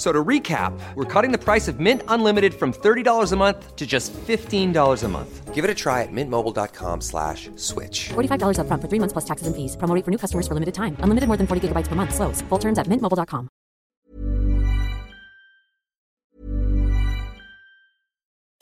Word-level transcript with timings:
So 0.00 0.12
to 0.12 0.24
recap, 0.24 0.72
we're 0.94 1.04
cutting 1.04 1.30
the 1.30 1.36
price 1.36 1.68
of 1.68 1.78
Mint 1.78 2.02
Unlimited 2.08 2.54
from 2.54 2.72
$30 2.72 3.32
a 3.32 3.36
month 3.36 3.76
to 3.76 3.86
just 3.86 4.14
$15 4.14 5.04
a 5.04 5.08
month. 5.08 5.54
Give 5.54 5.62
it 5.62 5.70
a 5.70 5.74
try 5.74 6.00
at 6.00 6.08
mintmobile.com 6.10 7.02
slash 7.02 7.50
switch. 7.56 8.08
$45 8.08 8.56
upfront 8.60 8.80
for 8.80 8.88
three 8.88 8.98
months 8.98 9.12
plus 9.12 9.26
taxes 9.26 9.46
and 9.46 9.54
fees. 9.54 9.76
Promo 9.76 9.94
rate 9.94 10.04
for 10.06 10.10
new 10.10 10.16
customers 10.16 10.48
for 10.48 10.54
limited 10.54 10.72
time. 10.72 10.96
Unlimited 11.00 11.28
more 11.28 11.36
than 11.36 11.46
40 11.46 11.68
gigabytes 11.68 11.86
per 11.86 11.96
month. 11.96 12.14
Slows. 12.14 12.40
Full 12.48 12.58
terms 12.58 12.78
at 12.78 12.86
mintmobile.com. 12.86 13.50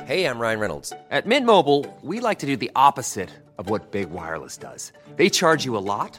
Hey, 0.05 0.24
I'm 0.24 0.41
Ryan 0.41 0.59
Reynolds. 0.59 0.93
At 1.10 1.27
Mint 1.27 1.46
Mobile, 1.46 1.87
we 2.02 2.18
like 2.18 2.41
to 2.41 2.46
do 2.46 2.57
the 2.57 2.73
opposite 2.74 3.30
of 3.59 3.70
what 3.70 3.93
Big 3.93 4.10
Wireless 4.10 4.57
does. 4.57 4.93
They 5.15 5.29
charge 5.30 5.65
you 5.65 5.77
a 5.77 5.84
lot, 5.93 6.18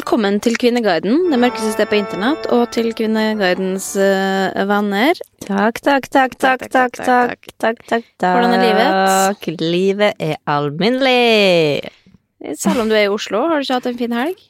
Velkommen 0.00 0.38
til 0.40 0.54
Kvinneguiden, 0.56 1.26
det 1.28 1.36
mørkeste 1.36 1.74
stedet 1.74 1.90
på 1.90 1.98
internett, 1.98 2.46
og 2.56 2.70
til 2.72 2.86
Kvinneguidens 2.96 3.90
eh, 4.00 4.62
venner. 4.64 5.18
Takk, 5.44 5.82
takk, 5.84 6.06
takk, 6.08 6.38
takk, 6.40 6.64
takk, 6.72 6.94
takk, 6.96 7.50
takk, 7.60 7.82
takk, 7.84 8.06
takk. 8.16 8.22
Hvordan 8.22 8.54
er 8.56 8.62
livet? 8.64 8.94
Takk, 9.10 9.44
Livet 9.60 10.24
er 10.24 10.38
alminnelig. 10.48 11.90
Eh, 12.40 12.56
selv 12.56 12.80
om 12.80 12.88
du 12.88 12.96
er 12.96 13.10
i 13.10 13.12
Oslo, 13.12 13.42
har 13.50 13.60
du 13.60 13.68
ikke 13.68 13.76
hatt 13.76 13.90
en 13.90 14.00
fin 14.00 14.16
helg? 14.16 14.40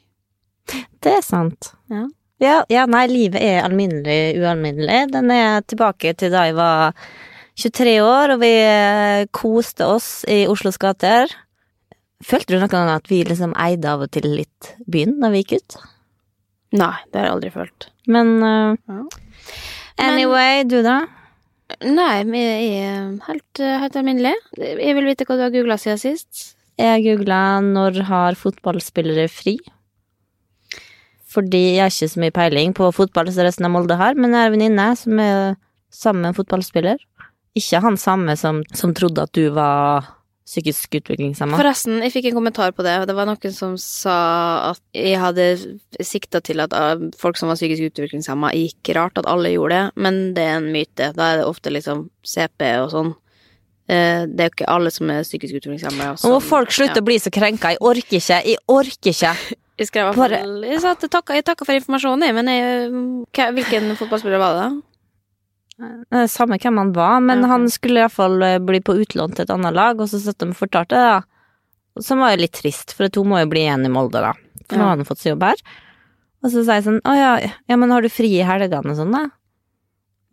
Det 1.03 1.17
er 1.17 1.27
sant. 1.27 1.73
Ja, 1.91 2.07
ja, 2.39 2.55
ja 2.71 2.87
nei, 2.87 3.03
livet 3.11 3.43
er 3.43 3.65
alminnelig 3.65 4.39
ualminnelig. 4.39 5.03
Den 5.17 5.35
er 5.35 5.67
tilbake 5.67 6.15
til 6.15 6.31
da 6.31 6.47
jeg 6.47 6.55
var 6.61 6.95
23 7.59 7.99
år, 8.07 8.37
og 8.37 8.45
vi 8.45 8.55
eh, 8.55 9.27
koste 9.35 9.91
oss 9.99 10.13
i 10.31 10.45
Oslos 10.47 10.79
gater. 10.79 11.27
Følte 12.25 12.53
du 12.53 12.59
noen 12.61 12.71
gang 12.71 12.91
at 12.93 13.09
vi 13.09 13.23
liksom 13.25 13.55
eide 13.59 13.89
av 13.89 14.03
og 14.05 14.11
til 14.13 14.27
litt 14.29 14.73
byen 14.91 15.17
da 15.21 15.31
vi 15.33 15.41
gikk 15.43 15.57
ut? 15.61 15.77
Nei, 16.77 16.93
det 17.11 17.19
har 17.19 17.27
jeg 17.27 17.35
aldri 17.35 17.51
følt. 17.55 17.89
Men 18.07 18.37
uh, 18.43 18.77
Ja. 18.87 19.01
anyway, 19.97 20.63
du 20.63 20.79
da? 20.85 21.01
Nei, 21.81 22.23
jeg 22.35 22.71
er 22.83 23.11
helt, 23.27 23.59
eh, 23.63 23.77
helt 23.79 23.95
alminnelig. 23.95 24.33
Jeg 24.59 24.95
vil 24.97 25.07
vite 25.07 25.23
hva 25.27 25.37
du 25.39 25.45
har 25.45 25.53
googla 25.53 25.77
siden 25.79 25.99
sist. 26.01 26.55
Jeg 26.79 27.03
googla 27.05 27.61
'når 27.61 28.01
har 28.03 28.35
fotballspillere 28.35 29.27
fri'? 29.31 29.59
Fordi 31.31 31.75
jeg 31.77 31.79
har 31.79 31.91
ikke 31.91 32.11
så 32.11 32.19
mye 32.19 32.35
peiling 32.35 32.73
på 32.75 32.91
fotball 32.91 33.31
som 33.31 33.45
resten 33.45 33.65
av 33.65 33.71
Molde 33.71 33.95
har, 33.95 34.15
men 34.15 34.31
jeg 34.31 34.39
har 34.39 34.47
en 34.47 34.59
venninne 34.59 34.87
som 34.97 35.19
er 35.19 35.55
sammen 35.89 36.21
med 36.21 36.29
en 36.33 36.43
fotballspiller. 36.43 36.97
Ikke 37.55 37.81
han 37.81 37.95
samme 37.95 38.35
som, 38.37 38.63
som 38.73 38.93
trodde 38.93 39.23
at 39.23 39.31
du 39.31 39.49
var 39.49 40.07
psykisk 40.51 40.97
utviklingshemma. 40.99 41.55
Forresten, 41.59 42.01
jeg 42.03 42.11
fikk 42.11 42.25
en 42.31 42.35
kommentar 42.41 42.73
på 42.75 42.83
det. 42.83 42.97
Det 43.07 43.15
var 43.15 43.29
noen 43.29 43.53
som 43.55 43.77
sa 43.79 44.15
at 44.73 44.81
jeg 44.97 45.15
hadde 45.21 45.45
sikta 46.03 46.41
til 46.43 46.59
at 46.63 46.75
ah, 46.75 46.99
folk 47.21 47.39
som 47.39 47.47
var 47.51 47.55
psykisk 47.59 47.87
utviklingshemma, 47.91 48.51
gikk 48.57 48.91
rart, 48.97 49.17
at 49.21 49.29
alle 49.31 49.53
gjorde 49.53 49.77
det, 49.79 50.03
men 50.03 50.21
det 50.35 50.43
er 50.49 50.59
en 50.59 50.69
myte. 50.75 51.11
Da 51.15 51.31
er 51.31 51.41
det 51.41 51.47
ofte 51.47 51.71
liksom 51.71 52.09
CP 52.27 52.67
og 52.83 52.91
sånn. 52.91 53.13
Eh, 53.91 54.27
Det 54.27 54.43
er 54.43 54.51
jo 54.51 54.55
ikke 54.57 54.69
alle 54.75 54.91
som 54.91 55.09
er 55.09 55.23
psykisk 55.23 55.57
utviklingshemma. 55.61 56.11
Nå 56.19 56.35
må 56.35 56.43
folk 56.43 56.71
slutte 56.75 56.99
å 57.01 57.07
bli 57.07 57.17
så 57.19 57.31
krenka. 57.33 57.71
Jeg 57.73 57.81
orker 57.81 58.19
ikke. 58.19 58.43
Jeg 58.51 58.59
orker 58.67 59.11
ikke. 59.15 59.33
Jeg 59.81 59.87
skrev 59.87 60.03
i 60.03 60.07
hvert 60.11 60.19
Bare- 60.19 60.77
fall 60.83 61.01
Jeg 61.33 61.43
takka, 61.47 61.65
for 61.65 61.73
informasjonen, 61.73 62.35
men 62.35 62.49
jeg, 62.51 62.91
hvilken 63.55 63.95
fotballspiller 63.97 64.37
var 64.37 64.53
det? 64.53 64.65
da? 64.67 64.90
Eh, 65.81 66.27
Samme 66.31 66.57
hvem 66.61 66.77
han 66.81 66.93
var, 66.95 67.19
men 67.19 67.39
okay. 67.39 67.47
ok. 67.47 67.51
han 67.55 67.69
skulle 67.73 68.03
iallfall 68.03 68.37
bli 68.67 68.81
på 68.85 68.95
utlån 69.03 69.35
til 69.35 69.45
et 69.47 69.53
annet 69.55 69.73
lag, 69.77 69.99
og 70.01 70.09
så 70.11 70.19
satt 70.21 70.39
de 70.43 70.49
og 70.51 70.57
fortalte 70.59 70.97
det, 70.97 71.13
da. 71.15 72.01
Som 72.05 72.21
var 72.23 72.35
jo 72.35 72.43
litt 72.45 72.55
trist, 72.55 72.93
for 72.95 73.09
hun 73.17 73.27
må 73.33 73.41
jo 73.41 73.49
bli 73.51 73.65
igjen 73.65 73.85
i 73.87 73.91
Molde, 73.91 74.21
da. 74.23 74.33
For 74.67 74.77
nå 74.77 74.85
Ja. 74.85 74.91
har 74.91 74.95
han 74.95 75.07
fått 75.07 75.19
seg 75.23 75.33
jobb 75.33 75.43
her. 75.49 75.65
Og 76.41 76.49
så 76.53 76.63
sa 76.65 76.77
jeg 76.79 76.85
sånn, 76.87 77.01
å 77.05 77.13
ja, 77.17 77.33
ja, 77.69 77.75
men 77.77 77.91
har 77.91 78.01
du 78.01 78.09
fri 78.09 78.29
i 78.39 78.45
helgene 78.47 78.93
og 78.93 78.97
sånn, 78.97 79.11
da? 79.13 79.25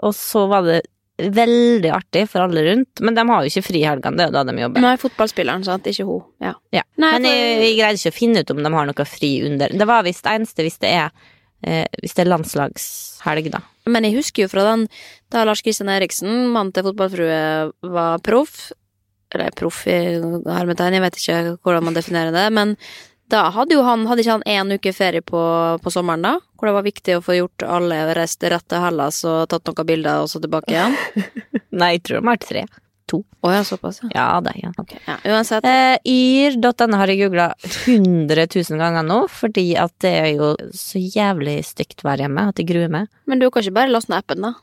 Og 0.06 0.14
så 0.14 0.46
var 0.48 0.62
det 0.64 0.82
veldig 1.18 1.90
artig 1.90 2.28
for 2.30 2.44
alle 2.44 2.62
rundt, 2.62 3.00
men 3.02 3.16
de 3.16 3.24
har 3.26 3.42
jo 3.42 3.50
ikke 3.50 3.66
fri 3.66 3.80
i 3.82 3.88
helgene, 3.88 4.14
det 4.16 4.22
er 4.22 4.30
jo 4.30 4.36
da 4.36 4.44
de 4.46 4.54
jobber. 4.62 4.84
Nei, 4.84 4.92
fotballspilleren, 5.02 5.64
sant? 5.66 5.88
Ikke 5.90 6.06
hun. 6.06 6.22
Ja. 6.44 6.52
Ja. 6.70 6.84
Nei, 6.96 7.10
men 7.18 7.26
jeg, 7.26 7.56
jeg 7.64 7.74
greide 7.80 7.98
ikke 7.98 8.12
å 8.14 8.18
finne 8.20 8.44
ut 8.44 8.52
om 8.54 8.62
de 8.62 8.72
har 8.76 8.86
noe 8.86 9.08
fri 9.10 9.32
under. 9.48 9.74
Det 9.74 9.88
var 9.90 10.06
visst 10.06 10.30
eneste 10.30 10.62
hvis 10.62 10.78
det 10.84 10.92
er, 10.94 11.10
eh, 11.66 11.84
hvis 11.98 12.14
det 12.14 12.22
er 12.22 12.30
landslagshelg, 12.30 13.50
da. 13.56 13.64
Men 13.88 14.06
jeg 14.06 14.18
husker 14.18 14.44
jo 14.44 14.52
fra 14.52 14.66
den 14.70 14.86
da 15.32 15.44
Lars 15.48 15.62
Kristian 15.64 15.90
Eriksen, 15.92 16.48
mannen 16.54 16.72
til 16.76 16.86
fotballfrue, 16.88 17.42
var 17.94 18.24
proff. 18.24 18.70
Eller 19.34 19.52
proff 19.56 19.84
i 19.90 19.98
hermetegn, 20.16 20.96
jeg 20.96 21.04
vet 21.04 21.20
ikke 21.20 21.38
hvordan 21.60 21.88
man 21.88 21.98
definerer 21.98 22.32
det. 22.32 22.46
Men 22.56 22.74
da 23.28 23.48
hadde 23.52 23.76
jo 23.76 23.84
han 23.84 24.06
Hadde 24.08 24.24
ikke 24.24 24.38
han 24.38 24.48
én 24.48 24.74
uke 24.78 24.92
ferie 24.96 25.24
på, 25.24 25.40
på 25.84 25.92
sommeren, 25.92 26.24
da? 26.24 26.38
Hvor 26.56 26.70
det 26.70 26.76
var 26.78 26.86
viktig 26.86 27.18
å 27.18 27.24
få 27.24 27.36
gjort 27.36 27.64
alle 27.66 28.00
reist 28.16 28.44
rett 28.44 28.64
til 28.68 28.82
Hellas 28.82 29.20
og 29.28 29.48
tatt 29.52 29.68
noen 29.68 29.88
bilder, 29.88 30.24
og 30.24 30.32
så 30.32 30.40
tilbake 30.42 30.72
igjen? 30.72 30.96
Nei, 31.80 31.96
jeg 31.96 32.06
tror 32.06 32.22
det 32.22 32.28
var 32.30 32.40
tre. 32.42 32.64
To. 33.08 33.22
Å 33.40 33.50
ja, 33.54 33.62
såpass, 33.64 34.02
ja. 34.04 34.10
Ja, 34.12 34.26
det, 34.44 34.52
ja. 34.60 34.70
Okay. 34.76 35.00
ja. 35.06 35.16
Uansett. 35.32 35.64
Eh, 35.64 35.96
Yr.no 36.04 37.00
har 37.00 37.08
jeg 37.08 37.22
googla 37.22 37.48
100 37.64 38.46
000 38.52 38.80
ganger 38.82 39.06
nå, 39.06 39.22
fordi 39.32 39.70
at 39.80 39.94
det 40.04 40.14
er 40.20 40.30
jo 40.34 40.52
så 40.76 41.00
jævlig 41.00 41.60
stygt 41.64 42.04
vær 42.04 42.20
hjemme 42.20 42.48
at 42.50 42.60
jeg 42.60 42.68
gruer 42.68 42.92
meg. 42.92 43.08
Men 43.24 43.40
du 43.40 43.48
kan 43.48 43.64
ikke 43.64 43.78
bare 43.80 43.92
laste 43.94 44.12
ned 44.12 44.20
appen, 44.20 44.44
da? 44.44 44.54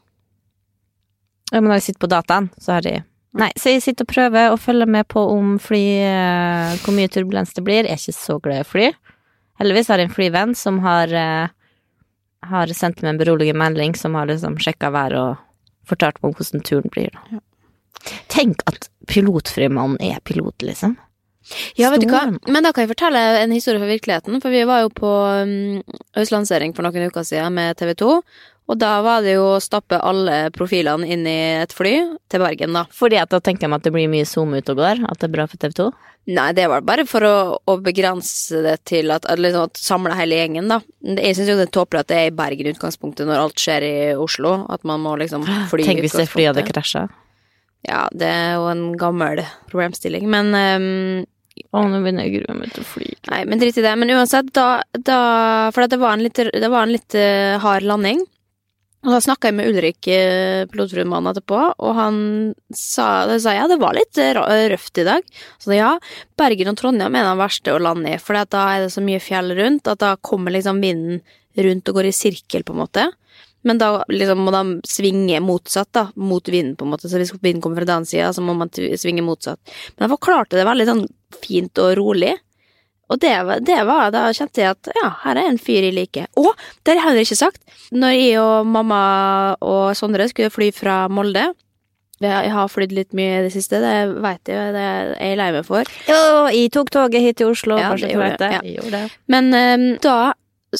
Ja, 1.51 1.59
Men 1.59 1.69
når 1.69 1.79
jeg 1.79 1.87
sitter 1.89 2.05
på 2.05 2.13
dataen, 2.13 2.49
så 2.61 2.77
har 2.77 2.87
jeg 2.89 3.03
Nei, 3.35 3.49
så 3.59 3.73
jeg 3.73 3.81
sitter 3.83 4.05
og 4.05 4.13
prøver 4.13 4.53
å 4.53 4.59
følge 4.59 4.85
med 4.87 5.09
på 5.11 5.19
om 5.33 5.57
fly 5.59 5.81
eh, 6.07 6.75
Hvor 6.79 6.95
mye 6.95 7.11
turbulens 7.11 7.51
det 7.51 7.65
blir. 7.67 7.83
Jeg 7.83 7.97
er 7.97 7.99
ikke 7.99 8.15
så 8.15 8.37
glad 8.39 8.63
i 8.63 8.67
fly. 8.69 8.85
Heldigvis 9.59 9.89
har 9.91 9.99
jeg 9.99 10.07
en 10.07 10.15
flyvenn 10.15 10.53
som 10.55 10.79
har 10.85 11.11
eh, 11.11 11.51
Har 12.47 12.71
sendt 12.77 13.01
meg 13.03 13.11
en 13.11 13.19
beroligende 13.19 13.59
melding, 13.59 13.95
som 13.99 14.15
har 14.15 14.29
liksom 14.31 14.55
sjekka 14.61 14.91
været 14.95 15.19
og 15.19 15.43
fortalt 15.89 16.21
meg 16.21 16.29
om 16.31 16.37
hvordan 16.37 16.63
turen 16.65 16.93
blir. 16.93 17.11
Da. 17.11 17.41
Tenk 18.31 18.63
at 18.69 18.89
pilotfrimannen 19.09 19.99
er 20.03 20.21
pilot, 20.25 20.65
liksom. 20.65 20.97
Ja, 21.77 21.91
vet 21.93 22.01
du 22.01 22.09
hva? 22.09 22.25
Men 22.49 22.65
da 22.65 22.71
kan 22.73 22.85
jeg 22.85 22.95
fortelle 22.95 23.21
en 23.43 23.53
historie 23.53 23.81
fra 23.81 23.89
virkeligheten. 23.89 24.39
For 24.41 24.53
vi 24.53 24.65
var 24.65 24.81
jo 24.85 24.91
på 24.93 25.11
um, 25.45 25.83
høstlansering 26.17 26.73
for 26.73 26.87
noen 26.87 27.11
uker 27.11 27.25
siden 27.27 27.53
med 27.57 27.77
TV 27.77 27.93
2. 28.01 28.11
Og 28.65 28.79
da 28.81 28.95
var 29.05 29.21
det 29.21 29.35
jo 29.35 29.43
å 29.51 29.61
stappe 29.61 29.99
alle 30.01 30.47
profilene 30.55 31.05
inn 31.13 31.27
i 31.29 31.37
et 31.61 31.73
fly 31.75 31.93
til 32.33 32.41
Bergen, 32.41 32.73
da. 32.73 32.87
Fordi 32.89 33.19
at 33.21 33.29
da 33.29 33.37
tenker 33.37 33.67
jeg 33.67 33.77
at 33.77 33.85
det 33.85 33.93
blir 33.93 34.09
mye 34.09 34.25
zoom 34.25 34.55
ut 34.57 34.71
og 34.73 34.79
går. 34.79 35.03
At 35.05 35.21
det 35.21 35.27
er 35.29 35.35
bra 35.35 35.45
for 35.51 35.61
TV 35.61 35.75
2. 35.77 35.85
Nei, 36.33 36.47
det 36.57 36.65
var 36.71 36.81
bare 36.81 37.05
for 37.05 37.21
å, 37.21 37.35
å 37.61 37.75
begrense 37.85 38.63
det 38.65 38.79
til 38.89 39.13
at, 39.13 39.27
at 39.29 39.37
liksom, 39.37 39.69
samle 39.77 40.15
hele 40.17 40.39
gjengen, 40.39 40.71
da. 40.71 40.79
Jeg 41.05 41.37
syns 41.37 41.51
jo 41.51 41.59
det 41.59 41.67
er 41.67 41.75
tåpelig 41.77 42.01
at 42.01 42.09
det 42.09 42.17
er 42.17 42.31
i 42.31 42.33
Bergen 42.39 42.65
i 42.65 42.73
utgangspunktet 42.73 43.29
når 43.29 43.43
alt 43.43 43.61
skjer 43.61 43.85
i 43.85 43.93
Oslo. 44.17 44.55
At 44.73 44.81
man 44.89 45.05
må 45.05 45.13
liksom 45.21 45.45
fly 45.45 45.53
i 45.53 45.61
utgangspunktet. 45.61 45.91
Tenk 45.91 46.03
hvis 46.07 46.17
det 46.17 46.27
flyet 46.33 46.55
hadde 46.55 46.65
krasja. 46.71 47.05
Ja, 47.85 48.05
det 48.11 48.27
er 48.27 48.53
jo 48.57 48.67
en 48.71 48.85
gammel 48.99 49.43
problemstilling, 49.69 50.27
men 50.31 50.53
um, 50.53 51.25
Å, 51.71 51.81
nå 51.87 52.01
begynner 52.03 52.25
jeg 52.25 52.31
å 52.31 52.37
grue 52.39 52.55
meg 52.59 52.71
til 52.75 52.83
å 52.83 52.87
fly. 52.89 53.09
Nei, 53.31 53.41
men 53.47 53.61
drit 53.61 53.77
i 53.79 53.83
det. 53.85 53.91
Men 53.99 54.11
uansett, 54.11 54.49
da, 54.55 54.81
da 55.07 55.19
For 55.75 55.87
det 55.87 55.99
var 56.01 56.17
en 56.17 56.23
litt, 56.25 56.39
det 56.39 56.71
var 56.71 56.83
en 56.83 56.95
litt 56.95 57.15
uh, 57.15 57.55
hard 57.63 57.85
landing. 57.87 58.23
Og 59.05 59.13
da 59.13 59.19
snakka 59.21 59.51
jeg 59.51 59.57
med 59.59 59.69
Ulrik, 59.69 60.09
uh, 60.09 60.65
pilotfruemannen, 60.71 61.29
etterpå, 61.31 61.61
og 61.77 61.95
han 61.99 62.17
sa, 62.73 63.07
sa 63.37 63.53
ja, 63.53 63.69
det 63.69 63.77
var 63.79 63.93
litt 63.93 64.17
eh, 64.17 64.33
røft 64.71 64.97
i 64.97 65.05
dag. 65.05 65.27
Så 65.61 65.77
ja, 65.77 65.93
Bergen 66.39 66.73
og 66.73 66.79
Trondheim 66.81 67.15
er 67.15 67.27
den 67.29 67.39
verste 67.43 67.75
å 67.75 67.81
lande 67.81 68.15
i, 68.15 68.21
for 68.21 68.39
da 68.49 68.65
er 68.73 68.87
det 68.87 68.93
så 68.95 69.05
mye 69.05 69.21
fjell 69.21 69.53
rundt 69.59 69.91
at 69.91 70.01
da 70.01 70.15
kommer 70.17 70.55
liksom 70.55 70.81
vinden 70.81 71.21
rundt 71.55 71.87
og 71.87 71.99
går 71.99 72.09
i 72.09 72.15
sirkel, 72.15 72.65
på 72.65 72.73
en 72.73 72.81
måte. 72.81 73.05
Men 73.65 73.79
da 73.81 73.89
liksom 74.11 74.43
må 74.45 74.53
de 74.53 74.63
svinge 74.87 75.39
motsatt, 75.41 75.89
da, 75.97 76.07
mot 76.15 76.49
vinden, 76.49 76.75
på 76.77 76.85
en 76.85 76.91
måte. 76.93 77.09
Så 77.09 77.17
hvis 77.17 77.33
vinden 77.39 77.63
kommer 77.63 77.81
fra 77.81 77.95
den 77.95 78.05
sida, 78.05 78.31
så 78.33 78.43
må 78.45 78.53
man 78.57 78.69
svinge 78.69 79.25
motsatt. 79.25 79.57
Men 79.95 80.05
jeg 80.05 80.13
forklarte 80.13 80.59
det 80.59 80.67
veldig 80.67 80.85
sånn 80.91 81.05
fint 81.41 81.81
og 81.81 81.95
rolig. 81.97 82.35
Og 83.05 83.19
det 83.21 83.33
var, 83.45 83.59
det 83.61 83.81
var 83.85 84.09
Da 84.13 84.23
kjente 84.33 84.63
jeg 84.63 84.73
at 84.73 84.89
ja, 84.97 85.11
her 85.25 85.37
er 85.37 85.51
en 85.51 85.59
fyr 85.61 85.85
jeg 85.85 85.93
liker. 85.93 86.29
Og 86.41 86.49
det 86.85 86.95
har 86.95 86.97
jeg 86.97 87.05
heller 87.05 87.27
ikke 87.27 87.37
sagt. 87.37 87.61
Når 87.93 88.15
jeg 88.15 88.39
og 88.41 88.69
mamma 88.69 89.01
og 89.61 89.93
Sondre 89.97 90.25
skulle 90.31 90.53
fly 90.53 90.71
fra 90.73 91.03
Molde 91.11 91.51
Jeg 92.23 92.53
har 92.55 92.71
flydd 92.71 92.95
litt 92.95 93.13
mye 93.17 93.41
i 93.41 93.43
det 93.45 93.51
siste, 93.53 93.81
det 93.83 94.21
veit 94.23 94.49
jeg, 94.49 94.71
det 94.73 94.81
er 94.81 95.11
jeg 95.19 95.37
lei 95.37 95.49
meg 95.57 95.65
for. 95.67 95.89
Jo, 96.07 96.47
jeg 96.47 96.71
tok 96.73 96.89
toget 96.95 97.21
hit 97.21 97.37
til 97.41 97.51
Oslo. 97.51 97.77
Ja, 97.77 97.91
kanskje 97.91 98.13
du 98.13 98.21
vet 98.21 98.39
det. 98.39 98.51
ja. 98.55 98.61
Jeg 98.63 98.93
det. 98.93 99.03
Men 99.29 99.51
um, 99.51 99.85
da 100.01 100.17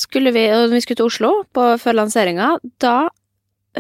skulle 0.01 0.33
vi, 0.35 0.47
vi 0.71 0.81
skulle 0.83 0.99
til 1.01 1.09
Oslo 1.09 1.31
på, 1.55 1.67
før 1.81 1.99
lanseringa, 2.01 2.55
da 2.83 3.07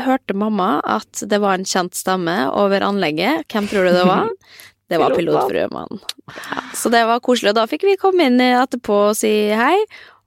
hørte 0.05 0.35
mamma 0.35 0.79
at 0.83 1.23
det 1.29 1.39
var 1.43 1.57
en 1.57 1.67
kjent 1.67 1.95
stemme 1.95 2.35
over 2.51 2.83
anlegget. 2.83 3.45
Hvem 3.51 3.69
tror 3.71 3.87
du 3.87 3.93
det 3.95 4.07
var? 4.07 4.31
Det 4.85 4.99
var 5.01 5.15
Pilotfruemannen. 5.17 5.97
Ja, 6.29 6.59
så 6.77 6.91
det 6.93 6.99
var 7.09 7.17
koselig, 7.25 7.55
og 7.55 7.57
da 7.57 7.63
fikk 7.65 7.87
vi 7.87 7.95
komme 7.97 8.27
inn 8.29 8.37
etterpå 8.37 8.99
og 9.07 9.15
si 9.17 9.31
hei. 9.49 9.79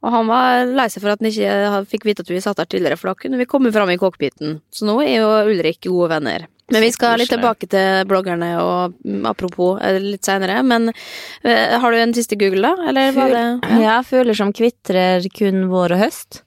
Og 0.02 0.10
han 0.10 0.26
var 0.26 0.64
lei 0.66 0.88
seg 0.90 1.04
for 1.04 1.12
at 1.12 1.22
han 1.22 1.30
ikke 1.30 1.84
fikk 1.92 2.06
vite 2.08 2.24
at 2.26 2.32
vi 2.32 2.40
satt 2.42 2.58
der 2.58 2.66
tidligere, 2.66 2.98
for 2.98 3.12
da 3.12 3.20
kunne 3.22 3.38
vi 3.38 3.46
komme 3.46 3.70
fram 3.74 3.92
i 3.94 3.98
cockpiten. 4.02 4.56
Så 4.74 4.86
nå 4.86 4.96
er 5.04 5.20
jo 5.20 5.28
Ulrik 5.52 5.78
gode 5.86 6.10
venner. 6.10 6.48
Men 6.68 6.84
vi 6.84 6.90
skal 6.92 7.16
litt 7.16 7.30
tilbake 7.32 7.68
til 7.72 8.02
bloggerne 8.10 8.50
og 8.60 8.96
mm, 9.00 9.22
apropos 9.30 9.78
eh, 9.80 9.96
litt 10.04 10.26
seinere. 10.28 10.58
Men 10.66 10.90
eh, 10.90 11.78
har 11.80 11.94
du 11.94 11.96
en 12.02 12.12
siste 12.16 12.36
Google, 12.36 12.68
da? 12.68 12.90
Eller 12.90 13.14
var 13.16 13.32
det 13.32 13.80
Ja, 13.80 14.02
fugler 14.04 14.36
som 14.36 14.52
kvitrer 14.52 15.24
kun 15.32 15.64
vår 15.72 15.96
og 15.96 16.02
høst. 16.04 16.42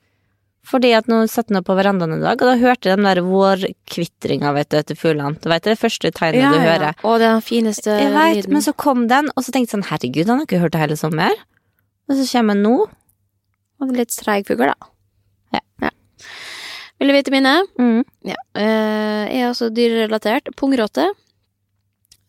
Fordi 0.71 0.91
at 0.95 1.07
nå 1.09 1.23
satt 1.27 1.49
jeg 1.51 1.65
på 1.67 1.73
verandaen 1.75 2.13
i 2.15 2.21
dag, 2.21 2.37
og 2.39 2.47
da 2.47 2.53
hørte 2.61 2.87
jeg 2.91 2.99
den 2.99 3.07
der 3.09 3.19
vårkvitringa, 3.25 4.53
vet 4.55 4.69
du, 4.71 4.77
etter 4.79 4.95
fuglene. 4.95 5.35
Du 5.41 5.49
vet 5.51 5.65
det 5.67 5.73
første 5.81 6.11
tegnet 6.15 6.53
du 6.53 6.61
hører. 6.63 6.93
Og 7.03 7.17
den 7.19 7.41
fineste 7.43 7.97
Jeg 7.97 8.13
vet, 8.13 8.37
lyden. 8.43 8.53
men 8.55 8.63
så 8.63 8.73
kom 8.77 9.07
den, 9.11 9.27
og 9.35 9.43
så 9.43 9.51
tenkte 9.51 9.71
jeg 9.73 9.79
sånn, 9.79 9.87
herregud, 9.89 10.29
han 10.29 10.39
har 10.43 10.47
ikke 10.47 10.61
hørt 10.61 10.75
det 10.77 10.83
hele 10.85 10.97
sommer. 11.01 11.33
Og 12.07 12.15
så 12.21 12.27
kommer 12.29 12.55
den 12.55 12.63
nå. 12.69 12.77
Og 13.81 13.91
litt 13.97 14.13
treig 14.15 14.45
fugl, 14.47 14.69
da. 14.69 14.91
Ja. 15.57 15.63
Ja. 15.87 15.91
Vil 17.01 17.09
du 17.09 17.15
vite 17.15 17.31
mine? 17.33 17.55
Mm. 17.81 18.03
Ja. 18.29 18.37
Eh, 18.53 19.23
jeg 19.33 19.41
er 19.41 19.47
også 19.49 19.71
dyrerelatert. 19.73 20.51
Pungrotte. 20.53 21.07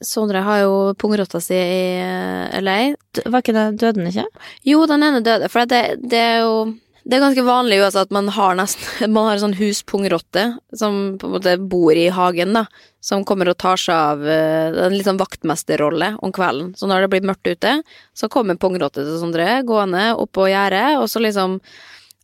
Sondre 0.01 0.41
har 0.47 0.63
jo 0.63 0.77
pungrotta 0.97 1.43
si 1.45 1.59
i 1.59 1.83
eh, 2.01 2.55
LA. 2.65 2.79
Var 3.21 3.45
ikke 3.45 3.53
det, 3.53 3.67
døde 3.83 3.99
den 3.99 4.09
ikke? 4.09 4.25
Jo, 4.65 4.87
den 4.89 5.05
ene 5.05 5.21
døde, 5.21 5.53
for 5.53 5.69
det, 5.69 5.83
det 6.01 6.23
er 6.23 6.41
jo 6.47 6.57
det 7.03 7.17
er 7.17 7.23
ganske 7.25 7.43
vanlig 7.43 7.81
jo, 7.81 7.87
altså, 7.89 8.05
at 8.07 8.13
man 8.15 8.29
har 8.31 8.55
nesten 8.55 9.11
Man 9.15 9.27
har 9.27 9.37
en 9.37 9.45
sånn 9.49 9.57
huspungrotte 9.59 10.45
som 10.79 11.19
på 11.19 11.29
en 11.29 11.37
måte 11.37 11.57
bor 11.59 11.99
i 11.99 12.09
hagen, 12.15 12.57
da. 12.57 12.65
Som 13.03 13.27
kommer 13.29 13.51
og 13.53 13.59
tar 13.61 13.77
seg 13.77 13.93
av 13.93 14.25
eh, 14.25 14.83
En 14.87 14.97
litt 14.97 15.09
sånn 15.09 15.21
vaktmesterrolle 15.21 16.15
om 16.23 16.33
kvelden. 16.33 16.73
Så 16.79 16.89
når 16.89 17.05
det 17.05 17.13
blir 17.13 17.29
mørkt 17.29 17.53
ute, 17.53 17.81
så 18.17 18.33
kommer 18.33 18.57
pungrotte 18.57 19.05
til 19.05 19.19
Sondre 19.21 19.59
gående 19.69 20.13
opp 20.15 20.33
på 20.39 20.49
gjerdet, 20.49 20.97
og 21.03 21.11
så 21.13 21.21
liksom 21.21 21.61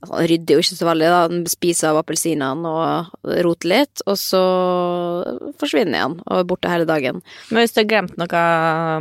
altså, 0.00 0.12
Han 0.14 0.28
rydder 0.30 0.54
jo 0.54 0.64
ikke 0.64 0.78
så 0.78 0.88
veldig, 0.88 1.08
da. 1.12 1.22
Han 1.28 1.46
spiser 1.50 1.90
av 1.90 2.02
appelsinene 2.02 2.74
og 2.74 3.32
roter 3.46 3.72
litt, 3.72 4.04
og 4.06 4.18
så 4.20 4.42
forsvinner 5.60 6.06
han 6.06 6.20
og 6.24 6.42
er 6.42 6.46
borte 6.48 6.70
hele 6.72 6.88
dagen. 6.88 7.22
Men 7.50 7.64
hvis 7.64 7.74
du 7.74 7.82
har 7.82 7.90
glemt 7.90 8.20
noe 8.20 8.44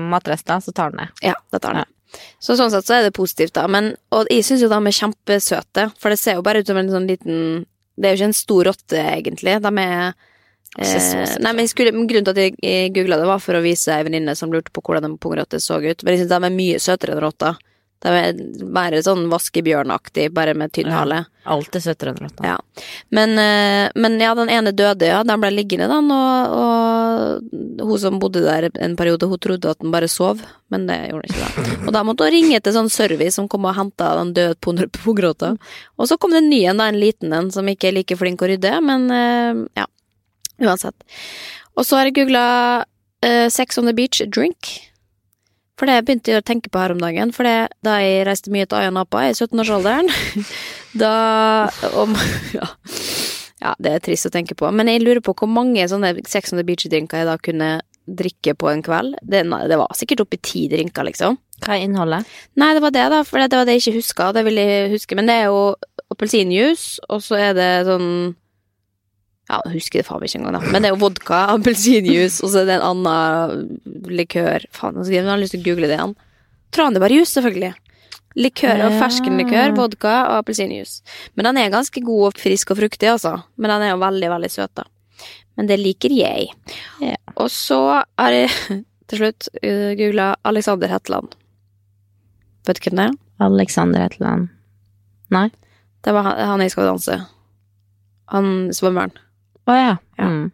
matrester, 0.07 0.63
så 0.63 0.73
tar 0.75 0.93
den 0.93 1.05
det. 1.05 1.11
Ja, 1.31 1.37
det 1.53 1.63
tar 1.65 1.81
den. 1.81 1.93
Så 2.39 2.55
sånn 2.57 2.71
sett 2.71 2.87
så 2.87 2.97
er 2.97 3.07
det 3.07 3.15
positivt, 3.17 3.55
da. 3.57 3.65
Men, 3.71 3.91
og 4.15 4.29
jeg 4.31 4.45
syns 4.47 4.63
jo 4.63 4.71
de 4.71 4.77
er 4.79 4.95
kjempesøte, 4.99 5.89
for 5.99 6.13
det 6.13 6.21
ser 6.21 6.39
jo 6.39 6.45
bare 6.45 6.61
ut 6.61 6.69
som 6.69 6.79
en 6.79 6.93
sånn 6.93 7.09
liten 7.09 7.65
Det 7.97 8.07
er 8.07 8.13
jo 8.13 8.19
ikke 8.19 8.29
en 8.29 8.37
stor 8.37 8.67
rotte, 8.69 8.97
egentlig. 9.01 9.55
De 9.63 9.71
er 9.81 10.11
eh, 10.77 11.37
nei, 11.41 11.53
men 11.57 11.69
skulle, 11.69 11.93
Grunnen 11.97 12.27
til 12.27 12.35
at 12.35 12.61
jeg 12.61 12.91
googla 12.93 13.17
det, 13.17 13.29
var 13.29 13.41
for 13.41 13.57
å 13.57 13.63
vise 13.65 13.95
ei 13.95 14.05
venninne 14.05 14.35
som 14.37 14.53
lurte 14.53 14.73
på 14.73 14.83
hvordan 14.85 15.09
en 15.09 15.17
pungrotte 15.17 15.59
så 15.63 15.79
ut. 15.81 16.03
Men 16.03 16.13
jeg 16.13 16.23
synes 16.23 16.33
de 16.33 16.37
er 16.37 16.59
mye 16.59 16.83
søtere 16.83 17.15
enn 17.15 17.23
rotter. 17.25 17.57
De 18.05 18.11
er 18.13 18.37
bare 18.73 18.99
sånn 19.01 19.23
vaskebjørnaktig, 19.31 20.27
bare 20.35 20.53
med 20.57 20.69
tynn 20.75 20.91
hale. 20.93 21.23
Ja, 21.25 21.55
alltid 21.55 21.81
søtere 21.81 22.11
enn 22.13 22.19
rotta. 22.21 22.43
Ja. 22.45 22.83
Men, 23.09 23.33
eh, 23.41 23.89
men 23.97 24.19
ja, 24.21 24.35
den 24.37 24.51
ene 24.53 24.73
døde, 24.75 25.07
ja. 25.09 25.23
Den 25.25 25.41
ble 25.41 25.49
liggende, 25.55 25.87
den, 25.89 26.11
og, 26.13 26.53
og 26.61 27.87
hun 27.89 28.01
som 28.03 28.19
bodde 28.21 28.43
der 28.45 28.69
en 28.69 28.93
periode, 28.99 29.29
hun 29.31 29.41
trodde 29.41 29.71
at 29.73 29.81
den 29.81 29.93
bare 29.95 30.09
sov, 30.11 30.43
men 30.69 30.85
det 30.89 30.99
gjorde 31.07 31.25
den 31.25 31.33
ikke. 31.33 31.47
da. 31.47 31.77
Og 31.87 31.95
da 31.95 32.03
måtte 32.05 32.27
hun 32.27 32.35
ringe 32.35 32.59
til 32.61 32.75
sånn 32.75 32.91
service 32.93 33.39
som 33.39 33.47
kom 33.49 33.65
og 33.65 33.77
henta 33.77 34.11
den 34.19 34.33
døde 34.35 34.57
pungrotta. 34.61 35.01
punggråta. 35.01 35.53
Og 35.97 36.09
så 36.09 36.19
kom 36.21 36.35
det 36.35 36.43
en 36.43 36.51
ny 36.51 36.61
en, 36.67 36.81
da, 36.83 36.89
en 36.91 36.99
liten 37.01 37.33
en, 37.33 37.49
som 37.53 37.65
ikke 37.71 37.89
er 37.89 37.97
like 37.97 38.17
flink 38.19 38.43
å 38.43 38.51
rydde, 38.51 38.75
men 38.85 39.07
eh, 39.13 39.63
ja. 39.79 39.87
Uansett. 40.57 40.95
Og 41.77 41.85
så 41.85 41.99
har 41.99 42.09
jeg 42.09 42.17
googla 42.17 42.45
Sex 43.53 43.77
on 43.77 43.89
the 43.89 43.93
Beach 43.97 44.21
drink. 44.33 44.69
For 45.77 45.89
det 45.89 45.99
begynte 46.07 46.33
jeg 46.33 46.41
å 46.41 46.45
tenke 46.45 46.71
på 46.73 46.81
her 46.81 46.95
om 46.95 47.01
dagen, 47.01 47.31
for 47.35 47.45
det, 47.45 47.69
da 47.85 47.99
jeg 48.01 48.25
reiste 48.25 48.53
mye 48.53 48.65
til 48.65 48.79
Ayia 48.79 48.93
Napa 48.93 49.27
i 49.27 49.35
17-årsalderen 49.35 50.09
Da 51.01 51.11
om, 52.01 52.15
ja. 52.57 52.71
ja, 53.61 53.75
det 53.77 53.91
er 53.91 54.05
trist 54.07 54.29
å 54.29 54.33
tenke 54.33 54.57
på. 54.57 54.71
Men 54.73 54.89
jeg 54.89 55.03
lurer 55.03 55.21
på 55.21 55.35
hvor 55.37 55.51
mange 55.51 55.85
sånne 55.89 56.15
Sex 56.25 56.53
on 56.53 56.61
the 56.61 56.65
Beach-drinker 56.65 57.21
jeg 57.21 57.29
da 57.29 57.37
kunne 57.37 57.69
drikke 58.07 58.55
på 58.57 58.71
en 58.71 58.81
kveld. 58.81 59.19
Det, 59.21 59.43
det 59.43 59.77
var 59.77 59.93
sikkert 59.99 60.23
oppi 60.23 60.39
ti 60.41 60.63
drinker, 60.71 61.05
liksom. 61.05 61.37
Hva 61.61 61.75
er 61.75 61.85
innholdet? 61.85 62.25
Nei, 62.57 62.71
det 62.77 62.81
var 62.81 62.95
det, 62.95 63.05
da, 63.13 63.21
for 63.27 63.43
det 63.43 63.59
var 63.59 63.67
det 63.67 63.77
jeg 63.77 63.83
ikke 63.83 63.99
huska. 63.99 64.31
Det 64.33 64.45
vil 64.47 64.61
jeg 64.61 64.91
huske. 64.95 65.17
Men 65.19 65.29
det 65.29 65.37
er 65.41 65.49
jo 65.51 65.61
appelsinjuice, 66.13 67.03
og 67.11 67.21
så 67.25 67.39
er 67.49 67.57
det 67.57 67.71
sånn 67.89 68.09
Ja, 69.47 69.61
jeg 69.63 69.77
husker 69.77 70.01
det 70.01 70.07
faen 70.09 70.23
ikke 70.27 70.41
engang, 70.41 70.57
da. 70.57 70.71
Men 70.73 70.83
det 70.83 70.89
er 70.89 70.95
jo 70.95 71.01
vodka, 71.05 71.41
appelsinjuice, 71.55 72.41
og 72.43 72.51
så 72.51 72.61
er 72.61 72.69
det 72.69 72.77
en 72.77 72.87
annen 72.89 73.77
likør 74.11 74.65
Faen, 74.75 74.99
jeg 75.07 75.23
har 75.23 75.39
lyst 75.39 75.55
til 75.55 75.63
å 75.63 75.67
google 75.69 75.87
det 75.87 75.99
igjen. 75.99 76.15
Tranebærjuice, 76.75 77.31
selvfølgelig. 77.37 77.71
Likør 78.37 78.83
og 78.85 78.97
ferskenlikør, 78.99 79.71
vodka 79.77 80.17
og 80.27 80.41
appelsinjuice. 80.43 80.99
Men 81.39 81.49
den 81.49 81.61
er 81.61 81.73
ganske 81.73 82.03
god 82.05 82.27
og 82.27 82.41
frisk 82.43 82.73
og 82.75 82.81
fruktig, 82.81 83.09
altså. 83.09 83.33
Men 83.57 83.73
den 83.73 83.87
er 83.87 83.93
jo 83.95 84.01
veldig, 84.03 84.29
veldig 84.35 84.51
søt, 84.53 84.73
da. 84.77 84.85
Men 85.57 85.71
det 85.71 85.79
liker 85.81 86.13
jeg. 86.13 86.51
Yeah. 87.01 87.17
Og 87.41 87.49
så 87.49 87.79
har 87.97 88.35
jeg 88.35 88.51
til 89.09 89.23
slutt 89.23 89.47
uh, 89.63 89.93
googla 89.97 90.33
Alexander 90.45 90.91
Hetland. 90.91 91.33
Vet 92.67 92.81
du 92.83 92.89
hvem 92.89 92.99
det 92.99 93.07
er? 93.07 93.15
Alexander 93.47 94.03
Hetland. 94.05 94.51
Nei? 95.33 95.47
Det 96.05 96.13
var 96.13 96.27
han, 96.27 96.43
han 96.51 96.65
jeg 96.65 96.75
skal 96.75 96.91
danse. 96.91 97.17
Han 98.35 98.51
svømmeren. 98.75 99.15
Å 99.67 99.75
ja. 99.75 99.95
Ja. 100.19 100.29
Mm. 100.29 100.51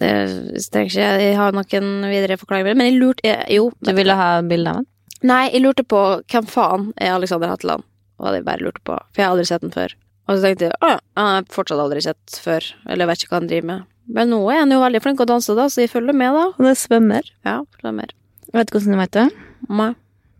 Det 0.00 0.08
jeg 0.08 0.62
trenger 0.72 0.88
ikke 0.88 1.08
Jeg 1.20 1.36
har 1.36 1.52
nok 1.52 1.74
en 1.76 1.88
videre 2.08 2.38
forklaring, 2.40 2.78
men 2.78 2.88
jeg 2.88 3.00
lurte 3.00 3.26
jeg, 3.26 3.44
Jo. 3.52 3.68
Du 3.84 3.92
ville 3.96 4.16
ha 4.16 4.30
bilde 4.40 4.72
av 4.72 4.80
den? 4.80 4.88
Nei, 5.28 5.42
jeg 5.52 5.60
lurte 5.66 5.84
på 5.84 6.00
hvem 6.32 6.46
faen 6.48 6.86
er 6.96 7.12
Alexander 7.12 7.50
Hatteland. 7.52 7.84
Og 8.16 8.28
hadde 8.28 8.40
jeg 8.40 8.46
bare 8.46 8.64
lurt 8.64 8.80
på, 8.84 8.96
for 8.96 9.20
jeg 9.20 9.26
har 9.26 9.34
aldri 9.34 9.48
sett 9.48 9.64
den 9.64 9.74
før. 9.74 9.92
Og 10.28 10.38
så 10.38 10.44
tenkte 10.46 10.68
jeg 10.68 10.78
å 10.80 10.92
ja, 10.94 10.98
han 11.18 11.28
har 11.34 11.46
fortsatt 11.52 11.82
aldri 11.82 12.00
sett 12.04 12.40
før, 12.40 12.64
eller 12.86 13.04
jeg 13.04 13.10
vet 13.10 13.24
ikke 13.24 13.32
hva 13.34 13.40
han 13.40 13.50
driver 13.50 13.68
med. 13.70 13.86
Men 14.16 14.32
nå 14.32 14.40
er 14.50 14.62
han 14.62 14.72
jo 14.74 14.80
veldig 14.82 15.02
flink 15.04 15.20
til 15.20 15.26
å 15.28 15.32
danse, 15.34 15.56
da, 15.58 15.66
så 15.70 15.84
jeg 15.84 15.92
følger 15.92 16.16
med, 16.16 16.36
da. 16.36 16.46
Og 16.56 16.66
det 16.66 16.74
svømmer. 16.80 17.28
Ja, 17.46 17.58
svømmer. 17.80 18.14
med. 18.14 18.16
Vet 18.56 18.70
du 18.70 18.76
hvordan 18.76 18.96
du 18.96 19.00
vet 19.00 19.16
det? 19.16 19.26
Nei, 19.68 19.90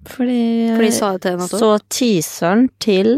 Fordi, 0.09 0.73
For 0.77 0.91
sa 0.95 1.13
det 1.15 1.23
til 1.25 1.35
henne 1.37 1.49
så 1.51 1.71
teaseren 1.93 2.69
til 2.81 3.11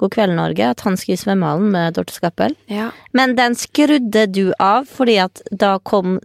God 0.00 0.14
kveld, 0.14 0.32
Norge 0.38 0.70
at 0.72 0.80
han 0.86 0.96
skulle 0.96 1.18
i 1.18 1.20
svømmehallen 1.20 1.66
med 1.74 1.98
Dorte 1.98 2.14
Skappel. 2.16 2.54
Ja. 2.72 2.88
Men 3.12 3.34
den 3.36 3.56
skrudde 3.58 4.24
du 4.32 4.46
av 4.56 4.88
fordi 4.88 5.18
at 5.20 5.42
da 5.52 5.74
kom 5.84 6.16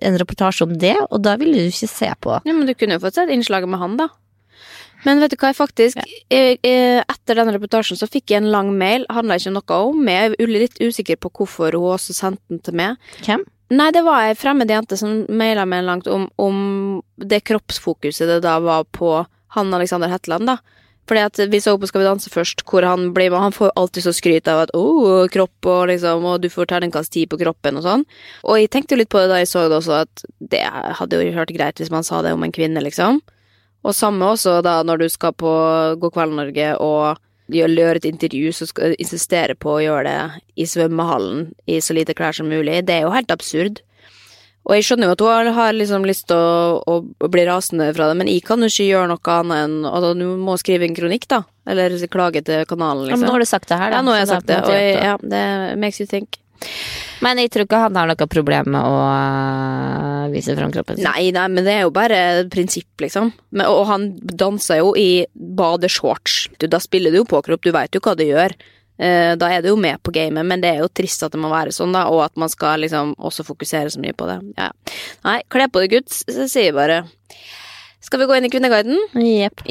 en 0.00 0.16
reportasje 0.20 0.64
om 0.64 0.72
det, 0.80 0.96
og 1.10 1.20
da 1.26 1.36
ville 1.40 1.66
du 1.66 1.68
ikke 1.68 1.90
se 1.90 2.08
på. 2.24 2.38
ja, 2.40 2.54
men 2.54 2.64
du 2.66 2.72
kunne 2.74 2.96
jo 2.96 3.04
fått 3.04 3.20
sett 3.20 3.34
innslaget 3.34 3.68
med 3.68 3.82
han, 3.82 3.98
da. 4.00 4.08
Men 5.06 5.20
vet 5.22 5.30
du 5.30 5.36
hva, 5.38 5.52
jeg 5.52 5.58
faktisk 5.60 6.00
jeg, 6.02 6.56
jeg, 6.64 7.02
Etter 7.04 7.38
den 7.38 7.52
reportasjen 7.54 7.98
så 8.00 8.08
fikk 8.10 8.32
jeg 8.32 8.42
en 8.42 8.50
lang 8.50 8.72
mail, 8.80 9.04
handla 9.14 9.36
ikke 9.38 9.52
noe 9.54 9.78
om 9.92 10.00
meg. 10.02 10.34
Jeg 10.34 10.48
er 10.48 10.52
litt 10.54 10.80
usikker 10.82 11.20
på 11.22 11.30
hvorfor 11.38 11.76
hun 11.78 11.92
også 11.94 12.16
sendte 12.16 12.42
den 12.50 12.64
til 12.64 12.78
meg. 12.80 12.98
Hvem? 13.22 13.44
Nei, 13.68 13.90
det 13.92 14.00
var 14.06 14.24
ei 14.24 14.36
fremmed 14.38 14.70
jente 14.72 14.96
som 14.96 15.26
maila 15.28 15.66
meg 15.68 15.84
langt 15.84 16.08
om, 16.08 16.24
om 16.40 16.60
det 17.20 17.42
kroppsfokuset 17.44 18.30
det 18.30 18.40
da 18.46 18.56
var 18.64 18.88
på 18.96 19.12
han 19.56 19.74
Alexander 19.74 20.10
Hetland, 20.12 20.50
da. 20.50 20.58
Fordi 21.08 21.22
at 21.24 21.40
vi 21.48 21.60
så 21.60 21.78
på 21.80 21.88
Skal 21.88 22.02
vi 22.02 22.06
danse 22.06 22.30
først, 22.30 22.62
hvor 22.68 22.84
han 22.84 23.14
blir 23.14 23.30
med. 23.30 23.40
Han 23.40 23.52
får 23.52 23.72
alltid 23.76 24.04
så 24.04 24.12
skryt 24.12 24.48
av 24.48 24.66
at 24.66 24.70
'å, 24.74 25.28
kropp', 25.32 25.66
og 25.66 25.88
liksom, 25.88 26.24
og 26.24 26.42
du 26.42 26.48
får 26.48 26.66
terningkast 26.66 27.12
ti 27.12 27.24
på 27.26 27.38
kroppen 27.40 27.78
og 27.78 27.82
sånn. 27.82 28.04
Og 28.44 28.60
jeg 28.60 28.70
tenkte 28.70 28.92
jo 28.92 28.98
litt 28.98 29.08
på 29.08 29.18
det 29.18 29.28
da 29.28 29.38
jeg 29.40 29.48
så 29.48 29.68
det 29.68 29.78
også, 29.80 30.02
at 30.02 30.24
det 30.40 30.60
hadde 30.68 31.24
jo 31.24 31.32
hørt 31.32 31.48
greit 31.48 31.78
hvis 31.78 31.90
man 31.90 32.04
sa 32.04 32.20
det 32.20 32.32
om 32.32 32.44
en 32.44 32.52
kvinne, 32.52 32.82
liksom. 32.82 33.22
Og 33.84 33.94
samme 33.94 34.20
også 34.20 34.62
da 34.62 34.82
når 34.82 34.98
du 34.98 35.08
skal 35.08 35.32
på 35.32 35.98
God 35.98 36.12
kveld 36.12 36.34
Norge 36.34 36.76
og 36.78 37.16
gjør 37.48 37.68
gjør 37.72 37.96
et 37.96 38.04
intervju, 38.04 38.52
så 38.52 38.66
skal 38.66 38.92
du 38.92 38.96
insistere 38.98 39.54
på 39.54 39.78
å 39.78 39.82
gjøre 39.82 40.04
det 40.04 40.42
i 40.56 40.66
svømmehallen 40.68 41.54
i 41.66 41.80
så 41.80 41.94
lite 41.96 42.14
klær 42.14 42.34
som 42.36 42.48
mulig. 42.48 42.84
Det 42.84 42.94
er 42.94 43.06
jo 43.06 43.14
helt 43.14 43.30
absurd. 43.30 43.80
Og 44.68 44.76
jeg 44.76 44.84
skjønner 44.84 45.08
jo 45.08 45.14
at 45.16 45.22
hun 45.24 45.54
har- 45.56 45.72
liksom 45.72 46.04
lyst 46.04 46.26
til 46.28 46.36
å, 46.36 46.82
å, 46.84 47.28
bli 47.32 47.44
rasende 47.48 47.88
fra 47.96 48.08
det, 48.10 48.16
men 48.20 48.28
jeg 48.28 48.44
kan 48.44 48.60
jo 48.60 48.68
ikke 48.68 48.88
gjøre 48.88 49.08
noe 49.08 49.36
annet 49.38 49.62
enn 49.64 49.76
Altså, 49.88 50.12
hun 50.12 50.42
må 50.44 50.58
skrive 50.60 50.84
en 50.84 50.94
kronikk, 50.94 51.24
da. 51.26 51.42
Eller 51.66 51.96
klage 52.08 52.44
til 52.44 52.66
kanalen, 52.68 53.06
Ja, 53.06 53.14
liksom. 53.14 53.20
men 53.20 53.28
nå 53.28 53.32
har 53.32 53.40
du 53.40 53.48
sagt 53.48 53.68
det 53.68 53.78
her, 53.78 53.90
da. 53.90 53.96
Ja, 53.96 54.02
nå 54.02 54.12
har 54.12 54.20
jeg 54.20 54.28
sagt 54.28 54.46
det 54.46 54.60
og 54.62 54.70
jeg, 54.76 54.94
ja, 55.02 55.16
det 55.16 55.78
makes 55.78 56.00
you 56.00 56.06
think. 56.06 56.36
Men 57.24 57.38
jeg 57.38 57.50
tror 57.50 57.66
ikke 57.66 57.80
han 57.82 57.96
har 57.98 58.06
noe 58.10 58.28
problem 58.30 58.70
med 58.74 58.82
å 58.82 58.94
øh, 59.08 60.24
vise 60.34 60.54
fram 60.58 60.72
kroppen 60.74 60.98
sin. 60.98 61.06
Nei, 61.06 61.30
nei, 61.34 61.46
men 61.50 61.66
det 61.66 61.74
er 61.74 61.86
jo 61.86 61.92
bare 61.94 62.18
et 62.42 62.50
prinsipp, 62.52 62.90
liksom. 63.02 63.32
Men, 63.50 63.66
og 63.66 63.86
han 63.90 64.08
danser 64.20 64.82
jo 64.82 64.92
i 64.98 65.24
badeshorts. 65.34 66.48
Da 66.62 66.80
spiller 66.82 67.14
du 67.14 67.22
jo 67.22 67.28
på 67.28 67.40
kropp, 67.46 67.64
du 67.64 67.72
veit 67.74 67.94
jo 67.94 68.02
hva 68.04 68.14
du 68.18 68.26
gjør. 68.26 68.54
Eh, 68.98 69.34
da 69.38 69.50
er 69.54 69.62
du 69.62 69.70
jo 69.70 69.78
med 69.78 70.02
på 70.02 70.12
gamet, 70.14 70.46
men 70.46 70.62
det 70.62 70.72
er 70.74 70.82
jo 70.82 70.90
trist 70.90 71.22
at 71.22 71.34
det 71.34 71.40
må 71.40 71.50
være 71.52 71.74
sånn, 71.74 71.94
da, 71.94 72.08
og 72.10 72.24
at 72.26 72.34
man 72.40 72.50
skal 72.50 72.82
liksom 72.82 73.14
også 73.14 73.46
fokusere 73.46 73.92
så 73.94 74.02
mye 74.02 74.16
på 74.16 74.26
det. 74.30 74.40
Ja. 74.58 74.72
Nei, 75.26 75.38
kle 75.52 75.68
på 75.70 75.84
deg, 75.84 75.98
gutt, 75.98 76.18
så 76.24 76.48
sier 76.50 76.72
vi 76.72 76.80
bare. 76.80 77.04
Skal 78.02 78.22
vi 78.22 78.28
gå 78.30 78.38
inn 78.38 78.48
i 78.48 78.50
Kvinneguiden? 78.52 78.98
Jepp. 79.22 79.62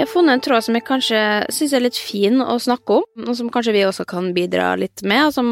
Jeg 0.00 0.06
har 0.06 0.12
funnet 0.14 0.38
en 0.38 0.40
tråd 0.40 0.64
som 0.64 0.76
jeg 0.78 0.84
kanskje 0.88 1.18
syns 1.52 1.72
er 1.76 1.82
litt 1.84 1.98
fin 2.00 2.40
å 2.40 2.54
snakke 2.62 3.00
om, 3.02 3.24
og 3.26 3.34
som 3.36 3.50
kanskje 3.52 3.74
vi 3.76 3.82
også 3.84 4.06
kan 4.08 4.30
bidra 4.36 4.70
litt 4.80 5.02
med, 5.04 5.26
og 5.26 5.34
som 5.36 5.50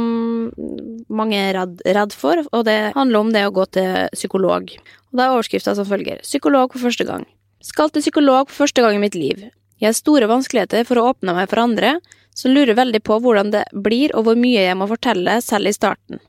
mange 1.12 1.37
er 1.37 1.52
redd, 1.57 1.83
redd 1.85 2.17
for, 2.17 2.40
og 2.57 2.64
det 2.64 2.78
handler 2.97 3.21
om 3.21 3.33
det 3.35 3.45
å 3.45 3.52
gå 3.52 3.67
til 3.76 4.09
psykolog. 4.17 4.73
Og 5.11 5.21
da 5.21 5.26
er 5.26 5.37
overskrifta 5.37 5.76
som 5.76 5.88
følger 5.88 6.25
Psykolog 6.25 6.73
for 6.73 6.88
første 6.88 7.05
gang. 7.09 7.28
Skal 7.69 7.93
til 7.93 8.03
psykolog 8.03 8.49
for 8.49 8.65
første 8.65 8.83
gang 8.85 8.97
i 8.97 9.03
mitt 9.03 9.17
liv. 9.19 9.43
Jeg 9.79 9.91
har 9.91 9.97
store 9.97 10.29
vanskeligheter 10.31 10.87
for 10.89 10.99
å 10.99 11.11
åpne 11.13 11.35
meg 11.37 11.51
for 11.51 11.61
andre, 11.63 11.99
som 12.35 12.55
lurer 12.55 12.79
veldig 12.79 13.03
på 13.05 13.19
hvordan 13.23 13.53
det 13.53 13.67
blir 13.85 14.15
og 14.17 14.25
hvor 14.27 14.39
mye 14.39 14.65
jeg 14.65 14.79
må 14.79 14.89
fortelle 14.91 15.37
selv 15.45 15.71
i 15.71 15.75
starten. 15.77 16.23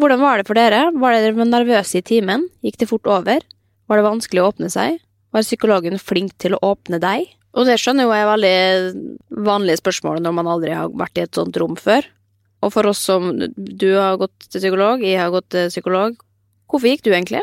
Hvordan 0.00 0.22
var 0.22 0.40
det 0.40 0.46
for 0.48 0.56
dere? 0.56 0.86
Var 0.96 1.16
dere 1.18 1.44
nervøse 1.44 2.00
i 2.00 2.06
timen? 2.06 2.46
Gikk 2.64 2.80
det 2.80 2.88
fort 2.88 3.10
over? 3.10 3.44
Var 3.90 4.00
det 4.00 4.06
vanskelig 4.06 4.42
å 4.42 4.48
åpne 4.52 4.70
seg? 4.72 4.96
Var 5.34 5.44
psykologen 5.44 6.00
flink 6.00 6.32
til 6.40 6.56
å 6.56 6.62
åpne 6.72 7.02
deg? 7.02 7.28
Og 7.58 7.66
det 7.66 7.76
skjønner 7.82 8.06
jo 8.06 8.14
er 8.14 8.30
veldig 8.30 9.44
vanlige 9.44 9.82
spørsmål 9.82 10.22
når 10.24 10.36
man 10.38 10.50
aldri 10.50 10.72
har 10.78 10.90
vært 10.94 11.18
i 11.18 11.26
et 11.26 11.36
sånt 11.36 11.58
rom 11.60 11.76
før. 11.76 12.06
Og 12.64 12.72
for 12.72 12.88
oss 12.90 13.00
som 13.08 13.32
Du 13.56 13.88
har 13.96 14.18
gått 14.20 14.48
til 14.48 14.62
psykolog, 14.62 15.04
jeg 15.04 15.20
har 15.20 15.32
gått 15.34 15.50
til 15.52 15.70
psykolog. 15.72 16.16
Hvorfor 16.70 16.92
gikk 16.92 17.04
du 17.04 17.12
egentlig? 17.12 17.42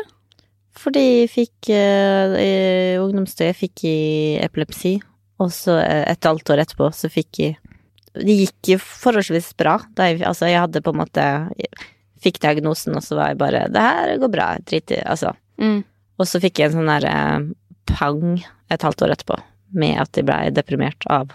Fordi 0.78 1.04
jeg 1.04 1.30
fikk 1.32 1.70
uh, 1.74 2.36
i 2.38 2.52
ungdomstida 3.02 3.54
fikk 3.56 3.84
jeg 3.88 4.44
epilepsi, 4.46 4.98
og 5.38 5.52
så 5.54 5.76
øh, 5.78 6.04
et 6.10 6.26
halvt 6.26 6.50
år 6.50 6.64
etterpå 6.64 6.88
så 6.94 7.06
fikk 7.12 7.38
jeg 7.38 7.58
Det 8.18 8.34
gikk 8.40 8.70
jo 8.72 8.78
forholdsvis 8.82 9.52
bra. 9.54 9.76
Jeg, 10.00 10.18
altså, 10.26 10.48
jeg 10.50 10.58
hadde 10.58 10.82
på 10.82 10.90
en 10.90 10.98
måte 11.04 11.26
jeg 11.54 11.86
Fikk 12.18 12.40
diagnosen, 12.42 12.96
og 12.98 13.04
så 13.06 13.14
var 13.14 13.28
jeg 13.30 13.38
bare 13.38 13.60
Det 13.70 13.78
her 13.78 14.16
går 14.18 14.30
bra. 14.32 14.46
Drit 14.66 14.90
i 14.90 14.96
Altså. 15.06 15.30
Mm. 15.62 15.84
Og 16.18 16.26
så 16.26 16.40
fikk 16.42 16.58
jeg 16.58 16.72
en 16.72 16.80
sånn 16.80 16.90
derre 16.90 17.12
pang 17.86 18.40
et 18.74 18.82
halvt 18.82 19.04
år 19.06 19.14
etterpå, 19.14 19.38
med 19.78 20.00
at 20.02 20.18
jeg 20.18 20.26
blei 20.26 20.48
deprimert 20.50 21.06
av 21.06 21.30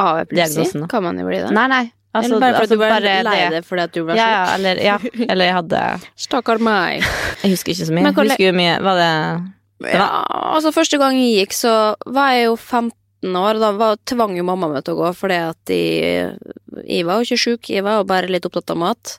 Av 0.00 0.22
epilepsi? 0.22 0.54
Diagnosen. 0.56 0.88
Kan 0.88 1.04
man 1.04 1.20
jo 1.20 1.26
bli 1.28 1.42
det? 1.42 1.52
Nei, 1.52 1.66
nei. 1.68 1.84
Altså, 2.18 2.34
eller 2.34 2.42
bare 2.42 2.54
fordi 2.54 2.64
altså, 2.64 2.74
du 2.74 2.82
bare 2.82 3.00
lei 3.28 3.42
deg 3.54 3.66
fordi 3.68 3.84
at 3.84 3.94
du 3.94 4.00
ble 4.04 4.16
Ja, 4.18 4.26
sjuk? 4.26 4.34
ja, 4.34 4.44
eller, 4.56 4.80
ja, 4.84 4.96
eller 5.32 5.48
jeg 5.48 5.56
hadde 5.58 5.82
Stakkar 6.26 6.62
meg. 6.62 7.06
Jeg 7.42 7.54
husker 7.54 7.72
ikke 7.74 7.86
så 7.88 7.94
mye. 7.94 8.04
Men 8.08 8.16
hvor 8.16 8.26
husker 8.28 8.48
jo 8.48 8.54
mye 8.58 8.78
Var 8.82 8.98
det 9.02 9.10
Ja, 9.94 10.06
altså 10.56 10.72
første 10.74 10.98
gang 10.98 11.14
jeg 11.20 11.36
gikk, 11.44 11.54
så 11.54 11.74
var 12.10 12.32
jeg 12.34 12.48
jo 12.48 12.56
15 12.58 13.36
år, 13.38 13.60
da 13.62 13.70
var, 13.78 14.00
tvang 14.10 14.34
jo 14.38 14.42
mamma 14.46 14.68
meg 14.72 14.82
til 14.86 14.96
å 14.96 15.04
gå, 15.04 15.12
fordi 15.14 15.36
at 15.38 15.70
jeg, 15.70 16.34
jeg 16.82 17.06
var 17.06 17.20
jo 17.20 17.28
ikke 17.28 17.38
sjuk, 17.44 17.70
jeg 17.70 17.86
var 17.86 18.00
jo 18.00 18.08
bare 18.10 18.30
litt 18.30 18.46
opptatt 18.48 18.74
av 18.74 18.80
mat. 18.82 19.12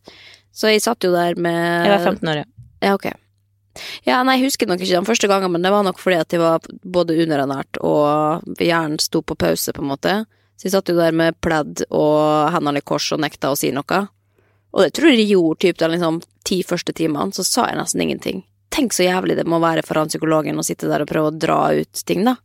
Så 0.52 0.68
jeg 0.74 0.84
satt 0.84 1.04
jo 1.08 1.14
der 1.16 1.40
med 1.40 1.88
Jeg 1.88 1.94
var 1.96 2.06
15 2.12 2.32
år, 2.34 2.42
ja. 2.44 2.48
Ja, 2.84 2.94
ok. 3.00 3.08
Ja, 4.08 4.20
nei, 4.28 4.36
jeg 4.40 4.50
husker 4.50 4.68
nok 4.68 4.82
ikke 4.84 4.98
den 4.98 5.08
første 5.08 5.30
gangen, 5.32 5.52
men 5.54 5.64
det 5.64 5.72
var 5.72 5.86
nok 5.88 6.00
fordi 6.02 6.20
at 6.20 6.36
jeg 6.36 6.42
var 6.44 6.64
både 6.84 7.16
underernært 7.24 7.80
og 7.86 8.60
hjernen 8.60 9.00
sto 9.00 9.22
på 9.24 9.38
pause, 9.40 9.72
på 9.76 9.84
en 9.84 9.92
måte. 9.94 10.16
Så 10.60 10.68
de 10.68 10.74
satt 10.74 10.92
jo 10.92 10.98
der 10.98 11.16
med 11.16 11.38
pledd 11.40 11.86
og 11.88 12.52
hendene 12.52 12.82
i 12.82 12.86
kors 12.86 13.08
og 13.16 13.22
nekta 13.24 13.54
å 13.54 13.58
si 13.58 13.72
noe. 13.72 14.02
Og 14.76 14.84
det 14.84 14.92
tror 14.98 15.10
jeg 15.10 15.22
de 15.22 15.32
gjorde 15.32 15.64
typ 15.64 15.80
de 15.80 15.88
liksom, 15.94 16.20
ti 16.46 16.60
første 16.68 16.94
timene, 16.94 17.32
så 17.34 17.46
sa 17.48 17.70
jeg 17.70 17.80
nesten 17.80 18.04
ingenting. 18.04 18.44
Tenk 18.70 18.94
så 18.94 19.08
jævlig 19.08 19.38
det 19.40 19.48
må 19.50 19.62
være 19.64 19.86
for 19.88 20.02
han 20.02 20.12
psykologen 20.12 20.60
å 20.60 20.66
sitte 20.68 20.90
der 20.92 21.06
og 21.06 21.10
prøve 21.10 21.32
å 21.32 21.38
dra 21.40 21.62
ut 21.80 22.04
ting, 22.06 22.28
da. 22.28 22.36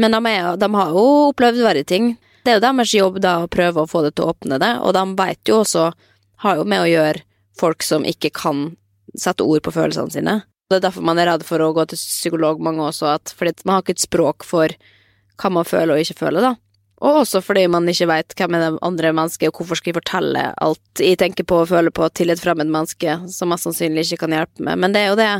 Men 0.00 0.16
de, 0.16 0.20
er, 0.32 0.56
de 0.58 0.68
har 0.74 0.96
jo 0.96 1.04
opplevd 1.28 1.60
verre 1.62 1.84
ting. 1.86 2.14
Det 2.42 2.50
er 2.50 2.58
jo 2.58 2.64
deres 2.64 2.96
jobb 2.96 3.20
da 3.22 3.36
å 3.44 3.52
prøve 3.52 3.84
å 3.84 3.90
få 3.90 4.02
det 4.04 4.16
til 4.16 4.26
å 4.26 4.32
åpne 4.32 4.58
det, 4.62 4.72
og 4.80 4.96
de 4.96 5.04
veit 5.20 5.52
jo 5.52 5.60
også, 5.60 5.90
har 6.44 6.58
jo 6.58 6.66
med 6.68 6.82
å 6.82 6.90
gjøre 6.90 7.22
folk 7.60 7.84
som 7.86 8.08
ikke 8.08 8.32
kan 8.34 8.66
sette 9.14 9.46
ord 9.46 9.62
på 9.62 9.72
følelsene 9.76 10.12
sine. 10.12 10.34
Det 10.68 10.80
er 10.80 10.88
derfor 10.88 11.04
man 11.06 11.20
er 11.20 11.28
redd 11.30 11.44
for 11.46 11.62
å 11.62 11.70
gå 11.76 11.84
til 11.88 12.00
psykolog, 12.00 12.60
mange 12.64 12.82
også, 12.88 13.12
at, 13.14 13.32
fordi 13.36 13.54
man 13.62 13.76
har 13.76 13.84
ikke 13.84 13.94
et 14.00 14.04
språk 14.08 14.48
for 14.48 14.74
hva 15.38 15.50
man 15.52 15.68
føler 15.68 15.94
og 15.94 16.02
ikke 16.02 16.18
føler, 16.24 16.48
da. 16.48 16.54
Og 17.04 17.20
også 17.20 17.42
fordi 17.44 17.66
man 17.68 17.88
ikke 17.90 18.08
veit 18.08 18.34
hvem 18.38 18.56
er 18.56 18.62
det 18.62 18.84
andre 18.86 19.10
mennesket, 19.12 19.50
og 19.50 19.60
hvorfor 19.60 19.76
skal 19.76 19.92
jeg 19.92 19.98
fortelle 19.98 20.44
alt 20.64 21.02
jeg 21.02 21.18
tenker 21.20 21.44
på 21.44 21.60
og 21.60 21.68
føler 21.68 21.92
på 21.92 22.08
til 22.16 22.32
et 22.32 22.40
fremmed 22.40 22.70
menneske 22.72 23.18
som 23.32 23.52
mest 23.52 23.68
sannsynlig 23.68 24.06
ikke 24.06 24.24
kan 24.24 24.36
hjelpe 24.38 24.64
meg. 24.64 24.78
Men 24.80 24.94
det 24.94 25.02
er 25.02 25.12
jo 25.12 25.18
det 25.20 25.32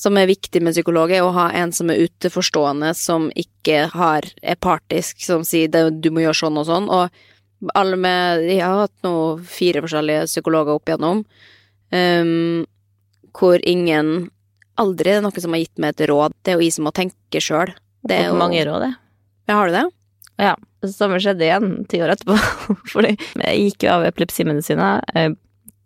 som 0.00 0.16
er 0.16 0.30
viktig 0.30 0.62
med 0.64 0.74
psykolog, 0.74 1.12
er 1.12 1.26
å 1.26 1.34
ha 1.36 1.50
en 1.60 1.74
som 1.76 1.90
er 1.92 2.06
uteforstående, 2.06 2.92
som 2.96 3.28
ikke 3.38 3.84
har, 3.92 4.26
er 4.40 4.58
partisk, 4.58 5.20
som 5.22 5.44
sier 5.46 5.70
du 5.70 6.10
må 6.14 6.24
gjøre 6.24 6.40
sånn 6.40 6.58
og 6.62 6.66
sånn. 6.70 6.88
Og 6.88 7.70
alle 7.76 7.98
med 8.00 8.46
Jeg 8.48 8.62
har 8.64 8.86
hatt 8.86 9.04
nå 9.04 9.14
fire 9.44 9.82
forskjellige 9.84 10.26
psykologer 10.30 10.78
opp 10.78 10.88
igjennom, 10.88 11.24
um, 11.92 12.66
hvor 13.36 13.62
ingen 13.68 14.30
Aldri 14.80 15.10
er 15.12 15.18
det 15.18 15.26
noen 15.26 15.42
som 15.44 15.52
har 15.52 15.60
gitt 15.60 15.80
meg 15.82 15.92
et 15.92 16.06
råd. 16.08 16.32
Det 16.40 16.54
er 16.54 16.56
jo 16.56 16.64
jeg 16.64 16.72
som 16.72 16.86
må 16.88 16.92
tenke 16.96 17.40
sjøl. 17.44 17.74
Det 18.00 18.16
er 18.16 18.30
jo 18.30 18.38
mange 18.40 18.62
råd, 18.64 18.86
jeg. 18.86 18.94
Ja, 19.50 19.58
har 19.58 19.68
du 19.68 19.74
det? 19.74 19.82
Ja. 20.40 20.54
Det 20.80 20.88
samme 20.94 21.18
skjedde 21.20 21.44
igjen 21.44 21.72
ti 21.90 21.98
år 22.00 22.14
etterpå. 22.14 22.36
Fordi 22.92 23.10
jeg 23.12 23.64
gikk 23.66 23.84
jo 23.84 23.90
av 23.98 24.06
epilepsimedisiner. 24.08 25.02
Jeg 25.12 25.34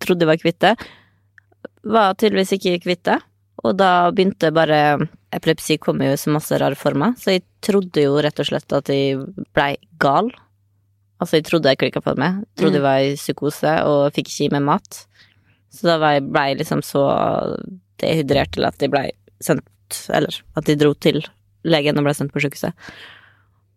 trodde 0.04 0.23
jeg 0.23 0.30
var 0.30 0.38
kvitt 0.42 0.61
det. 0.62 0.75
Var 1.84 2.14
tydeligvis 2.20 2.52
ikke 2.56 2.76
kvitt 2.84 3.02
det. 3.11 3.16
Og 3.64 3.75
da 3.80 4.11
begynte 4.14 4.52
bare 4.54 4.78
Epilepsi 5.34 5.78
kom 5.82 5.99
jo 6.04 6.12
i 6.14 6.18
så 6.20 6.30
masse 6.30 6.54
rare 6.61 6.76
former, 6.78 7.16
så 7.18 7.32
jeg 7.34 7.42
trodde 7.64 8.04
jo 8.04 8.20
rett 8.23 8.38
og 8.38 8.46
slett 8.46 8.70
at 8.76 8.90
jeg 8.92 9.16
blei 9.56 9.73
gal. 9.99 10.28
Altså, 11.18 11.40
jeg 11.40 11.46
trodde 11.49 11.73
jeg 11.73 11.80
klikka 11.80 12.02
på 12.04 12.14
meg. 12.20 12.44
Trodde 12.61 12.78
jeg 12.78 12.84
var 12.84 13.00
i 13.02 13.16
psykose 13.18 13.73
og 13.88 14.12
fikk 14.14 14.30
ikke 14.30 14.46
i 14.46 14.52
meg 14.54 14.62
mat. 14.68 15.00
Så 15.75 15.88
da 15.88 15.96
var 15.99 16.14
jeg- 16.14 16.28
blei 16.30 16.44
jeg 16.52 16.61
liksom 16.61 16.84
så 16.87 17.02
dehydrert 17.99 18.52
til 18.54 18.68
at 18.68 18.78
jeg 18.78 18.92
blei 18.94 19.08
sendt 19.42 19.66
Eller 20.14 20.38
at 20.56 20.66
jeg 20.70 20.78
dro 20.80 20.94
til 20.94 21.20
legen 21.64 21.99
og 21.99 22.04
ble 22.06 22.14
sendt 22.16 22.32
på 22.32 22.40
sykehuset. 22.40 22.73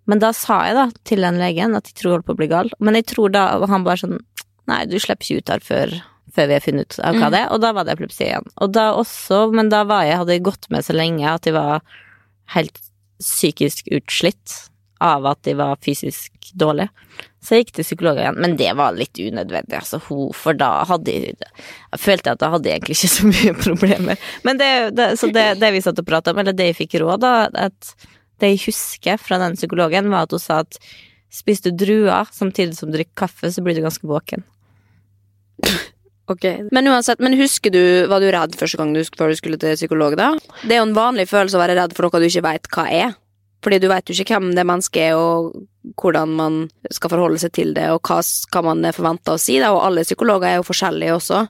Men 0.07 0.23
da 0.23 0.31
sa 0.35 0.61
jeg 0.67 0.77
da 0.77 0.87
til 1.07 1.23
den 1.25 1.39
legen 1.41 1.75
at 1.77 1.89
jeg 1.89 1.99
tror 1.99 2.09
jeg 2.09 2.17
holdt 2.17 2.29
på 2.29 2.35
å 2.37 2.41
bli 2.41 2.49
gal. 2.51 2.71
Men 2.79 2.97
jeg 2.99 3.09
tror 3.11 3.33
da 3.35 3.49
og 3.57 3.67
han 3.71 3.87
bare 3.87 4.03
sånn 4.05 4.19
Nei, 4.67 4.81
du 4.83 4.97
slipper 4.99 5.23
ikke 5.23 5.39
ut 5.39 5.49
her 5.53 5.61
før, 5.63 5.91
før 6.35 6.47
vi 6.49 6.55
har 6.57 6.63
funnet 6.65 6.89
ut 6.91 6.97
av 7.07 7.15
hva 7.15 7.29
det 7.31 7.39
er. 7.39 7.51
Og 7.55 7.61
da 7.63 7.69
var 7.71 7.85
det 7.87 7.93
epilepsi 7.93 8.25
igjen. 8.25 8.49
Og 8.59 8.73
da 8.75 8.89
også, 8.99 9.45
men 9.55 9.69
da 9.71 9.85
var 9.87 10.03
jeg, 10.03 10.17
hadde 10.19 10.35
jeg 10.35 10.43
gått 10.43 10.67
med 10.73 10.83
så 10.83 10.95
lenge 10.97 11.23
at 11.31 11.47
jeg 11.47 11.55
var 11.55 11.85
helt 12.51 12.81
psykisk 13.23 13.87
utslitt 13.95 14.57
av 14.99 15.23
at 15.29 15.47
jeg 15.47 15.55
var 15.59 15.79
fysisk 15.85 16.51
dårlig. 16.57 16.89
Så 17.43 17.55
jeg 17.55 17.63
gikk 17.63 17.77
til 17.77 17.87
psykolog 17.87 18.19
igjen, 18.19 18.39
men 18.43 18.57
det 18.59 18.73
var 18.75 18.97
litt 18.97 19.15
unødvendig, 19.15 19.77
altså, 19.77 20.01
for 20.01 20.57
da 20.57 20.83
hadde 20.89 21.13
jeg 21.13 21.35
Jeg 21.37 22.01
følte 22.01 22.33
at 22.33 22.41
da 22.43 22.49
hadde 22.51 22.69
jeg 22.69 22.81
egentlig 22.81 22.97
ikke 22.97 23.13
så 23.13 23.31
mye 23.31 23.55
problemer. 23.65 24.29
Men 24.43 24.59
det, 24.59 24.71
det, 24.97 25.07
så 25.21 25.31
det, 25.31 25.47
det 25.61 25.71
vi 25.75 25.83
satt 25.85 25.99
og 26.01 26.07
prata 26.07 26.33
om, 26.33 26.41
eller 26.43 26.55
det 26.57 26.71
jeg 26.71 26.79
fikk 26.81 26.99
råd, 27.05 27.23
da, 27.23 27.47
at 27.69 27.93
det 28.41 28.53
jeg 28.53 28.63
husker 28.67 29.19
fra 29.21 29.39
den 29.41 29.57
psykologen, 29.57 30.09
var 30.13 30.27
at 30.27 30.33
hun 30.35 30.41
sa 30.41 30.61
at 30.65 30.79
spiser 31.33 31.71
du 31.71 31.85
druer 31.85 32.29
samtidig 32.33 32.77
som 32.77 32.91
du 32.91 32.97
drikker 32.97 33.25
kaffe, 33.25 33.51
så 33.51 33.63
blir 33.63 33.77
du 33.77 33.85
ganske 33.85 34.07
våken. 34.07 34.45
Ok. 36.27 36.43
Men 36.75 36.89
uansett, 36.91 37.21
men 37.23 37.37
husker 37.39 37.71
du, 37.71 37.79
var 38.11 38.19
du 38.19 38.27
redd 38.27 38.55
første 38.59 38.75
gang 38.75 38.89
du, 38.91 38.99
før 39.15 39.31
du 39.31 39.37
skulle 39.39 39.59
til 39.61 39.77
psykolog, 39.79 40.17
da? 40.19 40.33
Det 40.59 40.75
er 40.75 40.81
jo 40.81 40.89
en 40.89 40.97
vanlig 40.97 41.23
følelse 41.29 41.55
å 41.55 41.61
være 41.61 41.77
redd 41.77 41.93
for 41.95 42.03
noe 42.03 42.19
du 42.19 42.25
ikke 42.27 42.43
veit 42.43 42.67
hva 42.75 42.83
er. 42.91 43.13
Fordi 43.63 43.79
du 43.79 43.87
veit 43.87 44.11
jo 44.11 44.15
ikke 44.15 44.35
hvem 44.35 44.49
det 44.57 44.65
mennesket 44.67 45.05
er, 45.05 45.15
og 45.15 45.95
hvordan 45.95 46.35
man 46.35 46.57
skal 46.91 47.13
forholde 47.13 47.39
seg 47.41 47.53
til 47.55 47.71
det, 47.77 47.87
og 47.95 48.01
hva, 48.11 48.19
hva 48.51 48.63
man 48.67 48.83
er 48.85 48.97
forventa 48.97 49.37
å 49.37 49.41
si, 49.41 49.55
da, 49.63 49.71
og 49.71 49.85
alle 49.87 50.03
psykologer 50.03 50.51
er 50.51 50.59
jo 50.59 50.67
forskjellige 50.67 51.15
også. 51.15 51.45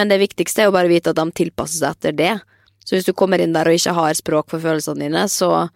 Men 0.00 0.08
det 0.08 0.22
viktigste 0.24 0.64
er 0.64 0.70
jo 0.70 0.74
bare 0.78 0.88
å 0.88 0.92
vite 0.92 1.12
at 1.12 1.20
de 1.20 1.36
tilpasser 1.42 1.82
seg 1.82 1.96
etter 1.96 2.16
det. 2.16 2.32
Så 2.84 2.96
hvis 2.96 3.06
du 3.06 3.12
kommer 3.12 3.44
inn 3.44 3.52
der 3.52 3.68
og 3.68 3.76
ikke 3.76 3.96
har 3.96 4.16
språk 4.16 4.48
for 4.54 4.64
følelsene 4.64 5.04
dine, 5.04 5.28
så 5.28 5.68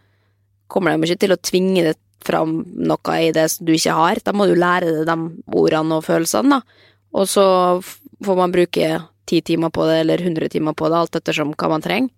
kommer 0.73 0.95
de 0.97 1.11
ikke 1.11 1.25
til 1.27 1.37
å 1.37 1.41
tvinge 1.41 1.85
det 1.91 1.99
fram 2.23 2.61
noe 2.89 3.19
i 3.19 3.31
det 3.35 3.49
som 3.51 3.67
du 3.67 3.75
ikke 3.75 3.97
har. 3.99 4.23
Da 4.25 4.35
må 4.37 4.47
du 4.49 4.57
lære 4.59 5.03
deg 5.03 5.07
de 5.11 5.59
ordene 5.59 5.99
og 5.99 6.07
følelsene, 6.07 6.59
da. 6.59 6.89
Og 7.13 7.29
så 7.29 7.45
får 8.25 8.39
man 8.39 8.55
bruke 8.55 8.91
ti 9.29 9.41
timer 9.45 9.73
på 9.75 9.87
det, 9.89 10.03
eller 10.03 10.25
hundre 10.25 10.49
timer 10.49 10.77
på 10.79 10.89
det, 10.89 10.99
alt 10.99 11.19
ettersom 11.19 11.55
hva 11.59 11.71
man 11.73 11.85
trenger. 11.85 12.13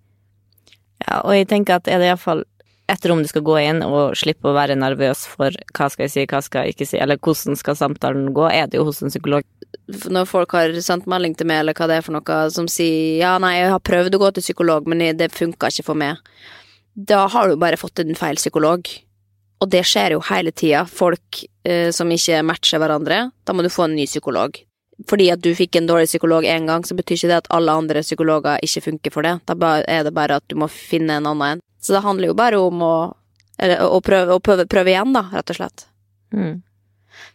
Ja, 1.04 1.20
og 1.20 1.34
jeg 1.34 1.49
tenker 1.50 1.80
at 1.80 1.88
er 1.90 2.00
det 2.00 2.12
iallfall 2.12 2.44
et 2.92 3.06
rom 3.08 3.23
du 3.25 3.28
skal 3.28 3.44
gå 3.44 3.56
inn 3.62 3.80
og 3.84 4.16
slippe 4.18 4.50
å 4.50 4.56
være 4.56 4.76
nervøs 4.76 5.25
for 5.28 5.54
hva 5.76 5.87
skal 5.92 6.04
jeg 6.04 6.12
si, 6.12 6.25
hva 6.28 6.40
skal 6.44 6.66
jeg 6.66 6.75
ikke 6.75 6.88
si, 6.88 6.99
eller 7.00 7.20
hvordan 7.20 7.56
skal 7.56 7.78
samtalen 7.78 8.28
gå, 8.37 8.44
er 8.52 8.68
det 8.68 8.76
jo 8.76 8.84
hos 8.90 9.00
en 9.00 9.12
psykolog. 9.12 9.46
Når 9.88 10.28
folk 10.28 10.52
har 10.56 10.75
sendt 10.84 11.08
melding 11.11 11.37
til 11.38 11.49
meg, 11.49 11.62
eller 11.62 11.76
hva 11.76 11.88
det 11.88 11.99
er 11.99 12.04
for 12.04 12.16
noe, 12.16 12.37
som 12.52 12.68
sier 12.70 13.23
ja, 13.23 13.32
nei, 13.42 13.56
jeg 13.56 13.73
har 13.73 13.84
prøvd 13.88 14.16
å 14.16 14.20
gå 14.26 14.30
til 14.37 14.44
psykolog, 14.44 14.90
men 14.90 15.06
det 15.16 15.32
funka 15.32 15.73
ikke 15.73 15.87
for 15.87 16.00
meg, 16.00 16.20
da 16.94 17.26
har 17.26 17.48
du 17.48 17.56
bare 17.58 17.78
fått 17.80 17.98
en 18.02 18.14
feil 18.18 18.38
psykolog. 18.38 18.88
Og 19.62 19.70
det 19.70 19.82
skjer 19.86 20.14
jo 20.14 20.22
hele 20.28 20.52
tida. 20.52 20.84
Folk 20.86 21.42
eh, 21.66 21.90
som 21.94 22.10
ikke 22.12 22.42
matcher 22.46 22.82
hverandre, 22.82 23.28
da 23.44 23.54
må 23.54 23.64
du 23.64 23.72
få 23.72 23.88
en 23.88 23.96
ny 23.98 24.06
psykolog. 24.06 24.58
Fordi 25.10 25.26
at 25.34 25.42
du 25.42 25.50
fikk 25.58 25.78
en 25.78 25.88
dårlig 25.90 26.06
psykolog 26.06 26.46
én 26.46 26.68
gang, 26.70 26.84
så 26.86 26.94
betyr 26.94 27.18
ikke 27.18 27.30
det 27.32 27.40
at 27.42 27.50
alle 27.54 27.74
andre 27.74 28.02
psykologer 28.04 28.62
ikke 28.62 28.84
funker 28.84 29.14
for 29.14 29.26
det. 29.26 29.34
Da 29.48 29.72
er 29.90 30.06
det 30.06 30.14
bare 30.14 30.38
at 30.38 30.46
du 30.50 30.58
må 30.60 30.70
finne 30.70 31.18
en 31.18 31.26
annen 31.26 31.56
en. 31.56 31.64
Så 31.82 31.96
det 31.96 32.04
handler 32.04 32.30
jo 32.30 32.38
bare 32.38 32.60
om 32.62 32.84
å, 32.84 32.94
eller, 33.58 33.82
å, 33.82 33.98
prøve, 34.04 34.36
å 34.36 34.42
prøve, 34.44 34.68
prøve 34.70 34.94
igjen, 34.94 35.12
da, 35.16 35.26
rett 35.34 35.50
og 35.50 35.58
slett. 35.58 35.86
Mm. 36.34 36.62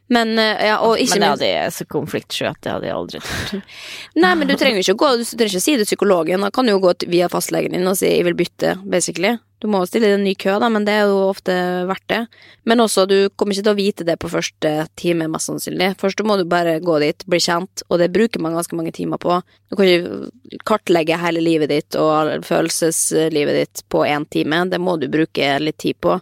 Men, 0.10 0.40
eh, 0.40 0.66
ja, 0.68 0.78
Men 0.82 1.22
det 1.22 1.28
hadde 1.28 1.50
jeg 1.50 1.74
så 1.74 1.86
konfliktsky 1.86 2.48
at 2.50 2.58
det 2.66 2.72
hadde 2.74 2.88
jeg 2.90 2.96
aldri 2.96 3.20
turt. 3.22 3.76
Nei, 4.24 4.32
men 4.40 4.50
du 4.50 4.56
trenger 4.58 4.82
ikke 4.82 4.96
å 4.98 5.02
gå 5.04 5.12
Du 5.20 5.26
trenger 5.26 5.52
ikke 5.52 5.62
å 5.62 5.68
si 5.68 5.76
det 5.76 5.86
til 5.86 5.92
psykologen. 5.92 6.46
Da 6.46 6.50
kan 6.54 6.66
du 6.66 6.74
jo 6.74 6.82
gå 6.82 6.96
via 7.12 7.30
fastlegen 7.30 7.78
din 7.78 7.88
og 7.88 7.98
si 8.00 8.10
'jeg 8.10 8.26
vil 8.26 8.40
bytte', 8.40 8.80
basically. 8.90 9.38
Du 9.60 9.68
må 9.68 9.82
jo 9.84 9.90
stille 9.90 10.14
en 10.16 10.24
ny 10.24 10.34
kø, 10.40 10.54
da, 10.62 10.70
men 10.72 10.86
det 10.88 10.94
er 10.96 11.10
jo 11.12 11.18
ofte 11.28 11.54
verdt 11.90 12.08
det. 12.08 12.20
Men 12.64 12.80
også, 12.80 13.04
du 13.06 13.30
kommer 13.36 13.52
ikke 13.54 13.66
til 13.68 13.74
å 13.74 13.80
vite 13.80 14.06
det 14.08 14.16
på 14.22 14.32
første 14.32 14.88
time, 14.96 15.28
mest 15.28 15.52
sannsynlig. 15.52 15.98
Først 16.00 16.24
må 16.24 16.38
du 16.40 16.46
bare 16.48 16.78
gå 16.80 16.96
dit, 17.04 17.26
bli 17.28 17.42
kjent, 17.44 17.84
og 17.90 18.00
det 18.00 18.08
bruker 18.16 18.40
man 18.40 18.56
ganske 18.56 18.78
mange 18.80 18.94
timer 18.96 19.20
på. 19.20 19.42
Du 19.70 19.76
kan 19.76 19.86
ikke 19.86 20.64
kartlegge 20.64 21.20
hele 21.20 21.44
livet 21.44 21.74
ditt 21.74 22.00
og 22.00 22.40
følelseslivet 22.48 23.60
ditt 23.60 23.84
på 23.92 24.06
én 24.08 24.26
time. 24.32 24.64
Det 24.72 24.80
må 24.80 24.96
du 24.96 25.10
bruke 25.12 25.52
litt 25.60 25.78
tid 25.84 26.00
på. 26.00 26.22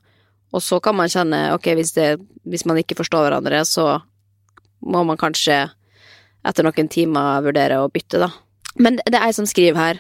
Og 0.56 0.64
så 0.64 0.80
kan 0.84 0.96
man 0.96 1.12
kjenne, 1.12 1.42
ok, 1.56 1.72
hvis, 1.76 1.94
det, 1.98 2.10
hvis 2.48 2.66
man 2.70 2.80
ikke 2.80 2.98
forstår 2.98 3.28
hverandre, 3.28 3.64
så 3.68 4.00
må 4.88 5.04
man 5.08 5.20
kanskje 5.20 5.66
etter 6.48 6.64
noen 6.64 6.92
timer 6.92 7.44
vurdere 7.44 7.82
å 7.82 7.90
bytte, 7.92 8.22
da. 8.24 8.32
Men 8.80 9.00
det 9.04 9.18
er 9.18 9.28
ei 9.28 9.36
som 9.36 9.48
skriver 9.50 9.80
her, 9.80 10.00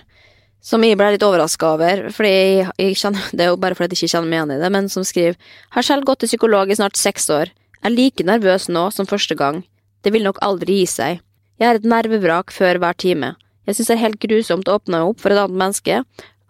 som 0.63 0.83
jeg 0.83 0.97
ble 0.99 1.13
litt 1.13 1.25
overraska 1.25 1.73
over, 1.75 2.07
fordi 2.13 2.31
jeg, 2.31 2.67
jeg 2.79 2.97
kjenner, 2.99 3.29
det 3.33 3.45
er 3.45 3.51
jo 3.51 3.59
bare 3.61 3.77
fordi 3.77 3.95
jeg 3.95 4.07
ikke 4.07 4.13
kjenner 4.15 4.29
meg 4.29 4.39
igjen 4.39 4.53
i 4.55 4.59
det, 4.63 4.71
men 4.73 4.89
som 4.91 5.05
skriver 5.05 5.37
Har 5.75 5.85
selv 5.85 6.07
gått 6.07 6.23
til 6.23 6.31
psykolog 6.31 6.71
i 6.71 6.77
snart 6.79 6.99
seks 6.99 7.29
år. 7.33 7.51
Er 7.85 7.93
like 7.93 8.25
nervøs 8.25 8.67
nå 8.73 8.87
som 8.91 9.09
første 9.09 9.37
gang. 9.37 9.61
Det 10.03 10.13
vil 10.13 10.25
nok 10.25 10.41
aldri 10.45 10.81
gi 10.81 10.87
seg. 10.89 11.21
Jeg 11.61 11.69
er 11.69 11.79
et 11.79 11.87
nervevrak 11.87 12.53
før 12.53 12.81
hver 12.81 12.97
time. 12.97 13.35
Jeg 13.67 13.77
synes 13.77 13.89
det 13.89 13.95
er 13.95 14.03
helt 14.05 14.21
grusomt 14.23 14.69
å 14.69 14.77
åpne 14.79 14.99
meg 14.99 15.13
opp 15.13 15.21
for 15.23 15.33
et 15.33 15.41
annet 15.41 15.61
menneske. 15.61 16.01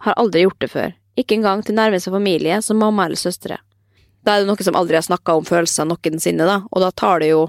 Har 0.06 0.18
aldri 0.20 0.44
gjort 0.44 0.60
det 0.62 0.70
før. 0.72 0.92
Ikke 1.18 1.34
engang 1.38 1.64
til 1.66 1.78
nærmeste 1.78 2.12
familie 2.14 2.60
som 2.62 2.78
mamma 2.78 3.08
eller 3.08 3.18
søstre. 3.18 3.58
Da 4.26 4.34
er 4.34 4.42
det 4.42 4.50
noen 4.50 4.66
som 4.66 4.76
aldri 4.78 4.98
har 4.98 5.06
snakka 5.06 5.38
om 5.38 5.46
følelser 5.46 5.88
noensinne, 5.88 6.46
da, 6.48 6.60
og 6.68 6.84
da 6.84 6.90
tar 6.92 7.22
det 7.22 7.32
jo 7.32 7.46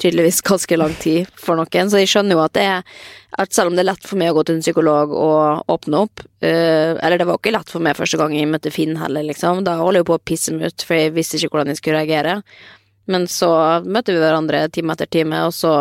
tydeligvis 0.00 0.42
ganske 0.50 0.76
lang 0.76 0.94
tid 1.00 1.30
for 1.40 1.58
noen, 1.58 1.90
så 1.90 2.02
jeg 2.02 2.10
skjønner 2.12 2.36
jo 2.36 2.44
at 2.44 2.56
det 2.56 2.68
at 3.36 3.52
selv 3.52 3.70
om 3.70 3.76
det 3.76 3.82
er 3.84 3.90
lett 3.90 4.06
for 4.08 4.16
meg 4.20 4.32
å 4.32 4.38
gå 4.38 4.46
til 4.48 4.56
en 4.56 4.64
psykolog 4.64 5.10
og 5.12 5.72
åpne 5.72 5.98
opp 6.06 6.22
øh, 6.24 6.92
Eller 6.96 7.18
det 7.20 7.26
var 7.28 7.36
ikke 7.36 7.52
lett 7.52 7.68
for 7.68 7.84
meg 7.84 7.98
første 7.98 8.16
gang 8.16 8.32
jeg 8.32 8.48
møtte 8.48 8.72
Finn 8.72 8.96
heller, 8.96 9.26
liksom. 9.28 9.60
Da 9.66 9.74
holder 9.76 10.00
jeg 10.00 10.08
på 10.08 10.16
å 10.16 10.24
pisse 10.24 10.54
meg 10.56 10.72
ut, 10.72 10.84
for 10.86 10.96
jeg 10.96 11.12
visste 11.12 11.36
ikke 11.36 11.52
hvordan 11.52 11.74
jeg 11.74 11.80
skulle 11.82 12.00
reagere. 12.00 12.38
Men 13.12 13.26
så 13.28 13.50
møtte 13.84 14.14
vi 14.14 14.22
hverandre 14.22 14.62
time 14.72 14.96
etter 14.96 15.10
time, 15.18 15.44
og 15.48 15.54
så 15.56 15.76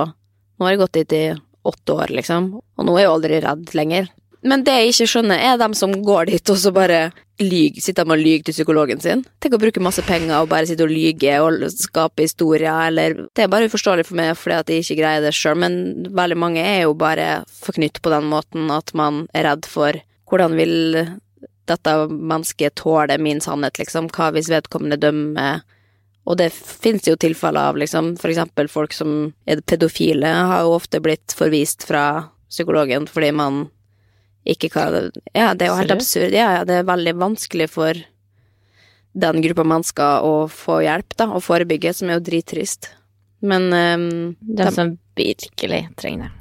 Nå 0.55 0.63
har 0.63 0.71
jeg 0.71 0.79
gått 0.79 0.95
dit 0.95 1.13
i 1.17 1.23
åtte 1.67 1.95
år, 1.99 2.11
liksom, 2.15 2.45
og 2.55 2.85
nå 2.87 2.93
er 2.93 3.01
jeg 3.01 3.07
jo 3.09 3.15
aldri 3.17 3.39
redd 3.43 3.71
lenger. 3.75 4.05
Men 4.45 4.63
det 4.65 4.75
jeg 4.77 4.91
ikke 4.91 5.07
skjønner, 5.09 5.41
er 5.41 5.57
dem 5.57 5.73
som 5.77 5.93
går 6.05 6.29
dit 6.29 6.51
og 6.53 6.59
så 6.61 6.71
bare 6.73 7.07
lyg, 7.41 7.79
sitter 7.83 8.07
og 8.07 8.21
lyver 8.21 8.45
til 8.45 8.55
psykologen 8.55 9.01
sin. 9.03 9.23
Tenk 9.43 9.57
å 9.57 9.59
bruke 9.59 9.83
masse 9.83 10.03
penger 10.05 10.37
og 10.37 10.51
bare 10.51 10.69
sitte 10.69 10.85
og 10.85 10.93
lyge 10.93 11.33
og 11.43 11.65
skape 11.73 12.23
historier, 12.23 12.71
eller 12.87 13.25
Det 13.35 13.43
er 13.43 13.51
bare 13.51 13.67
uforståelig 13.67 14.05
for 14.07 14.19
meg 14.19 14.35
fordi 14.39 14.55
at 14.55 14.69
jeg 14.71 14.85
ikke 14.85 14.99
greier 15.01 15.25
det 15.25 15.33
sjøl, 15.35 15.57
men 15.65 16.07
veldig 16.15 16.37
mange 16.39 16.63
er 16.63 16.85
jo 16.85 16.93
bare 16.93 17.43
forknytt 17.49 18.01
på 18.01 18.13
den 18.13 18.29
måten 18.31 18.69
at 18.71 18.93
man 18.93 19.25
er 19.33 19.49
redd 19.49 19.65
for 19.65 19.97
hvordan 20.29 20.55
vil 20.57 20.75
dette 21.65 21.93
mennesket 22.09 22.77
tåle 22.77 23.17
min 23.17 23.41
sannhet, 23.41 23.79
liksom. 23.81 24.11
Hva 24.13 24.29
hvis 24.35 24.51
vedkommende 24.53 25.01
dømmer 25.01 25.65
og 26.25 26.39
det 26.39 26.49
finnes 26.53 27.05
jo 27.05 27.17
tilfeller 27.21 27.69
av, 27.69 27.77
liksom, 27.77 28.15
for 28.17 28.31
eksempel 28.31 28.69
folk 28.71 28.95
som 28.97 29.33
er 29.45 29.61
pedofile, 29.61 30.25
har 30.49 30.65
jo 30.65 30.73
ofte 30.79 31.01
blitt 31.03 31.35
forvist 31.37 31.85
fra 31.85 32.31
psykologen 32.49 33.05
fordi 33.09 33.29
man 33.35 33.65
ikke 34.45 34.69
kan 34.73 35.11
Ja, 35.33 35.53
det 35.53 35.65
er 35.67 35.71
jo 35.71 35.77
helt 35.79 35.89
Seriøst? 35.89 35.95
absurd. 35.99 36.35
Ja, 36.37 36.51
ja, 36.59 36.63
det 36.67 36.79
er 36.81 36.87
veldig 36.91 37.15
vanskelig 37.17 37.69
for 37.73 37.97
den 39.15 39.41
gruppa 39.41 39.63
mennesker 39.63 40.25
å 40.27 40.33
få 40.51 40.81
hjelp, 40.83 41.15
da, 41.17 41.29
og 41.31 41.43
forebygge, 41.45 41.93
som 41.95 42.09
er 42.11 42.19
jo 42.19 42.25
drittrist. 42.27 42.89
Men 43.45 43.69
um, 43.73 44.35
Den 44.41 44.71
som 44.75 44.97
virkelig 45.15 45.85
trenger 45.99 46.25
det. 46.27 46.31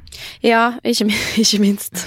ja, 0.46 0.64
ikke, 0.82 1.06
ikke 1.42 1.60
minst. 1.62 2.02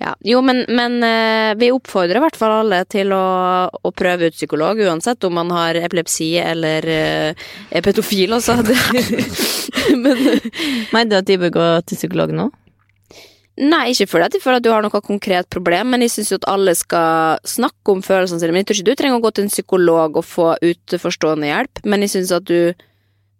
Ja. 0.00 0.14
Jo, 0.24 0.40
men, 0.44 0.64
men 0.72 0.98
uh, 1.04 1.52
vi 1.60 1.70
oppfordrer 1.72 2.16
i 2.20 2.24
hvert 2.24 2.36
fall 2.40 2.54
alle 2.62 2.82
til 2.88 3.12
å, 3.16 3.22
å 3.68 3.92
prøve 3.96 4.30
ut 4.30 4.36
psykolog, 4.36 4.80
uansett 4.88 5.24
om 5.28 5.36
man 5.36 5.52
har 5.52 5.76
epilepsi 5.84 6.30
eller 6.40 6.88
uh, 6.88 7.48
er 7.70 7.84
pedofil, 7.84 8.36
altså. 8.38 8.56
Men 9.96 10.16
Mener 10.92 11.10
du 11.10 11.18
at 11.20 11.28
de 11.28 11.36
bør 11.44 11.52
gå 11.60 11.66
til 11.90 12.00
psykolog 12.00 12.32
nå? 12.36 12.48
Nei, 13.56 13.86
ikke 13.94 14.04
fordi 14.10 14.26
at 14.26 14.34
jeg 14.36 14.42
føler 14.44 14.60
at 14.60 14.64
du 14.66 14.68
har 14.68 14.84
noe 14.84 15.00
konkret 15.00 15.48
problem, 15.52 15.94
men 15.94 16.04
jeg 16.04 16.12
syns 16.12 16.32
jo 16.34 16.38
at 16.42 16.48
alle 16.52 16.74
skal 16.76 17.38
snakke 17.48 17.94
om 17.94 18.02
følelsene 18.04 18.42
sine. 18.42 18.52
Men 18.52 18.62
jeg 18.62 18.68
tror 18.68 18.78
ikke 18.80 18.88
du 18.90 18.98
trenger 19.00 19.16
å 19.16 19.24
gå 19.24 19.32
til 19.32 19.46
en 19.46 19.54
psykolog 19.54 20.18
og 20.20 20.26
få 20.28 20.48
utenforstående 20.60 21.48
hjelp, 21.48 21.80
men 21.88 22.04
jeg 22.04 22.12
syns 22.12 22.34
at 22.36 22.50
du 22.50 22.76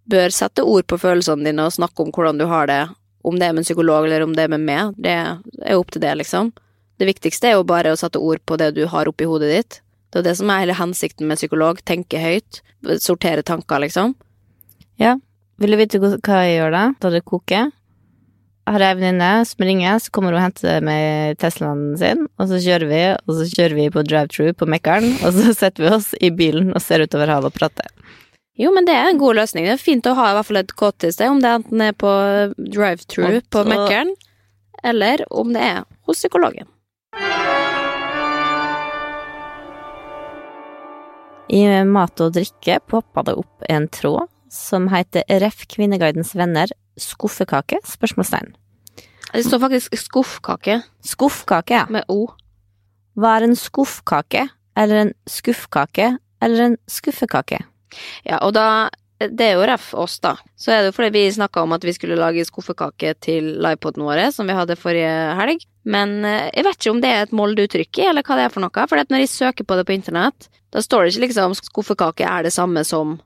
bør 0.09 0.33
sette 0.33 0.65
ord 0.65 0.87
på 0.89 0.99
følelsene 1.03 1.45
dine 1.45 1.67
og 1.67 1.75
snakke 1.77 2.05
om 2.05 2.15
hvordan 2.15 2.41
du 2.41 2.47
har 2.49 2.71
det, 2.71 2.81
om 3.27 3.37
det 3.37 3.49
er 3.49 3.57
med 3.57 3.65
en 3.65 3.69
psykolog 3.69 4.07
eller 4.07 4.25
om 4.25 4.33
det 4.39 4.47
er 4.47 4.55
med 4.55 4.65
meg. 4.65 4.97
Det 4.97 5.13
er 5.13 5.75
jo 5.75 5.83
opp 5.83 5.93
til 5.93 6.05
det, 6.07 6.15
liksom. 6.23 6.55
Det 6.97 7.11
viktigste 7.11 7.51
er 7.51 7.59
jo 7.59 7.67
bare 7.69 7.93
å 7.93 7.99
sette 8.01 8.23
ord 8.23 8.41
på 8.49 8.57
det 8.57 8.73
du 8.79 8.87
har 8.89 9.11
oppi 9.11 9.29
hodet 9.29 9.53
ditt. 9.53 9.81
Det 10.15 10.23
er 10.23 10.31
det 10.31 10.37
som 10.39 10.49
er 10.49 10.63
hele 10.63 10.79
hensikten 10.79 11.29
med 11.29 11.37
psykolog. 11.37 11.83
Tenke 11.85 12.23
høyt. 12.23 12.63
Sortere 13.03 13.45
tanker, 13.45 13.83
liksom. 13.85 14.15
Ja. 15.03 15.19
Vil 15.61 15.75
du 15.75 15.81
vite 15.81 16.01
hva 16.01 16.41
jeg 16.47 16.57
gjør 16.57 16.73
da? 16.73 16.85
Da 17.03 17.11
det 17.13 17.27
koker? 17.29 17.69
Jeg 18.67 18.75
har 18.75 18.83
ei 18.83 18.95
venninne 18.99 19.45
som 19.47 19.63
ringer, 19.63 20.01
så 20.03 20.11
kommer 20.11 20.35
hun 20.35 20.41
og 20.41 20.43
henter 20.43 20.81
med 20.83 21.37
Teslaen 21.39 21.93
sin, 22.01 22.25
og 22.35 22.49
så 22.51 22.59
kjører 22.59 22.89
vi, 22.91 23.03
og 23.15 23.37
så 23.39 23.45
kjører 23.47 23.75
vi 23.79 23.85
på 23.95 24.03
drive-thru 24.03 24.49
på 24.59 24.67
Mekkeren, 24.67 25.13
og 25.23 25.37
så 25.37 25.53
setter 25.61 25.85
vi 25.85 25.91
oss 25.95 26.09
i 26.19 26.33
bilen 26.35 26.73
og 26.75 26.83
ser 26.83 27.05
utover 27.05 27.31
havet 27.31 27.53
og 27.53 27.61
prater. 27.61 27.93
Jo, 28.59 28.73
men 28.75 28.89
det 28.89 28.97
er 28.99 29.13
en 29.13 29.21
god 29.21 29.39
løsning. 29.39 29.69
Det 29.69 29.77
er 29.77 29.79
fint 29.79 30.09
å 30.11 30.17
ha 30.19 30.33
i 30.33 30.35
hvert 30.35 30.49
fall 30.49 30.59
et 30.59 30.75
kåtested, 30.83 31.31
om 31.31 31.39
det 31.45 31.53
enten 31.61 31.85
er 31.87 31.95
på 31.95 32.11
drive-thru 32.59 33.37
på 33.55 33.63
Mekkeren, 33.71 34.11
eller 34.83 35.23
om 35.31 35.53
det 35.55 35.63
er 35.63 35.85
hos 36.11 36.25
psykologen. 36.25 36.67
I 41.55 41.63
mat 41.87 42.19
og 42.19 42.35
drikke 42.35 42.81
poppa 42.91 43.23
det 43.31 43.37
opp 43.39 43.71
en 43.71 43.87
tråd 43.95 44.27
som 44.51 44.91
heter 44.91 45.23
Ref 45.39 45.69
Kvinneguidens 45.71 46.35
venner 46.35 46.75
skuffekake? 47.01 47.81
Spørsmålstegn. 47.87 48.55
Det 49.33 49.45
står 49.45 49.61
faktisk 49.61 49.97
skuffkake 49.99 50.81
Skuffkake, 51.05 51.75
ja. 51.75 51.87
med 51.91 52.07
O. 52.09 52.29
Hva 53.17 53.37
er 53.39 53.49
en 53.49 53.57
skuffkake? 53.59 54.47
Eller 54.77 55.07
en 55.07 55.13
skuffkake? 55.29 56.17
Eller 56.43 56.63
en 56.71 56.77
skuffekake? 56.91 57.65
Ja, 58.25 58.39
og 58.43 58.55
da 58.55 58.91
Det 59.17 59.41
er 59.41 59.55
jo 59.57 59.65
ref 59.65 59.95
oss, 59.97 60.19
da. 60.21 60.35
Så 60.61 60.75
er 60.75 60.83
det 60.83 60.91
jo 60.91 60.97
fordi 60.99 61.09
vi 61.15 61.33
snakka 61.33 61.63
om 61.65 61.73
at 61.73 61.85
vi 61.89 61.95
skulle 61.97 62.19
lage 62.21 62.45
skuffekake 62.45 63.15
til 63.25 63.47
livepoden 63.65 64.05
vår, 64.05 64.27
som 64.29 64.45
vi 64.45 64.53
hadde 64.53 64.77
forrige 64.77 65.15
helg. 65.39 65.65
Men 65.89 66.19
eh, 66.29 66.51
jeg 66.53 66.67
vet 66.67 66.77
ikke 66.77 66.93
om 66.93 67.01
det 67.01 67.13
er 67.15 67.25
et 67.25 67.33
Molde-uttrykk 67.33 68.03
i, 68.03 68.11
eller 68.11 68.27
hva 68.27 68.37
det 68.37 68.45
er 68.45 68.53
for 68.53 68.61
noe. 68.61 68.85
For 68.91 69.01
når 69.01 69.23
jeg 69.23 69.33
søker 69.33 69.65
på 69.65 69.79
det 69.79 69.87
på 69.89 69.97
internett, 69.97 70.51
da 70.69 70.85
står 70.85 71.07
det 71.07 71.15
ikke 71.15 71.31
liksom 71.31 71.57
skuffekake 71.57 72.29
er 72.29 72.45
det 72.45 72.53
samme 72.53 72.85
som 72.85 73.17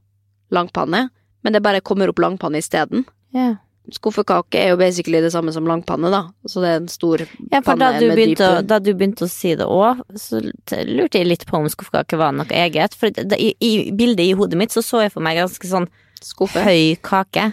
langpanne, 0.55 1.09
men 1.43 1.53
det 1.59 1.65
bare 1.65 1.83
kommer 1.83 2.13
opp 2.13 2.23
langpanne 2.23 2.63
isteden. 2.63 3.03
Ja. 3.37 3.51
Skuffekake 3.91 4.61
er 4.61 4.69
jo 4.71 4.77
basically 4.79 5.19
det 5.25 5.33
samme 5.35 5.53
som 5.53 5.67
langpanne, 5.67 6.11
da. 6.13 6.21
Så 6.47 6.63
det 6.63 6.69
er 6.71 6.81
en 6.83 6.91
stor 6.93 7.25
Ja, 7.25 7.61
for 7.65 7.81
da 7.81 7.91
panne 7.91 8.01
du, 8.03 8.07
med 8.11 8.21
dyp 8.21 8.43
å, 8.45 8.51
da 8.63 8.79
du 8.83 8.93
begynte 8.93 9.27
å 9.27 9.31
si 9.31 9.55
det 9.59 9.67
òg, 9.67 10.03
så 10.21 10.43
lurte 10.43 11.19
jeg 11.19 11.27
litt 11.27 11.47
på 11.49 11.59
om 11.59 11.67
skuffekake 11.71 12.19
var 12.21 12.37
noe 12.37 12.47
eget. 12.55 12.95
For 12.99 13.11
det, 13.15 13.39
i, 13.41 13.55
i 13.59 13.91
bildet 13.97 14.29
i 14.29 14.37
hodet 14.39 14.61
mitt 14.61 14.75
så 14.75 14.85
så 14.85 15.03
jeg 15.07 15.15
for 15.15 15.25
meg 15.25 15.41
ganske 15.41 15.73
sånn 15.73 15.89
skuffe. 16.23 16.63
høy 16.67 16.95
kake. 17.03 17.49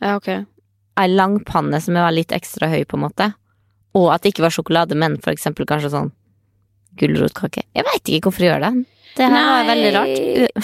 Ja, 0.00 0.16
ok. 0.18 0.28
Ei 1.00 1.08
langpanne 1.10 1.80
som 1.82 1.96
var 1.96 2.12
litt 2.14 2.34
ekstra 2.34 2.68
høy, 2.70 2.82
på 2.84 2.98
en 2.98 3.06
måte. 3.06 3.30
Og 3.96 4.10
at 4.12 4.24
det 4.24 4.34
ikke 4.34 4.44
var 4.48 4.54
sjokolade, 4.54 4.98
men 4.98 5.16
for 5.22 5.32
eksempel 5.32 5.66
kanskje 5.70 5.94
sånn 5.94 6.12
gulrotkake. 6.98 7.64
Jeg 7.74 7.86
veit 7.88 8.10
ikke 8.10 8.28
hvorfor 8.28 8.44
jeg 8.44 8.52
gjør 8.52 8.66
det. 8.66 8.74
Det 9.14 9.26
her 9.30 9.44
var 9.46 9.68
veldig 9.68 9.90
rart. 9.94 10.54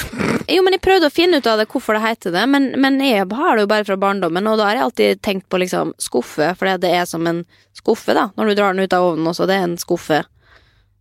Jo, 0.50 0.62
men 0.66 0.74
jeg 0.74 0.82
prøvde 0.82 1.06
å 1.06 1.14
finne 1.14 1.38
ut 1.38 1.46
av 1.46 1.60
det, 1.60 1.68
hvorfor 1.70 1.94
det 1.94 2.02
heter 2.02 2.34
det, 2.34 2.42
men, 2.50 2.72
men 2.82 2.98
jeg 3.04 3.28
har 3.30 3.54
det 3.54 3.64
jo 3.64 3.70
bare 3.70 3.86
fra 3.86 3.98
barndommen, 4.00 4.48
og 4.50 4.58
da 4.58 4.66
har 4.66 4.78
jeg 4.78 4.86
alltid 4.88 5.20
tenkt 5.22 5.46
på 5.52 5.60
liksom 5.62 5.92
skuffe, 6.02 6.50
for 6.58 6.80
det 6.82 6.90
er 6.90 7.06
som 7.06 7.28
en 7.30 7.44
skuffe, 7.78 8.16
da, 8.16 8.30
når 8.34 8.50
du 8.50 8.54
drar 8.58 8.74
den 8.74 8.82
ut 8.82 8.96
av 8.96 9.12
ovnen 9.12 9.30
også, 9.30 9.46
det 9.46 9.58
er 9.58 9.68
en 9.68 9.78
skuffe. 9.80 10.24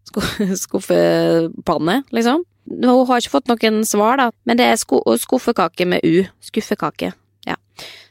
Skuffepanne, 0.63 2.03
liksom. 2.15 2.45
Hun 2.69 3.07
har 3.09 3.21
ikke 3.21 3.33
fått 3.33 3.49
noen 3.49 3.81
svar, 3.85 4.21
da, 4.21 4.29
men 4.45 4.57
det 4.59 4.69
er 4.69 4.77
skuffekake 4.79 5.85
med 5.89 6.05
U. 6.05 6.23
Skuffekake. 6.45 7.11
Ja. 7.49 7.57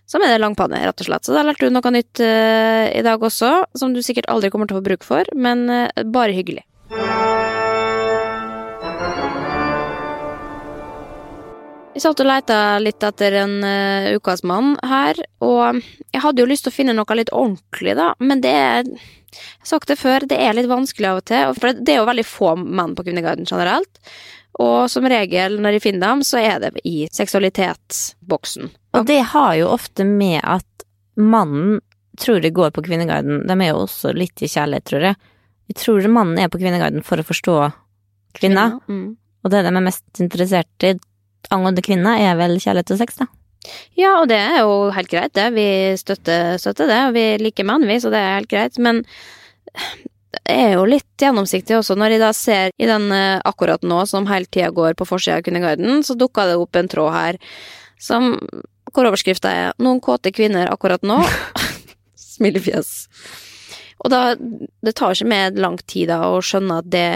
Som 0.08 0.24
er 0.24 0.34
det 0.34 0.42
langpanne, 0.42 0.80
rett 0.82 1.02
og 1.02 1.10
slett. 1.10 1.26
Så 1.26 1.34
da 1.36 1.44
lærte 1.46 1.68
du 1.68 1.74
noe 1.74 1.94
nytt 1.94 2.22
uh, 2.22 2.86
i 2.90 3.02
dag 3.06 3.22
også, 3.22 3.52
som 3.78 3.94
du 3.94 4.02
sikkert 4.02 4.30
aldri 4.32 4.50
kommer 4.50 4.70
til 4.70 4.78
å 4.78 4.80
få 4.80 4.88
bruk 4.90 5.06
for, 5.06 5.30
men 5.38 5.66
uh, 5.70 6.06
bare 6.10 6.34
hyggelig. 6.34 6.64
Vi 11.98 12.02
satt 12.04 12.20
og 12.22 12.28
leita 12.28 12.56
litt 12.78 13.02
etter 13.02 13.34
en 13.40 13.56
uh, 13.66 14.12
ukasmann 14.14 14.76
her, 14.86 15.18
og 15.42 15.80
jeg 16.14 16.20
hadde 16.22 16.44
jo 16.44 16.46
lyst 16.46 16.62
til 16.62 16.70
å 16.70 16.76
finne 16.76 16.92
noe 16.94 17.16
litt 17.18 17.32
ordentlig, 17.34 17.96
da, 17.98 18.12
men 18.22 18.38
det 18.44 18.52
er 18.54 18.84
Jeg 18.86 19.40
har 19.64 19.66
sagt 19.72 19.90
det 19.90 19.96
før, 19.98 20.22
det 20.30 20.38
er 20.38 20.54
litt 20.54 20.68
vanskelig 20.70 21.08
av 21.10 21.18
og 21.18 21.24
til, 21.26 21.56
for 21.58 21.74
det 21.74 21.96
er 21.96 21.98
jo 21.98 22.04
veldig 22.06 22.24
få 22.24 22.52
menn 22.60 22.94
på 22.94 23.02
Kvinneguiden 23.02 23.50
generelt. 23.50 23.98
Og 24.62 24.86
som 24.92 25.10
regel, 25.10 25.58
når 25.58 25.74
jeg 25.74 25.84
finner 25.88 26.04
dem, 26.06 26.22
så 26.22 26.38
er 26.38 26.62
det 26.62 26.70
i 26.86 26.94
seksualitetsboksen. 27.18 28.70
Og 28.94 29.10
det 29.10 29.18
har 29.34 29.58
jo 29.58 29.74
ofte 29.74 30.06
med 30.06 30.38
at 30.46 30.86
mannen 31.18 31.80
tror 32.22 32.38
det 32.46 32.54
går 32.54 32.70
på 32.78 32.86
Kvinneguiden. 32.86 33.42
De 33.50 33.58
er 33.58 33.72
jo 33.72 33.82
også 33.88 34.14
litt 34.14 34.38
i 34.38 34.52
kjærlighet, 34.54 34.86
tror 34.86 35.10
jeg. 35.10 35.18
Jeg 35.74 35.82
tror 35.82 36.10
mannen 36.14 36.38
er 36.38 36.54
på 36.54 36.62
Kvinneguiden 36.62 37.02
for 37.02 37.18
å 37.18 37.26
forstå 37.26 37.58
kvinna, 38.38 38.70
Mm. 38.86 39.16
og 39.42 39.50
det 39.50 39.66
de 39.66 39.74
er 39.74 39.88
mest 39.90 40.22
interessert 40.22 40.86
i 40.86 40.94
angående 41.54 41.84
kvinner, 41.84 42.20
er 42.20 42.38
vel 42.38 42.58
kjærlighet 42.60 42.94
og 42.94 43.00
sex, 43.00 43.18
da. 43.20 43.28
Ja, 43.98 44.20
og 44.20 44.28
det 44.30 44.38
er 44.38 44.60
jo 44.62 44.90
helt 44.94 45.10
greit, 45.10 45.34
det. 45.36 45.48
Vi 45.56 45.68
støtter, 46.00 46.56
støtter 46.60 46.88
det, 46.88 47.00
og 47.08 47.16
vi 47.16 47.24
liker 47.42 47.66
menn, 47.68 47.86
vi, 47.88 47.98
så 48.00 48.12
det 48.12 48.20
er 48.22 48.38
helt 48.38 48.52
greit. 48.52 48.78
Men 48.82 49.02
det 50.32 50.54
er 50.54 50.76
jo 50.76 50.86
litt 50.88 51.20
gjennomsiktig 51.20 51.76
også, 51.78 51.96
når 51.98 52.14
jeg 52.14 52.22
da 52.22 52.30
ser 52.36 52.72
i 52.78 52.88
den 52.88 53.10
eh, 53.14 53.40
akkurat 53.48 53.84
nå, 53.86 54.04
som 54.08 54.28
hele 54.30 54.48
tida 54.48 54.70
går 54.74 54.96
på 54.98 55.08
forsida 55.08 55.38
av 55.40 55.44
Kvinneguiden, 55.46 56.02
så 56.06 56.16
dukka 56.18 56.46
det 56.48 56.58
opp 56.60 56.78
en 56.78 56.90
tråd 56.90 57.12
her 57.14 57.40
som 57.98 58.36
hvor 58.94 59.08
overskrifta 59.10 59.50
er 59.52 59.76
'Noen 59.76 60.00
kåte 60.00 60.32
kvinner 60.32 60.70
akkurat 60.72 61.02
nå'. 61.02 61.20
Smilefjes. 62.34 63.08
Og 64.04 64.12
da, 64.12 64.20
det 64.84 64.94
tar 64.98 65.16
ikke 65.16 65.30
med 65.30 65.58
lang 65.58 65.78
tid 65.90 66.08
da 66.12 66.20
å 66.30 66.42
skjønne 66.44 66.82
at 66.82 66.90
det 66.92 67.08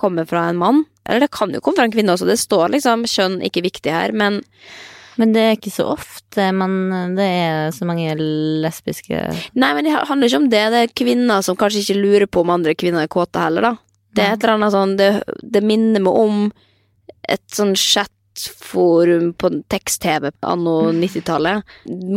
kommer 0.00 0.26
fra 0.26 0.48
en 0.50 0.58
mann. 0.58 0.82
Eller 1.06 1.26
det 1.26 1.34
kan 1.36 1.52
jo 1.54 1.60
komme 1.62 1.78
fra 1.78 1.86
en 1.86 1.94
kvinne 1.94 2.14
også, 2.14 2.26
det 2.26 2.40
står 2.40 2.72
liksom 2.74 3.06
kjønn 3.10 3.38
ikke 3.44 3.64
viktig 3.66 3.92
her, 3.94 4.16
men 4.16 4.42
Men 5.16 5.30
det 5.30 5.42
er 5.46 5.52
ikke 5.54 5.70
så 5.70 5.84
ofte 5.92 6.48
man 6.50 7.14
Det 7.14 7.22
er 7.22 7.68
så 7.70 7.86
mange 7.86 8.16
lesbiske 8.18 9.20
Nei, 9.54 9.68
men 9.76 9.84
det 9.86 9.92
handler 9.94 10.26
ikke 10.26 10.40
om 10.42 10.48
det. 10.50 10.62
Det 10.72 10.80
er 10.80 10.96
kvinner 10.98 11.44
som 11.46 11.54
kanskje 11.54 11.84
ikke 11.84 12.00
lurer 12.00 12.26
på 12.26 12.42
om 12.42 12.50
andre 12.50 12.74
kvinner 12.74 13.04
er 13.04 13.12
kåte 13.12 13.38
heller, 13.38 13.62
da. 13.62 13.76
Det 14.10 14.24
er 14.24 14.34
et 14.34 14.42
eller 14.42 14.56
annet 14.56 14.74
sånn 14.74 14.96
Det, 14.98 15.10
det 15.54 15.62
minner 15.62 16.02
meg 16.02 16.18
om 16.18 16.48
et 17.30 17.44
sånn 17.54 17.76
chatforum 18.34 19.32
på 19.32 19.50
tekst-TV 19.68 20.30
anno 20.40 20.92
90-tallet. 20.92 21.62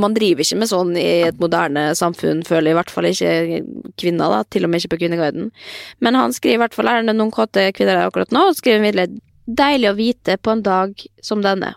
Man 0.02 0.14
driver 0.14 0.44
ikke 0.44 0.60
med 0.60 0.72
sånn 0.72 0.96
i 0.98 1.08
et 1.28 1.40
moderne 1.42 1.90
samfunn, 1.96 2.44
føler 2.48 2.72
i 2.72 2.78
hvert 2.78 2.92
fall 2.94 3.10
ikke 3.10 3.62
kvinner, 4.00 4.34
da. 4.34 4.44
Til 4.50 4.66
og 4.66 4.72
med 4.72 4.82
ikke 4.82 4.96
på 4.96 5.02
Kvinneguiden. 5.04 5.52
Men 6.00 6.18
han 6.18 6.34
skriver 6.36 6.58
i 6.58 6.64
hvert 6.66 6.78
fall 6.78 6.92
er 6.92 7.04
det 7.04 7.16
noen 7.16 7.34
kåte 7.34 7.70
kvinner 7.78 8.02
her 8.02 8.12
akkurat 8.12 8.34
nå, 8.36 8.50
og 8.50 8.60
skriver 8.60 8.86
videre 8.86 9.10
Deilig 9.48 9.88
å 9.88 9.96
vite 9.96 10.34
på 10.44 10.52
en 10.52 10.62
dag 10.64 10.92
som 11.24 11.40
denne. 11.40 11.70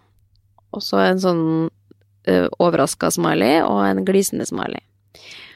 Og 0.75 0.83
så 0.83 1.05
en 1.05 1.21
sånn 1.23 1.45
uh, 1.71 2.49
overraska 2.59 3.13
smiley 3.15 3.61
og 3.63 3.85
en 3.87 4.03
glisende 4.09 4.47
smiley. 4.49 4.83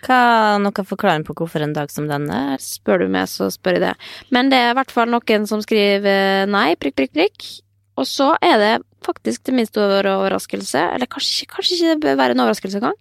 Hva 0.05 0.61
noe 0.61 0.85
forklaring 0.87 1.25
på 1.27 1.35
hvorfor 1.35 1.64
en 1.64 1.75
dag 1.75 1.90
som 1.90 2.07
denne? 2.07 2.55
Spør 2.62 3.03
du 3.03 3.09
meg, 3.11 3.27
så 3.33 3.49
spør 3.51 3.81
jeg 3.81 3.87
det. 3.87 3.92
Men 4.31 4.53
det 4.53 4.61
er 4.61 4.70
i 4.75 4.79
hvert 4.79 4.94
fall 4.94 5.11
noen 5.11 5.49
som 5.51 5.62
skriver 5.64 6.47
nei, 6.51 6.75
prikk, 6.79 7.01
prikk, 7.01 7.14
prikk. 7.16 7.47
Og 8.00 8.07
så 8.11 8.33
er 8.42 8.59
det 8.59 8.72
faktisk 9.04 9.44
til 9.46 9.54
min 9.59 9.68
store 9.68 10.02
overraskelse, 10.16 10.80
eller 10.96 11.07
kanskje, 11.11 11.46
kanskje 11.50 11.76
ikke 11.76 11.90
det 11.92 12.00
bør 12.02 12.16
være 12.22 12.35
en 12.37 12.42
overraskelse 12.46 12.80
engang. 12.80 12.96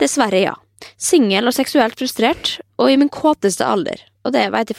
Dessverre, 0.00 0.42
ja. 0.44 0.54
Singel 1.00 1.48
og 1.50 1.56
seksuelt 1.56 1.96
frustrert, 1.98 2.58
og 2.80 2.90
i 2.92 2.96
min 3.00 3.10
kåteste 3.12 3.66
alder. 3.66 4.00
Og 4.24 4.32
det 4.36 4.46
vet 4.52 4.70
jeg, 4.72 4.76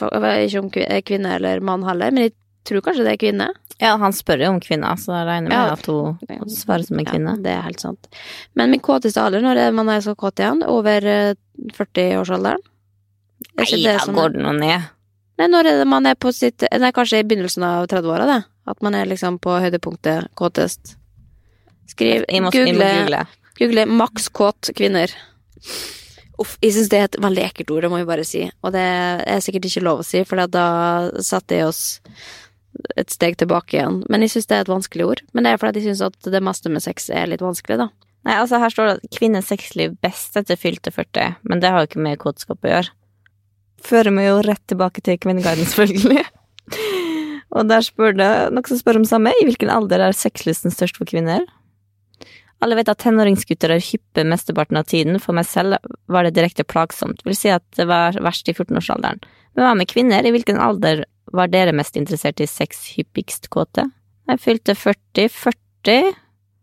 ikke 0.47 0.61
om 0.61 0.69
kvinne 0.71 1.35
eller 1.37 1.61
mann 1.65 1.83
heller, 1.85 2.13
men 2.13 2.27
jeg 2.29 2.33
tror 2.65 2.83
kanskje 2.85 3.05
det 3.05 3.13
er 3.15 3.21
kvinne. 3.21 3.49
Ja, 3.81 3.95
han 3.97 4.13
spør 4.13 4.43
jo 4.45 4.49
om 4.53 4.59
kvinner, 4.61 4.97
så 5.01 5.15
jeg 5.17 5.27
regner 5.27 5.49
med 5.49 5.57
Ja. 5.57 5.73
at 5.73 5.85
hun 5.89 6.49
svarer 6.53 6.85
som 6.85 6.99
en 7.01 7.05
kvinne. 7.09 7.35
Ja, 7.37 7.41
det 7.41 7.51
er 7.55 7.61
helt 7.65 7.81
sant. 7.81 8.07
Men 8.55 8.69
min 8.69 8.79
kåteste 8.85 9.17
alder, 9.21 9.41
når 9.41 9.57
er 9.57 9.71
man 9.73 9.89
er 9.89 10.01
så 10.05 10.13
kåt 10.15 10.37
igjen? 10.39 10.61
Over 10.69 11.05
eh, 11.09 11.33
40-årsalderen? 11.73 12.61
Er 13.57 13.65
Nei, 13.65 13.81
det 13.81 13.97
da 13.97 14.13
går 14.13 14.35
det 14.35 14.43
nå 14.45 14.53
ned. 14.59 14.89
Nei, 15.41 15.47
når 15.49 15.65
er 15.71 15.79
det 15.81 15.87
man 15.89 16.05
er 16.05 16.13
på 16.21 16.29
sitt 16.33 16.61
Nei, 16.69 16.91
kanskje 16.93 17.23
i 17.23 17.25
begynnelsen 17.25 17.65
av 17.65 17.87
30-åra, 17.89 18.27
det. 18.29 18.39
At 18.69 18.81
man 18.85 18.95
er 18.97 19.09
liksom 19.09 19.39
på 19.41 19.55
høydepunktet 19.63 20.29
kåtest. 20.37 20.95
Skriv 21.89 22.25
Jeg 22.29 22.43
må, 22.43 22.51
jeg 22.53 22.69
Google, 22.71 22.91
google. 23.01 23.23
google 23.59 23.85
maks 23.89 24.29
kåt 24.29 24.69
kvinner. 24.77 25.11
Uff, 26.41 26.55
jeg 26.63 26.73
syns 26.75 26.89
det 26.89 26.99
er 26.99 27.09
et 27.09 27.17
veldig 27.21 27.43
ekkelt 27.45 27.73
ord, 27.73 27.83
det 27.85 27.89
må 27.91 27.99
jeg 28.01 28.09
bare 28.09 28.25
si. 28.25 28.45
Og 28.63 28.71
det 28.73 28.81
er 28.81 29.41
sikkert 29.43 29.67
ikke 29.69 29.83
lov 29.85 30.01
å 30.01 30.05
si, 30.07 30.23
for 30.25 30.41
da 30.49 30.67
satte 31.21 31.57
jeg 31.59 31.67
oss 31.69 31.83
et 32.97 33.11
steg 33.11 33.35
tilbake 33.37 33.77
igjen. 33.77 33.99
Men 34.09 34.23
jeg 34.23 34.33
syns 34.35 34.47
det 34.49 34.57
er 34.57 34.65
et 34.65 34.71
vanskelig 34.71 35.09
ord. 35.09 35.21
Men 35.35 35.45
det 35.45 35.51
er 35.51 35.61
fordi 35.61 35.83
jeg 35.83 35.91
syns 35.91 36.05
at 36.07 36.31
det 36.33 36.41
meste 36.45 36.71
med 36.71 36.85
sex 36.85 37.09
er 37.13 37.29
litt 37.29 37.43
vanskelig, 37.43 37.81
da. 37.83 37.89
Nei, 38.25 38.37
altså 38.37 38.59
her 38.61 38.69
står 38.69 38.87
det 38.87 38.95
at 38.99 39.13
kvinnens 39.17 39.49
sexliv 39.49 39.95
best 40.05 40.35
etter 40.37 40.57
fylte 40.59 40.93
40, 40.93 41.39
men 41.49 41.61
det 41.61 41.71
har 41.73 41.81
jo 41.81 41.89
ikke 41.89 42.03
med 42.05 42.19
kåtskap 42.21 42.61
å 42.61 42.73
gjøre. 42.75 42.93
Fører 43.81 44.13
meg 44.13 44.27
jo 44.29 44.41
rett 44.45 44.61
tilbake 44.69 45.01
til 45.01 45.17
Kvinneguiden, 45.21 45.65
selvfølgelig. 45.65 46.25
Og 47.51 47.67
der 47.67 47.83
spør 47.83 48.15
det 48.15 48.29
noen 48.55 48.69
som 48.69 48.79
spør 48.79 49.01
om 49.01 49.07
samme. 49.07 49.33
I 49.41 49.47
hvilken 49.47 49.71
alder 49.73 50.05
er 50.05 50.15
sexlysten 50.15 50.73
størst 50.73 50.99
for 50.99 51.09
kvinner? 51.09 51.43
Alle 52.61 52.77
vet 52.77 52.91
at 52.91 53.01
tenåringsgutter 53.01 53.73
er 53.73 53.83
hyppe 53.83 54.23
mesteparten 54.27 54.79
av 54.79 54.87
tiden. 54.87 55.19
For 55.19 55.35
meg 55.35 55.49
selv 55.49 55.79
var 56.11 56.27
det 56.27 56.35
direkte 56.37 56.63
plagsomt. 56.67 57.25
Vil 57.27 57.37
si 57.37 57.51
at 57.51 57.65
det 57.77 57.87
var 57.89 58.19
verst 58.21 58.47
i 58.47 58.55
14-årsalderen. 58.55 59.23
Men 59.57 59.67
hva 59.67 59.73
med 59.75 59.89
kvinner? 59.91 60.23
I 60.23 60.33
hvilken 60.33 60.61
alder 60.61 61.03
var 61.35 61.51
dere 61.51 61.75
mest 61.75 61.97
interessert 61.99 62.39
i 62.43 62.47
sex 62.47 62.85
hyppigst 62.95 63.49
kåte? 63.51 63.89
Jeg 64.29 64.43
fylte 64.43 64.77
40. 64.77 65.27
40 65.33 66.11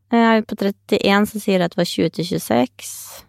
jeg 0.08 0.38
er 0.38 0.44
på 0.48 0.56
31, 0.56 1.26
så 1.28 1.40
sier 1.42 1.60
at 1.60 1.74
det 1.74 1.82
var 1.82 1.88
20 1.88 2.14
til 2.16 2.24
26. 2.24 3.26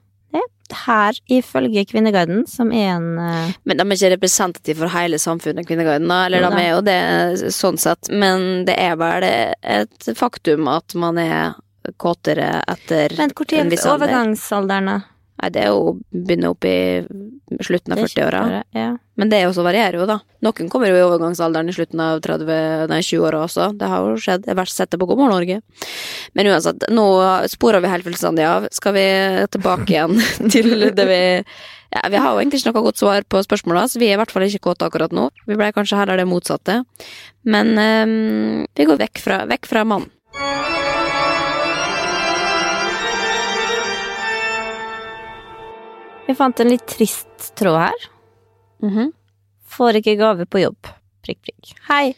Er 0.69 0.81
her, 0.85 1.19
ifølge 1.39 1.85
Kvinneguiden, 1.89 2.43
som 2.47 2.71
er 2.71 2.91
en 2.95 3.07
uh... 3.17 3.53
Men 3.63 3.79
de 3.79 3.85
er 3.85 3.95
ikke 3.95 4.11
representative 4.15 4.83
for 4.83 4.93
hele 4.93 5.19
samfunnet, 5.21 5.67
Kvinneguiden, 5.67 6.07
da. 6.11 6.25
Eller 6.27 6.45
de 6.45 6.61
er 6.61 6.69
jo 6.69 6.81
det, 6.85 7.53
sånn 7.55 7.79
sett. 7.81 8.11
Men 8.11 8.65
det 8.69 8.77
er 8.77 8.97
vel 8.99 9.25
et 9.25 10.09
faktum 10.17 10.69
at 10.71 10.95
man 10.99 11.17
er 11.21 11.57
kåtere 11.97 12.59
etter 12.69 13.15
Men 13.17 13.33
en 13.33 13.71
viss 13.71 13.85
alder. 13.85 13.95
overgangsalderen, 13.95 14.91
da? 14.91 14.99
Nei, 15.39 15.49
det 15.55 15.61
er 15.63 15.69
jo 15.71 15.93
begynne 16.11 16.51
opp 16.51 16.65
i 16.67 16.99
slutten 17.63 17.95
av 17.95 18.01
er 18.01 18.09
40-åra. 18.09 18.41
Ja. 18.75 18.89
Men 19.19 19.31
det 19.31 19.39
også 19.47 19.63
varierer 19.63 19.99
jo, 20.01 20.07
da. 20.09 20.19
Noen 20.43 20.69
kommer 20.71 20.91
jo 20.91 20.97
i 20.99 21.05
overgangsalderen 21.05 21.71
i 21.71 21.75
slutten 21.75 22.01
av 22.03 22.19
30, 22.25 22.51
nei, 22.91 22.99
20-åra 23.05 23.41
også. 23.45 23.69
Det 23.79 23.87
har 23.91 24.03
jo 24.03 24.19
skjedd. 24.19 24.49
Jeg 24.49 24.59
har 24.59 24.71
sett 24.71 24.91
det 24.91 24.99
på 24.99 25.07
God 25.07 25.21
morgen 25.21 25.37
Norge. 25.37 25.61
Men 26.35 26.51
uansett, 26.51 26.89
nå 26.91 27.07
sporer 27.51 27.83
vi 27.83 27.91
helt 27.93 28.07
fullstendig 28.07 28.47
av. 28.47 28.67
Skal 28.75 28.95
vi 28.97 29.07
tilbake 29.55 29.95
igjen 29.95 30.19
til 30.53 30.89
det 30.95 31.07
vi 31.07 31.21
ja, 31.89 32.03
Vi 32.11 32.19
har 32.21 32.35
jo 32.35 32.43
egentlig 32.43 32.59
ikke 32.61 32.73
noe 32.73 32.85
godt 32.85 33.01
svar 33.01 33.23
på 33.25 33.41
spørsmåla, 33.47 33.87
så 33.89 34.01
vi 34.01 34.11
er 34.11 34.17
i 34.17 34.21
hvert 34.21 34.35
fall 34.35 34.45
ikke 34.45 34.67
kåte 34.67 34.85
akkurat 34.91 35.15
nå. 35.15 35.29
Vi 35.47 35.57
ble 35.57 35.71
kanskje 35.73 35.97
heller 36.01 36.19
det 36.19 36.27
motsatte. 36.29 36.81
Men 37.49 37.73
um, 37.79 38.67
vi 38.75 38.85
går 38.85 38.99
vekk 39.07 39.23
fra, 39.23 39.43
vekk 39.49 39.71
fra 39.71 39.87
mannen. 39.87 40.11
Vi 46.29 46.35
fant 46.37 46.59
en 46.61 46.69
litt 46.69 46.85
trist 46.85 47.55
tråd 47.57 47.79
her. 47.87 48.03
Mhm. 48.85 49.11
Får 49.65 49.97
ikke 49.97 50.13
gave 50.19 50.45
på 50.45 50.59
jobb. 50.61 50.89
Prikk, 51.25 51.39
prikk. 51.41 51.71
Hei. 51.87 52.13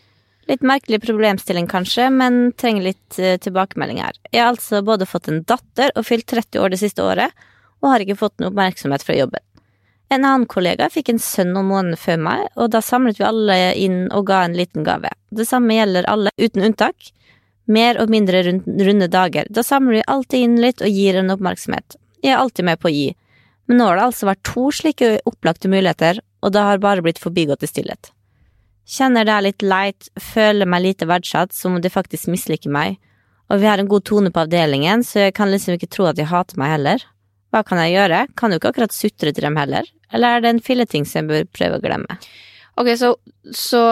Litt 0.49 0.65
merkelig 0.67 0.99
problemstilling 1.05 1.69
kanskje, 1.71 2.09
men 2.11 2.51
trenger 2.59 2.89
litt 2.89 3.19
eh, 3.19 3.37
tilbakemelding 3.39 4.01
her. 4.03 4.17
Jeg 4.33 4.41
har 4.41 4.49
altså 4.51 4.81
både 4.83 5.07
fått 5.07 5.29
en 5.31 5.39
datter 5.47 5.93
og 5.95 6.03
fylt 6.09 6.27
30 6.27 6.59
år 6.59 6.73
det 6.73 6.81
siste 6.81 7.05
året, 7.05 7.31
og 7.79 7.93
har 7.93 8.03
ikke 8.03 8.17
fått 8.19 8.35
noe 8.41 8.51
oppmerksomhet 8.51 9.05
fra 9.07 9.15
jobben. 9.15 9.45
En 10.11 10.25
annen 10.27 10.43
kollega 10.51 10.89
fikk 10.91 11.13
en 11.13 11.23
sønn 11.23 11.53
noen 11.55 11.71
måneder 11.71 12.03
før 12.03 12.19
meg, 12.27 12.43
og 12.59 12.73
da 12.75 12.83
samlet 12.83 13.21
vi 13.21 13.29
alle 13.29 13.57
inn 13.79 13.99
og 14.11 14.27
ga 14.27 14.41
en 14.43 14.59
liten 14.59 14.83
gave. 14.83 15.13
Det 15.31 15.47
samme 15.47 15.79
gjelder 15.79 16.09
alle, 16.11 16.35
uten 16.35 16.67
unntak. 16.67 17.13
Mer 17.71 17.95
og 18.03 18.11
mindre 18.11 18.43
runde 18.43 19.07
dager. 19.07 19.47
Da 19.47 19.63
samler 19.63 20.01
vi 20.01 20.07
alltid 20.11 20.49
inn 20.49 20.59
litt 20.59 20.83
og 20.83 20.91
gir 20.91 21.15
en 21.15 21.31
oppmerksomhet. 21.31 21.95
Jeg 22.19 22.35
er 22.35 22.43
alltid 22.43 22.67
med 22.73 22.83
på 22.83 22.91
å 22.91 22.95
gi. 22.97 23.11
Men 23.71 23.79
nå 23.79 23.85
har 23.87 23.95
det 23.95 24.07
altså 24.09 24.27
vært 24.27 24.41
to 24.43 24.65
slike 24.75 25.09
opplagte 25.29 25.69
muligheter, 25.71 26.17
og 26.43 26.51
det 26.51 26.63
har 26.67 26.81
bare 26.83 27.03
blitt 27.05 27.21
forbigått 27.23 27.61
i 27.63 27.69
stillhet. 27.69 28.09
Kjenner 28.83 29.23
det 29.23 29.31
er 29.31 29.45
litt 29.45 29.63
leit, 29.63 30.09
føler 30.19 30.67
meg 30.67 30.83
lite 30.83 31.07
verdsatt, 31.07 31.55
som 31.55 31.77
om 31.77 31.79
de 31.79 31.87
faktisk 31.93 32.27
misliker 32.27 32.73
meg, 32.73 32.97
og 33.47 33.61
vi 33.61 33.69
har 33.71 33.79
en 33.79 33.87
god 33.87 34.03
tone 34.09 34.27
på 34.27 34.43
avdelingen, 34.43 35.05
så 35.07 35.29
jeg 35.29 35.37
kan 35.39 35.47
liksom 35.47 35.77
ikke 35.77 35.87
tro 35.87 36.09
at 36.09 36.19
de 36.19 36.27
hater 36.27 36.59
meg 36.59 36.73
heller. 36.73 37.07
Hva 37.55 37.63
kan 37.63 37.79
jeg 37.79 37.95
gjøre? 37.95 38.25
Kan 38.35 38.51
jo 38.51 38.59
ikke 38.59 38.73
akkurat 38.73 38.97
sutre 38.97 39.31
til 39.31 39.47
dem 39.47 39.59
heller, 39.63 39.87
eller 40.11 40.35
er 40.35 40.43
det 40.43 40.51
en 40.51 40.63
filleting 40.67 41.07
som 41.07 41.21
jeg 41.21 41.31
bør 41.31 41.49
prøve 41.55 41.79
å 41.79 41.85
glemme? 41.87 42.19
Ok, 42.75 42.91
så, 42.99 43.15
så 43.55 43.85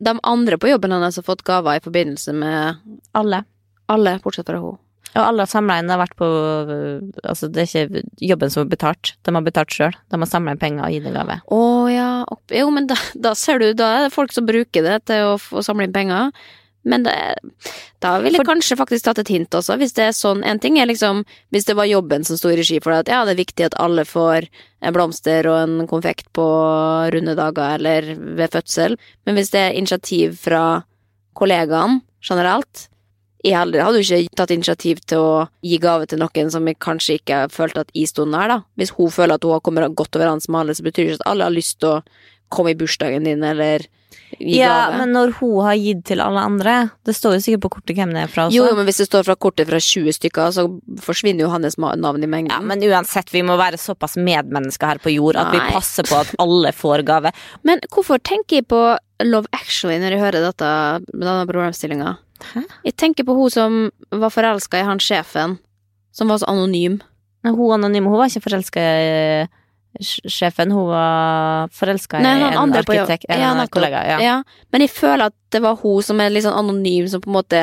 de 0.00 0.16
andre 0.32 0.56
på 0.56 0.72
jobben 0.72 0.96
hennes 0.96 1.20
har 1.20 1.28
fått 1.28 1.44
gaver 1.44 1.76
i 1.76 1.84
forbindelse 1.84 2.40
med 2.40 2.80
Alle. 3.20 3.44
alle, 3.84 4.16
bortsett 4.24 4.48
fra 4.48 4.64
henne. 4.64 4.80
Og 5.16 5.22
alle 5.24 5.46
samla 5.50 5.80
inn 5.80 5.90
har 5.90 5.98
vært 5.98 6.14
på 6.20 6.26
Altså, 7.24 7.48
det 7.50 7.64
er 7.64 7.68
ikke 7.88 8.04
jobben 8.30 8.52
som 8.52 8.62
er 8.64 8.70
betalt, 8.70 9.14
de 9.26 9.34
har 9.34 9.42
betalt 9.46 9.74
sjøl. 9.74 9.96
De 10.12 10.20
har 10.22 10.30
samla 10.30 10.54
inn 10.54 10.62
penger 10.62 10.86
og 10.86 10.94
gitt 10.94 11.08
en 11.10 11.18
gave. 11.18 11.40
Å 11.50 11.60
ja, 11.90 12.08
opp. 12.30 12.54
jo, 12.54 12.70
men 12.74 12.86
da, 12.90 12.96
da 13.14 13.34
ser 13.38 13.58
du, 13.62 13.72
da 13.74 13.90
er 13.96 14.06
det 14.06 14.14
folk 14.14 14.32
som 14.34 14.46
bruker 14.48 14.86
det 14.86 15.00
til 15.10 15.32
å 15.32 15.36
å 15.40 15.62
samle 15.66 15.88
inn 15.88 15.94
penger. 15.96 16.30
Men 16.88 17.02
det, 17.04 17.12
da 18.00 18.14
ville 18.22 18.38
jeg 18.38 18.40
For- 18.40 18.48
kanskje 18.54 18.76
faktisk 18.80 19.04
tatt 19.04 19.18
et 19.20 19.28
hint 19.28 19.52
også, 19.52 19.74
hvis 19.76 19.92
det 19.98 20.04
er 20.06 20.14
sånn 20.16 20.40
En 20.48 20.58
ting 20.62 20.78
er 20.80 20.86
liksom 20.88 21.26
hvis 21.52 21.66
det 21.68 21.74
var 21.76 21.84
jobben 21.90 22.24
som 22.24 22.38
sto 22.40 22.48
i 22.48 22.56
regi 22.56 22.78
for 22.80 22.94
deg, 22.94 23.02
at 23.04 23.10
ja, 23.12 23.18
det 23.28 23.34
er 23.34 23.42
viktig 23.42 23.66
at 23.66 23.76
alle 23.76 24.06
får 24.08 24.46
en 24.80 24.94
blomster 24.96 25.44
og 25.50 25.58
en 25.60 25.86
konfekt 25.90 26.30
på 26.32 26.46
runde 27.12 27.34
dager 27.36 27.74
eller 27.76 28.14
ved 28.16 28.54
fødsel, 28.56 28.96
men 29.26 29.36
hvis 29.36 29.52
det 29.52 29.60
er 29.60 29.76
initiativ 29.76 30.38
fra 30.40 30.62
kollegaene 31.36 32.00
generelt 32.24 32.86
Jeg 33.44 33.56
hadde 33.56 34.02
jo 34.02 34.18
ikke 34.18 34.36
tatt 34.36 34.50
initiativ 34.52 35.00
til 35.08 35.22
å 35.22 35.36
gi 35.64 35.78
gave 35.80 36.08
til 36.10 36.20
noen 36.20 36.50
som 36.52 36.66
jeg 36.68 36.80
kanskje 36.82 37.20
ikke 37.20 37.44
følte 37.54 37.86
at 37.86 37.94
jeg 37.96 38.10
sto 38.10 38.26
nær, 38.28 38.50
da. 38.52 38.58
Hvis 38.76 38.92
hun 38.98 39.12
føler 39.14 39.38
at 39.38 39.46
hun 39.46 39.56
har 39.56 39.62
kommet 39.64 39.96
godt 39.96 40.18
overens 40.18 40.48
med 40.48 40.60
alle, 40.60 40.76
så 40.76 40.84
betyr 40.84 41.06
det 41.06 41.14
ikke 41.14 41.22
at 41.22 41.30
alle 41.32 41.48
har 41.48 41.56
lyst 41.56 41.78
til 41.80 41.94
å 41.94 42.02
komme 42.52 42.74
i 42.74 42.78
bursdagen 42.78 43.24
din 43.24 43.44
eller 43.46 43.86
gi 44.38 44.58
Ja, 44.58 44.90
gave. 44.90 44.98
men 45.00 45.12
når 45.14 45.32
hun 45.38 45.56
har 45.64 45.76
gitt 45.78 46.04
til 46.10 46.20
alle 46.22 46.42
andre 46.42 46.74
Det 47.06 47.14
står 47.14 47.36
jo 47.36 47.42
sikkert 47.44 47.62
på 47.64 47.70
kortet 47.76 47.96
hvem 47.98 48.12
det 48.14 48.24
er 48.24 48.30
fra 48.30 48.46
også. 48.48 48.56
Jo, 48.56 48.68
men 48.76 48.86
hvis 48.88 49.00
det 49.02 49.08
står 49.08 49.26
fra 49.26 49.36
kortet 49.36 49.70
fra 49.70 49.80
20 49.80 50.16
stykker, 50.18 50.54
så 50.54 50.66
forsvinner 51.02 51.46
jo 51.46 51.50
hans 51.52 51.78
navn 51.78 52.22
i 52.22 52.30
mengden. 52.30 52.52
Ja, 52.52 52.60
men 52.60 52.82
uansett, 52.82 53.32
vi 53.32 53.42
må 53.46 53.56
være 53.60 53.80
såpass 53.80 54.18
medmennesker 54.20 54.94
her 54.94 55.02
på 55.02 55.14
jord 55.14 55.38
at 55.40 55.52
vi 55.54 55.62
passer 55.70 56.06
på 56.08 56.18
at 56.20 56.34
alle 56.42 56.72
får 56.76 57.04
gave. 57.08 57.32
Men 57.66 57.80
hvorfor 57.90 58.20
tenker 58.22 58.60
jeg 58.60 58.68
på 58.70 58.80
Love 59.24 59.48
Actually 59.52 59.98
når 60.00 60.16
jeg 60.16 60.24
hører 60.24 60.46
dette, 60.50 60.72
denne 61.12 61.46
problemstillinga? 61.48 62.16
Hæ? 62.52 62.64
Jeg 62.84 62.96
tenker 62.96 63.26
på 63.28 63.36
hun 63.36 63.50
som 63.52 63.78
var 64.10 64.32
forelska 64.34 64.80
i 64.80 64.86
han 64.86 65.00
sjefen, 65.02 65.58
som 66.12 66.28
var 66.32 66.40
så 66.42 66.48
anonym. 66.50 67.00
Nei, 67.44 67.52
hun 67.56 67.72
anonyme, 67.78 68.10
hun 68.10 68.20
var 68.20 68.30
ikke 68.30 68.44
forelska 68.48 68.80
i 68.80 69.46
sjefen, 70.00 70.70
hun 70.70 70.90
var 70.92 71.70
forelska 71.74 72.20
i 72.20 72.24
en 72.24 72.74
arkitekt, 72.78 73.24
en 73.28 73.40
Ja, 73.40 73.66
kollega. 73.66 74.02
Ja. 74.06 74.18
Ja. 74.20 74.42
Men 74.72 74.84
jeg 74.84 74.92
føler 74.94 75.30
at 75.30 75.36
det 75.50 75.62
var 75.64 75.80
hun 75.82 76.02
som 76.02 76.20
er 76.20 76.30
litt 76.30 76.44
sånn 76.44 76.58
anonym, 76.58 77.08
som 77.08 77.22
på 77.24 77.30
en 77.30 77.38
måte 77.40 77.62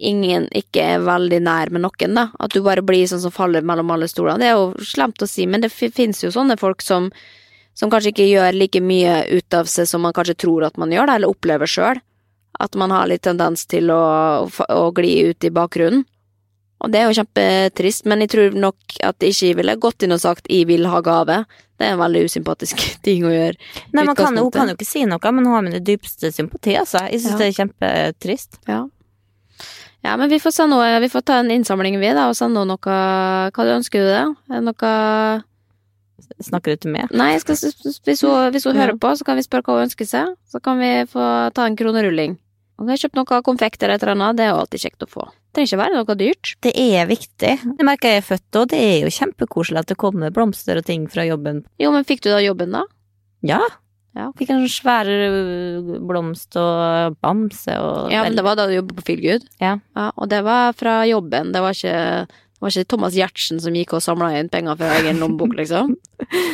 ingen 0.00 0.48
ikke 0.56 0.82
er 0.96 1.04
veldig 1.04 1.42
nær 1.44 1.70
med 1.70 1.84
noen, 1.84 2.14
da. 2.16 2.30
At 2.40 2.54
du 2.56 2.62
bare 2.64 2.82
blir 2.82 3.06
sånn 3.08 3.20
som 3.20 3.32
faller 3.32 3.62
mellom 3.62 3.90
alle 3.92 4.08
stolene. 4.08 4.40
Det 4.40 4.48
er 4.48 4.56
jo 4.56 4.72
slemt 4.84 5.22
å 5.22 5.28
si, 5.28 5.46
men 5.46 5.60
det 5.60 5.72
fins 5.72 6.24
jo 6.24 6.32
sånne 6.32 6.58
folk 6.60 6.82
som 6.82 7.10
som 7.80 7.90
kanskje 7.90 8.10
ikke 8.12 8.28
gjør 8.28 8.56
like 8.56 8.80
mye 8.84 9.12
ut 9.30 9.56
av 9.56 9.68
seg 9.70 9.86
som 9.88 10.02
man 10.04 10.12
kanskje 10.12 10.36
tror 10.42 10.66
at 10.66 10.76
man 10.80 10.90
gjør, 10.92 11.06
da, 11.08 11.16
eller 11.16 11.30
opplever 11.32 11.70
sjøl. 11.70 12.00
At 12.58 12.74
man 12.74 12.90
har 12.90 13.06
litt 13.08 13.22
tendens 13.22 13.66
til 13.70 13.90
å, 13.94 14.00
å 14.48 14.92
gli 14.96 15.30
ut 15.30 15.44
i 15.46 15.52
bakgrunnen. 15.54 16.04
Og 16.80 16.92
det 16.92 17.00
er 17.00 17.10
jo 17.10 17.16
kjempetrist, 17.18 18.06
men 18.08 18.24
jeg 18.24 18.30
tror 18.32 18.54
nok 18.56 18.94
at 19.04 19.20
jeg 19.20 19.34
ikke 19.34 19.56
ville 19.58 19.74
gått 19.76 20.06
inn 20.06 20.16
og 20.16 20.22
sagt 20.22 20.48
'jeg 20.48 20.66
vil 20.66 20.86
ha 20.88 21.02
gave'. 21.04 21.44
Det 21.76 21.86
er 21.86 21.92
en 21.92 22.00
veldig 22.00 22.24
usympatisk 22.24 22.76
ting 23.06 23.24
å 23.24 23.32
gjøre. 23.32 23.56
Nei, 23.92 24.04
man 24.04 24.16
kan, 24.16 24.36
Hun 24.36 24.50
kan 24.50 24.68
jo 24.68 24.74
ikke 24.74 24.88
si 24.88 25.04
noe, 25.04 25.32
men 25.32 25.44
hun 25.44 25.54
har 25.54 25.62
min 25.62 25.84
dypeste 25.84 26.32
sympati, 26.32 26.76
altså. 26.76 27.04
Jeg 27.10 27.20
syns 27.20 27.32
Ja. 27.32 27.38
det 27.38 27.46
er 27.48 27.58
kjempetrist. 27.58 28.58
Ja. 28.68 28.86
ja, 30.04 30.16
men 30.16 30.30
vi 30.30 30.38
får, 30.40 30.66
noe, 30.68 31.00
vi 31.00 31.08
får 31.08 31.20
ta 31.24 31.40
en 31.40 31.50
innsamling, 31.50 32.00
vi, 32.00 32.12
da, 32.16 32.28
og 32.28 32.36
sende 32.36 32.64
noe 32.64 32.78
Hva 32.80 33.64
du 33.64 33.72
ønsker 33.76 34.00
du 34.00 34.08
det? 34.08 34.36
Det 34.48 34.62
Noe 34.64 35.44
Snakker 36.40 36.72
du 36.76 36.84
til 36.86 36.92
meg? 36.94 37.10
Nei, 37.12 37.34
skal, 37.42 37.54
hvis 37.56 38.22
hun, 38.24 38.50
hvis 38.54 38.64
hun 38.64 38.76
Ja. 38.76 38.86
hører 38.86 38.98
på, 38.98 39.10
så 39.18 39.24
kan 39.28 39.36
vi 39.36 39.42
spørre 39.44 39.62
hva 39.66 39.76
hun 39.80 39.86
ønsker 39.88 40.06
seg. 40.08 40.34
Så 40.48 40.60
kan 40.64 40.78
vi 40.80 40.90
få 41.10 41.52
ta 41.54 41.66
en 41.68 41.76
kronerulling. 41.76 42.38
Og 42.80 42.86
vi 42.88 42.94
har 42.94 43.00
kjøpt 43.02 43.18
noe 43.20 43.42
konfekt 43.44 43.82
eller 43.82 43.94
et 43.98 44.02
eller 44.06 44.14
annet, 44.16 44.36
det 44.38 44.44
er 44.46 44.54
jo 44.54 44.60
alltid 44.62 44.80
kjekt 44.80 45.04
å 45.04 45.08
få. 45.10 45.26
Det 45.28 45.58
trenger 45.58 45.68
ikke 45.68 45.80
være 45.82 45.98
noe 45.98 46.16
dyrt. 46.16 46.54
Det 46.64 46.72
er 46.80 47.06
viktig. 47.10 47.52
Det 47.76 47.84
merker 47.84 48.08
jeg 48.14 48.22
er 48.22 48.28
født, 48.30 48.56
og 48.56 48.68
det 48.72 48.78
er 48.80 48.96
jo 49.04 49.10
kjempekoselig 49.12 49.82
at 49.82 49.90
det 49.92 49.98
kommer 50.00 50.30
blomster 50.32 50.80
og 50.80 50.86
ting 50.88 51.04
fra 51.12 51.26
jobben. 51.28 51.64
Jo, 51.82 51.90
men 51.92 52.04
fikk 52.08 52.22
du 52.24 52.30
da 52.32 52.40
jobben, 52.40 52.72
da? 52.72 52.84
Ja. 53.44 53.60
Ja. 54.16 54.30
Fikk 54.38 54.48
en 54.50 54.64
sånn 54.64 54.72
svær 54.72 55.06
ø, 55.06 55.98
blomst 56.08 56.56
og 56.58 57.18
bamse 57.22 57.76
og 57.78 58.10
Ja, 58.10 58.24
men 58.24 58.34
det 58.34 58.42
var 58.42 58.56
da 58.58 58.64
du 58.66 58.72
jobbet 58.74 58.96
på 58.96 59.04
Feelgood. 59.06 59.44
Ja. 59.60 59.76
ja. 59.94 60.08
Og 60.16 60.30
det 60.32 60.40
var 60.46 60.72
fra 60.72 61.02
jobben, 61.06 61.52
det 61.52 61.60
var 61.62 61.76
ikke 61.76 62.26
det 62.60 62.66
var 62.66 62.74
ikke 62.76 62.88
Thomas 62.92 63.14
Giertsen 63.16 63.60
som 63.64 63.72
gikk 63.72 63.94
og 63.96 64.02
samla 64.04 64.34
inn 64.36 64.50
penger 64.52 64.76
fra 64.76 64.90
egen 64.98 65.16
lommebok, 65.22 65.54
liksom? 65.56 65.94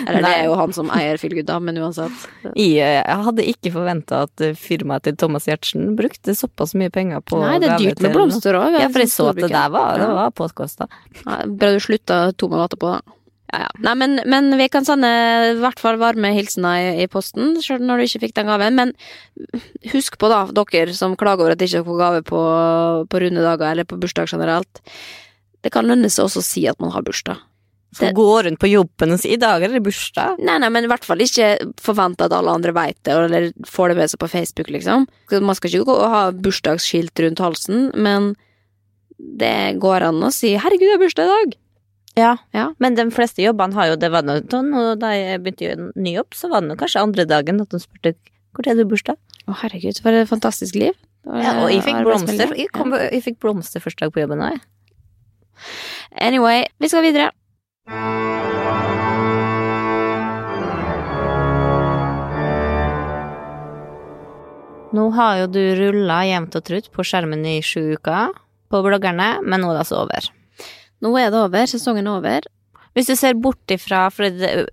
Eller 0.06 0.22
det 0.22 0.30
er 0.30 0.44
jo 0.46 0.52
han 0.54 0.70
som 0.76 0.92
eier 0.94 1.18
Fyllgudda, 1.18 1.56
da, 1.56 1.64
men 1.66 1.80
uansett. 1.82 2.28
Jeg, 2.54 2.76
jeg 2.78 3.24
hadde 3.26 3.46
ikke 3.50 3.72
forventa 3.74 4.20
at 4.28 4.44
firmaet 4.60 5.02
til 5.08 5.16
Thomas 5.18 5.48
Giertsen 5.50 5.96
brukte 5.98 6.36
såpass 6.38 6.76
mye 6.78 6.94
penger 6.94 7.24
på 7.26 7.40
Nei, 7.42 7.56
det 7.58 7.72
er 7.74 7.82
dyrt 7.82 8.04
med 8.06 8.14
blomster 8.14 8.54
òg. 8.54 8.78
Ja, 8.78 8.86
for 8.86 9.02
jeg 9.02 9.10
så 9.10 9.26
at 9.32 9.42
det 9.42 9.50
der 9.50 9.74
var, 9.74 9.98
det 9.98 10.06
var 10.20 10.30
påkosta. 10.38 10.86
Ja, 11.24 11.40
Bra 11.50 11.74
du 11.74 11.82
slutta 11.82 12.20
to 12.38 12.52
måneder 12.54 12.78
på, 12.78 12.94
da. 12.94 13.16
Ja, 13.50 13.64
ja. 13.66 13.74
Nei, 13.82 13.98
men, 13.98 14.16
men 14.30 14.54
vi 14.62 14.70
kan 14.70 14.86
sende 14.86 15.10
i 15.50 15.58
hvert 15.58 15.82
fall 15.82 15.98
varme 15.98 16.30
hilsener 16.38 16.86
i, 16.86 16.88
i 17.02 17.10
posten, 17.10 17.56
selv 17.66 17.82
når 17.82 17.98
du 17.98 18.06
ikke 18.06 18.24
fikk 18.28 18.38
den 18.38 18.54
gaven. 18.54 18.78
Men 18.78 18.94
husk 19.90 20.22
på, 20.22 20.30
da, 20.30 20.44
dere 20.70 20.94
som 20.94 21.18
klager 21.18 21.42
over 21.42 21.58
at 21.58 21.62
dere 21.62 21.70
ikke 21.74 21.90
får 21.90 22.02
gave 22.02 22.26
på, 22.30 22.42
på 23.10 23.26
runde 23.26 23.46
dager 23.50 23.74
eller 23.74 23.90
på 23.90 23.98
bursdag 24.02 24.30
generelt. 24.30 24.82
Det 25.66 25.72
kan 25.74 25.86
lønne 25.88 26.08
seg 26.12 26.28
også 26.28 26.42
å 26.44 26.46
si 26.46 26.64
at 26.70 26.78
man 26.82 26.94
har 26.94 27.02
bursdag. 27.06 27.42
Det- 27.96 28.12
gå 28.14 28.26
rundt 28.44 28.60
på 28.60 28.68
jobben 28.68 29.12
og 29.14 29.18
si 29.22 29.32
i 29.32 29.38
dag 29.40 29.62
er 29.62 29.72
det 29.72 29.82
bursdag. 29.82 30.38
Nei, 30.44 30.58
nei, 30.60 30.68
men 30.68 30.84
i 30.84 30.90
hvert 30.90 31.04
fall 31.06 31.22
ikke 31.24 31.72
forvente 31.80 32.26
at 32.26 32.34
alle 32.36 32.52
andre 32.52 32.74
veit 32.76 32.98
det, 33.08 33.14
eller 33.14 33.52
får 33.64 33.88
det 33.88 33.96
med 33.96 34.10
seg 34.12 34.20
på 34.20 34.28
Facebook, 34.30 34.68
liksom. 34.70 35.06
Man 35.32 35.54
skal 35.56 35.70
ikke 35.70 35.86
gå 35.88 35.96
og 35.96 36.10
ha 36.12 36.24
bursdagsskilt 36.30 37.14
rundt 37.24 37.40
halsen, 37.40 37.90
men 37.96 38.34
det 39.18 39.78
går 39.80 40.02
an 40.10 40.20
å 40.20 40.32
si 40.32 40.54
'herregud, 40.56 40.90
det 40.92 40.96
er 40.98 41.04
bursdag 41.04 41.24
i 41.24 41.32
dag'. 41.34 41.54
Ja. 42.16 42.36
Ja. 42.52 42.72
Men 42.78 42.94
de 42.94 43.10
fleste 43.10 43.42
jobbene 43.44 43.74
har 43.74 43.88
jo 43.88 43.96
det 43.96 44.10
vannet, 44.12 44.52
noe, 44.52 44.94
da 44.96 45.12
jeg 45.12 45.42
begynte 45.42 45.66
i 45.66 45.72
en 45.72 45.92
ny 45.96 46.16
jobb, 46.16 46.30
så 46.36 46.50
var 46.50 46.60
det 46.62 46.78
kanskje 46.78 47.02
andre 47.02 47.24
dagen 47.24 47.60
at 47.60 47.68
de 47.70 47.78
spurte 47.78 48.14
hvor 48.54 48.66
er 48.70 48.74
du 48.74 48.84
bursdag? 48.88 49.16
Å, 49.48 49.54
herregud, 49.54 50.00
for 50.00 50.10
et 50.16 50.28
fantastisk 50.28 50.74
liv. 50.74 50.94
Ja, 51.26 51.64
og 51.64 51.70
jeg 51.70 51.82
fikk 51.82 52.04
blomster. 52.06 52.54
Jeg, 52.56 52.70
kom, 52.72 52.92
jeg 52.92 53.22
fikk 53.24 53.38
blomster 53.42 53.80
første 53.80 54.06
dag 54.06 54.12
på 54.14 54.22
jobben 54.22 54.40
òg, 54.40 54.52
jeg. 54.56 54.60
Anyway, 56.12 56.64
vi 56.78 56.90
skal 56.90 57.04
videre. 57.06 57.30
Nå 64.96 65.10
har 65.12 65.42
jo 65.42 65.48
du 65.52 65.62
rulla 65.76 66.22
jevnt 66.24 66.56
og 66.56 66.64
trutt 66.66 66.88
på 66.94 67.04
skjermen 67.04 67.42
i 67.48 67.58
sju 67.64 67.96
uker 67.98 68.32
på 68.72 68.82
bloggerne, 68.82 69.36
men 69.44 69.62
nå 69.62 69.70
er 69.70 69.76
det 69.76 69.82
altså 69.84 70.00
over. 70.04 70.30
Nå 71.04 71.12
er 71.20 71.32
det 71.32 71.42
over, 71.42 71.68
sesongen 71.68 72.08
er 72.08 72.18
over. 72.18 72.48
Hvis 72.96 73.10
du 73.10 73.16
ser 73.18 73.36
bort 73.36 73.74
ifra 73.74 74.06
For 74.08 74.32
det, 74.32 74.68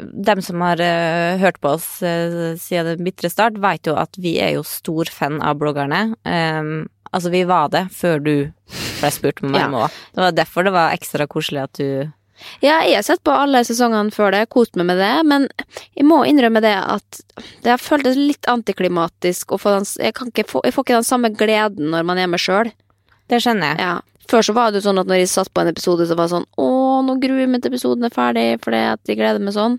dem 0.00 0.40
som 0.44 0.62
har 0.64 0.80
uh, 0.80 1.40
hørt 1.40 1.58
på 1.60 1.74
oss 1.76 1.98
uh, 2.02 2.54
siden 2.60 2.94
den 2.94 3.08
bitre 3.08 3.30
start, 3.32 3.58
vet 3.60 3.90
jo 3.90 3.96
at 4.00 4.16
vi 4.20 4.38
er 4.40 4.54
jo 4.56 4.64
stor 4.66 5.10
fan 5.12 5.40
av 5.42 5.58
bloggerne. 5.60 6.14
Um, 6.24 6.88
altså, 7.10 7.32
vi 7.34 7.44
var 7.48 7.72
det 7.74 7.88
før 7.94 8.22
du 8.24 8.34
ble 9.00 9.10
jeg 9.10 9.16
spurte 9.18 9.44
å 9.48 9.52
være 9.52 9.66
Ja. 9.66 9.84
òg. 9.86 9.98
Det 10.14 10.24
var 10.24 10.32
derfor 10.38 10.64
det 10.68 10.72
var 10.76 10.94
ekstra 10.96 11.26
koselig 11.30 11.62
at 11.64 11.72
du 11.80 12.12
Ja, 12.62 12.78
jeg 12.88 12.94
har 12.96 13.02
sett 13.04 13.20
på 13.22 13.32
alle 13.36 13.60
sesongene 13.68 14.12
før 14.14 14.30
det, 14.32 14.46
kost 14.48 14.76
meg 14.76 14.86
med 14.88 14.96
det, 14.96 15.26
men 15.28 15.48
jeg 15.96 16.06
må 16.08 16.22
innrømme 16.24 16.62
det 16.64 16.72
at 16.78 17.20
det 17.62 17.68
har 17.74 17.76
føltes 17.82 18.16
litt 18.16 18.48
antiklimatisk 18.48 19.52
den 19.60 19.84
Jeg, 20.00 20.14
få, 20.48 20.62
jeg 20.64 20.72
får 20.72 20.84
ikke 20.86 21.00
den 21.00 21.04
samme 21.04 21.28
gleden 21.36 21.90
når 21.92 22.06
man 22.08 22.18
er 22.18 22.26
med 22.32 22.40
sjøl. 22.40 22.72
Det 23.28 23.42
skjønner 23.44 23.74
jeg. 23.76 23.78
Ja. 23.84 24.00
Før 24.30 24.40
så 24.46 24.54
var 24.54 24.70
det 24.70 24.80
jo 24.80 24.88
sånn 24.88 25.00
at 25.02 25.06
når 25.10 25.20
jeg 25.20 25.28
satt 25.28 25.52
på 25.52 25.60
en 25.60 25.68
episode, 25.68 26.06
så 26.06 26.14
var 26.16 26.28
det 26.28 26.36
sånn 26.38 26.46
Å, 26.56 26.68
nå 27.04 27.16
gruer 27.20 27.40
jeg 27.44 27.48
meg 27.50 27.62
til 27.62 27.72
episoden 27.74 28.04
er 28.06 28.14
ferdig, 28.14 28.60
fordi 28.62 28.80
at 28.92 29.00
jeg 29.10 29.18
gleder 29.18 29.42
meg 29.42 29.52
sånn. 29.56 29.78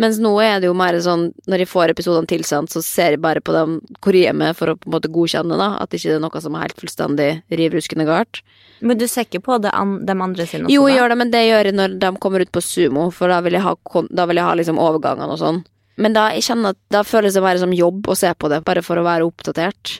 Mens 0.00 0.16
nå 0.22 0.30
er 0.40 0.62
det 0.62 0.70
jo 0.70 0.76
mer 0.76 0.96
sånn, 1.04 1.26
når 1.50 1.64
jeg 1.64 1.68
får 1.68 1.92
episodene 1.92 2.30
tilsendt, 2.30 2.72
så 2.72 2.80
ser 2.84 3.16
jeg 3.16 3.20
bare 3.20 3.42
på 3.44 3.52
dem 3.52 3.76
hvor 4.00 4.16
jeg 4.16 4.30
er 4.30 4.36
med 4.36 4.56
for 4.56 4.72
å 4.72 4.76
på 4.78 4.88
en 4.88 4.94
måte 4.94 5.10
godkjenne, 5.12 5.58
da. 5.60 5.74
At 5.82 5.92
ikke 5.92 6.08
det 6.08 6.16
er 6.16 6.22
noe 6.24 6.40
som 6.40 6.56
er 6.56 6.64
helt 6.64 6.80
fullstendig 6.80 7.30
riv 7.60 7.76
ruskende 7.76 8.06
galt. 8.08 8.40
Men 8.80 8.96
du 9.00 9.04
ser 9.10 9.28
ikke 9.28 9.42
på 9.44 9.58
det 9.60 9.74
an, 9.76 9.98
de 10.08 10.16
andre 10.16 10.46
sine 10.48 10.64
også, 10.64 10.72
Jo, 10.72 10.86
jeg 10.88 10.96
gjør 10.96 11.12
det, 11.12 11.18
men 11.20 11.34
det 11.34 11.42
gjør 11.44 11.68
jeg 11.68 11.76
når 11.76 11.98
de 12.00 12.12
kommer 12.24 12.46
ut 12.46 12.54
på 12.54 12.64
sumo, 12.64 13.10
for 13.12 13.32
da 13.32 13.42
vil 13.44 13.58
jeg 13.58 13.66
ha, 13.66 13.74
vil 13.76 14.40
jeg 14.40 14.48
ha 14.48 14.56
liksom 14.56 14.80
overgangene 14.80 15.36
og 15.36 15.42
sånn. 15.42 15.60
Men 16.00 16.16
da, 16.16 16.30
jeg 16.32 16.46
kjenner 16.48 16.72
at 16.72 16.80
da 16.94 17.02
føles 17.04 17.36
det 17.36 17.44
bare 17.44 17.60
som 17.60 17.74
jobb 17.76 18.08
å 18.08 18.16
se 18.16 18.30
på 18.32 18.48
det, 18.48 18.62
bare 18.64 18.80
for 18.86 18.96
å 18.96 19.04
være 19.04 19.26
oppdatert. 19.28 19.98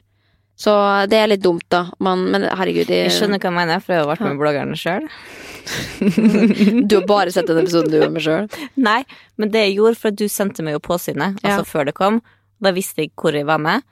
Så 0.60 0.72
det 1.08 1.16
er 1.16 1.30
litt 1.30 1.40
dumt, 1.44 1.64
da. 1.72 1.86
Man, 2.04 2.26
men 2.34 2.42
herregud, 2.44 2.90
Jeg 2.92 3.12
skjønner 3.14 3.40
hva 3.40 3.48
du 3.48 3.56
mener, 3.56 3.80
for 3.80 3.94
jeg 3.94 4.02
har 4.02 4.10
vært 4.10 4.26
med 4.26 4.40
bloggerne 4.42 4.76
sjøl. 4.76 5.06
Du 6.90 6.94
har 6.96 7.06
bare 7.06 7.32
sett 7.32 7.46
den 7.48 7.60
episoden 7.62 7.92
du 7.92 7.98
var 8.00 8.10
med 8.12 8.24
sjøl. 8.24 8.46
Nei, 8.80 9.00
men 9.40 9.52
det 9.54 9.62
jeg 9.66 9.78
gjorde, 9.78 9.98
for 10.00 10.16
du 10.16 10.26
sendte 10.32 10.64
meg 10.66 10.76
jo 10.76 10.82
påsynet, 10.84 11.38
Ja. 11.44 11.56
altså 11.58 11.66
før 11.68 11.88
det 11.88 11.94
kom, 11.96 12.20
da 12.60 12.72
visste 12.76 13.04
jeg 13.04 13.12
hvor 13.16 13.36
jeg 13.36 13.46
var 13.48 13.60
med. 13.62 13.86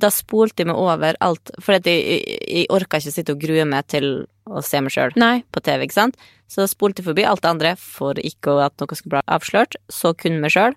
Da 0.00 0.10
spolte 0.12 0.62
jeg 0.62 0.68
meg 0.70 0.76
over 0.78 1.16
alt, 1.24 1.50
for 1.62 1.78
jeg, 1.78 1.86
jeg, 1.86 2.40
jeg 2.48 2.66
orka 2.74 2.98
ikke 3.00 3.14
sitte 3.14 3.32
og 3.34 3.40
grue 3.42 3.64
meg 3.64 3.86
til 3.90 4.10
å 4.50 4.62
se 4.66 4.80
meg 4.82 4.92
sjøl 4.94 5.14
på 5.14 5.62
TV, 5.62 5.86
ikke 5.86 5.98
sant. 5.98 6.16
Så 6.50 6.62
da 6.64 6.66
spolte 6.70 7.00
jeg 7.02 7.06
forbi 7.10 7.24
alt 7.26 7.42
det 7.42 7.50
andre 7.54 7.74
for 7.78 8.18
ikke 8.18 8.58
at 8.66 8.74
noe 8.82 8.98
skulle 8.98 9.18
bli 9.20 9.26
avslørt, 9.30 9.78
så 9.88 10.12
kun 10.18 10.40
meg 10.42 10.50
sjøl. 10.54 10.74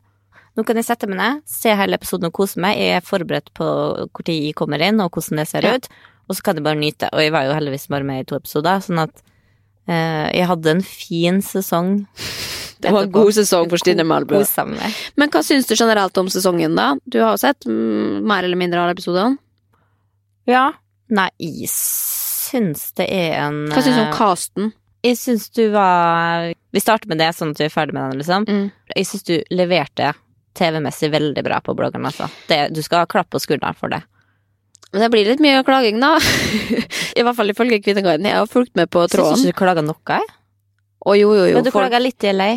Nå 0.54 0.64
kan 0.68 0.78
jeg 0.78 0.86
sette 0.86 1.08
meg 1.10 1.18
ned, 1.18 1.42
se 1.50 1.72
hele 1.74 1.98
episoden 1.98 2.30
og 2.30 2.34
kose 2.38 2.60
meg. 2.62 2.78
Jeg 2.78 3.00
er 3.00 3.06
forberedt 3.06 3.50
på 3.58 3.66
hvor 4.14 4.26
tid 4.26 4.44
jeg 4.50 4.56
kommer 4.60 4.82
inn, 4.86 5.00
og 5.02 5.10
hvordan 5.16 5.42
det 5.42 5.48
ser 5.50 5.66
Ja. 5.66 5.76
ut. 5.76 5.88
Og 6.30 6.36
så 6.38 6.44
kan 6.46 6.56
jeg 6.56 6.64
bare 6.64 6.80
nyte. 6.80 7.10
Og 7.12 7.20
jeg 7.20 7.32
var 7.34 7.44
jo 7.48 7.54
heldigvis 7.58 7.88
bare 7.90 8.04
med 8.08 8.22
i 8.22 8.28
to 8.30 8.36
episoder, 8.38 8.80
sånn 8.86 9.02
at 9.02 9.24
eh, 9.88 10.30
jeg 10.38 10.48
hadde 10.48 10.70
en 10.78 10.82
fin 10.86 11.42
sesong. 11.42 12.06
Det 12.84 12.92
var 12.92 13.06
en 13.08 13.12
god 13.16 13.32
sesong 13.32 13.70
for 13.72 13.80
Stine 13.80 14.04
Malbø. 14.04 14.42
Men 15.16 15.30
hva 15.32 15.40
syns 15.42 15.70
du 15.70 15.74
generelt 15.74 16.18
om 16.20 16.28
sesongen, 16.28 16.76
da? 16.76 16.90
Du 17.08 17.22
har 17.24 17.32
jo 17.38 17.40
sett 17.40 17.64
mer 17.66 18.44
eller 18.44 18.60
mindre 18.60 18.82
alle 18.82 18.92
episodene. 18.92 19.38
Ja. 20.52 20.74
Nei, 21.14 21.30
jeg 21.40 21.70
syns 21.72 22.90
det 23.00 23.08
er 23.08 23.38
en 23.46 23.70
Hva 23.72 23.80
syns 23.86 23.96
du 23.96 24.02
om 24.02 24.10
eh, 24.10 24.18
casten? 24.18 24.74
Jeg 25.04 25.18
syns 25.20 25.50
du 25.56 25.62
var 25.72 26.50
Vi 26.76 26.80
starter 26.84 27.08
med 27.12 27.20
det, 27.24 27.30
sånn 27.36 27.52
at 27.56 27.60
vi 27.62 27.70
er 27.70 27.74
ferdig 27.74 27.96
med 27.96 28.12
den, 28.12 28.20
liksom. 28.20 28.46
Mm. 28.48 28.68
Jeg 28.98 29.08
syns 29.08 29.24
du 29.28 29.34
leverte 29.56 30.12
TV-messig 30.58 31.12
veldig 31.14 31.44
bra 31.46 31.60
på 31.66 31.76
bloggen, 31.78 32.06
altså. 32.06 32.28
Det, 32.50 32.68
du 32.76 32.82
skal 32.86 33.04
ha 33.04 33.10
klapp 33.10 33.30
på 33.34 33.42
skulderen 33.42 33.78
for 33.78 33.94
det. 33.94 34.04
Men 34.94 35.02
det 35.02 35.10
blir 35.10 35.26
litt 35.26 35.42
mye 35.42 35.64
klaging, 35.66 35.98
da. 36.04 36.16
I 37.18 37.24
hvert 37.26 37.38
fall 37.38 37.50
ifølge 37.50 37.82
Kvinneguiden. 37.82 38.28
Jeg 38.30 38.38
har 38.38 38.50
fulgt 38.50 38.76
med 38.78 38.92
på 38.94 39.08
Syns 39.10 39.42
du 39.42 39.50
ikke 39.50 39.58
du 39.58 39.64
klaga 39.66 39.82
noe. 39.86 40.20
Og 41.04 41.18
jo, 41.18 41.34
jo, 41.34 41.48
jo. 41.50 41.58
Men 41.58 41.66
du 41.66 41.72
folk- 41.74 41.88
klaga 41.88 42.02
litt 42.04 42.24
i 42.24 42.34
LA. 42.34 42.52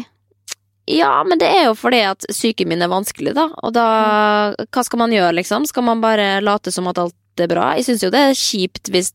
Ja, 0.86 1.24
men 1.26 1.40
det 1.40 1.48
er 1.50 1.64
jo 1.66 1.72
fordi 1.74 1.98
at 2.06 2.22
psyken 2.30 2.68
min 2.70 2.84
er 2.84 2.90
vanskelig, 2.92 3.32
da. 3.34 3.48
Og 3.66 3.72
da 3.74 3.86
Hva 4.54 4.84
skal 4.86 5.00
man 5.00 5.14
gjøre, 5.14 5.32
liksom? 5.40 5.64
Skal 5.66 5.82
man 5.88 6.04
bare 6.04 6.36
late 6.44 6.70
som 6.70 6.86
at 6.92 7.00
alt 7.02 7.16
er 7.44 7.50
bra? 7.50 7.66
Jeg 7.76 7.86
syns 7.88 8.04
jo 8.04 8.10
det 8.14 8.22
er 8.22 8.38
kjipt 8.38 8.90
hvis 8.92 9.12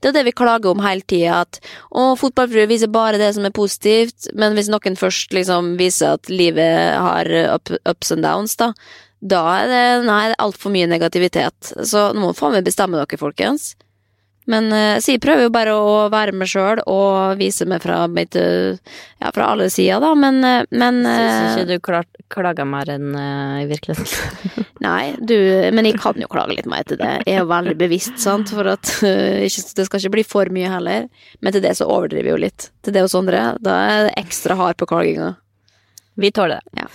Det 0.00 0.10
er 0.10 0.16
det 0.16 0.24
vi 0.28 0.34
klager 0.36 0.70
om 0.70 0.82
hele 0.84 1.02
tida, 1.02 1.42
at 1.44 1.58
å, 1.90 2.14
fotballfrue 2.20 2.68
viser 2.70 2.92
bare 2.92 3.20
det 3.20 3.32
som 3.36 3.46
er 3.46 3.54
positivt, 3.54 4.28
men 4.38 4.54
hvis 4.54 4.70
noen 4.72 4.98
først 4.98 5.34
liksom 5.34 5.74
viser 5.80 6.18
at 6.18 6.30
livet 6.32 6.98
har 7.00 7.30
up, 7.54 7.72
ups 7.90 8.14
and 8.14 8.24
downs, 8.26 8.56
da, 8.60 8.72
da 9.24 9.42
er 9.62 9.72
det 9.72 9.84
Nei, 10.08 10.22
altfor 10.38 10.74
mye 10.74 10.88
negativitet. 10.90 11.74
Så 11.86 12.10
nå 12.14 12.28
må 12.28 12.34
faen 12.36 12.56
meg 12.58 12.66
bestemme 12.66 13.00
dere, 13.00 13.20
folkens. 13.20 13.72
Men 14.46 14.66
så 15.00 15.14
jeg 15.14 15.22
prøver 15.24 15.46
jo 15.46 15.52
bare 15.54 15.72
å 15.72 15.92
være 16.12 16.34
meg 16.36 16.50
sjøl 16.50 16.82
og 16.90 17.38
vise 17.40 17.64
meg 17.64 17.80
fra 17.80 18.02
mitt 18.12 18.36
eh, 18.36 18.76
Ja, 19.22 19.30
fra 19.32 19.46
alle 19.54 19.70
sider, 19.72 20.02
da, 20.04 20.10
men, 20.18 20.42
eh, 20.44 20.66
men 20.76 20.98
Syns 21.06 21.54
eh, 21.54 21.62
ikke 21.62 21.68
du 21.70 21.78
klar, 21.86 22.04
klager 22.34 22.68
mer 22.68 22.90
enn 22.92 23.14
eh, 23.16 23.62
i 23.62 23.68
virkeligheten. 23.70 24.66
Nei, 24.84 25.14
du, 25.16 25.32
men 25.72 25.88
jeg 25.88 25.96
kan 26.02 26.20
jo 26.20 26.28
klage 26.28 26.58
litt 26.58 26.68
mer 26.68 26.84
til 26.84 27.00
det. 27.00 27.08
Jeg 27.24 27.38
er 27.38 27.40
jo 27.40 27.48
veldig 27.54 27.76
bevisst, 27.80 28.18
sant, 28.20 28.52
for 28.52 28.68
at 28.74 28.90
det 29.00 29.48
skal 29.88 30.02
ikke 30.02 30.12
bli 30.18 30.26
for 30.28 30.52
mye 30.52 30.68
heller. 30.76 31.08
Men 31.40 31.56
til 31.56 31.64
det 31.64 31.72
så 31.80 31.88
overdriver 31.88 32.28
jeg 32.28 32.36
jo 32.36 32.42
litt. 32.44 32.68
Til 32.84 32.98
det 32.98 33.06
hos 33.06 33.16
andre, 33.16 33.46
da 33.64 33.78
er 33.88 34.06
det 34.10 34.14
ekstra 34.26 34.58
hard 34.60 34.76
på 34.76 34.90
klaginga. 34.92 35.32
Vi 36.20 36.30
tåler 36.36 36.60
det. 36.60 36.84
Ja. 36.84 36.90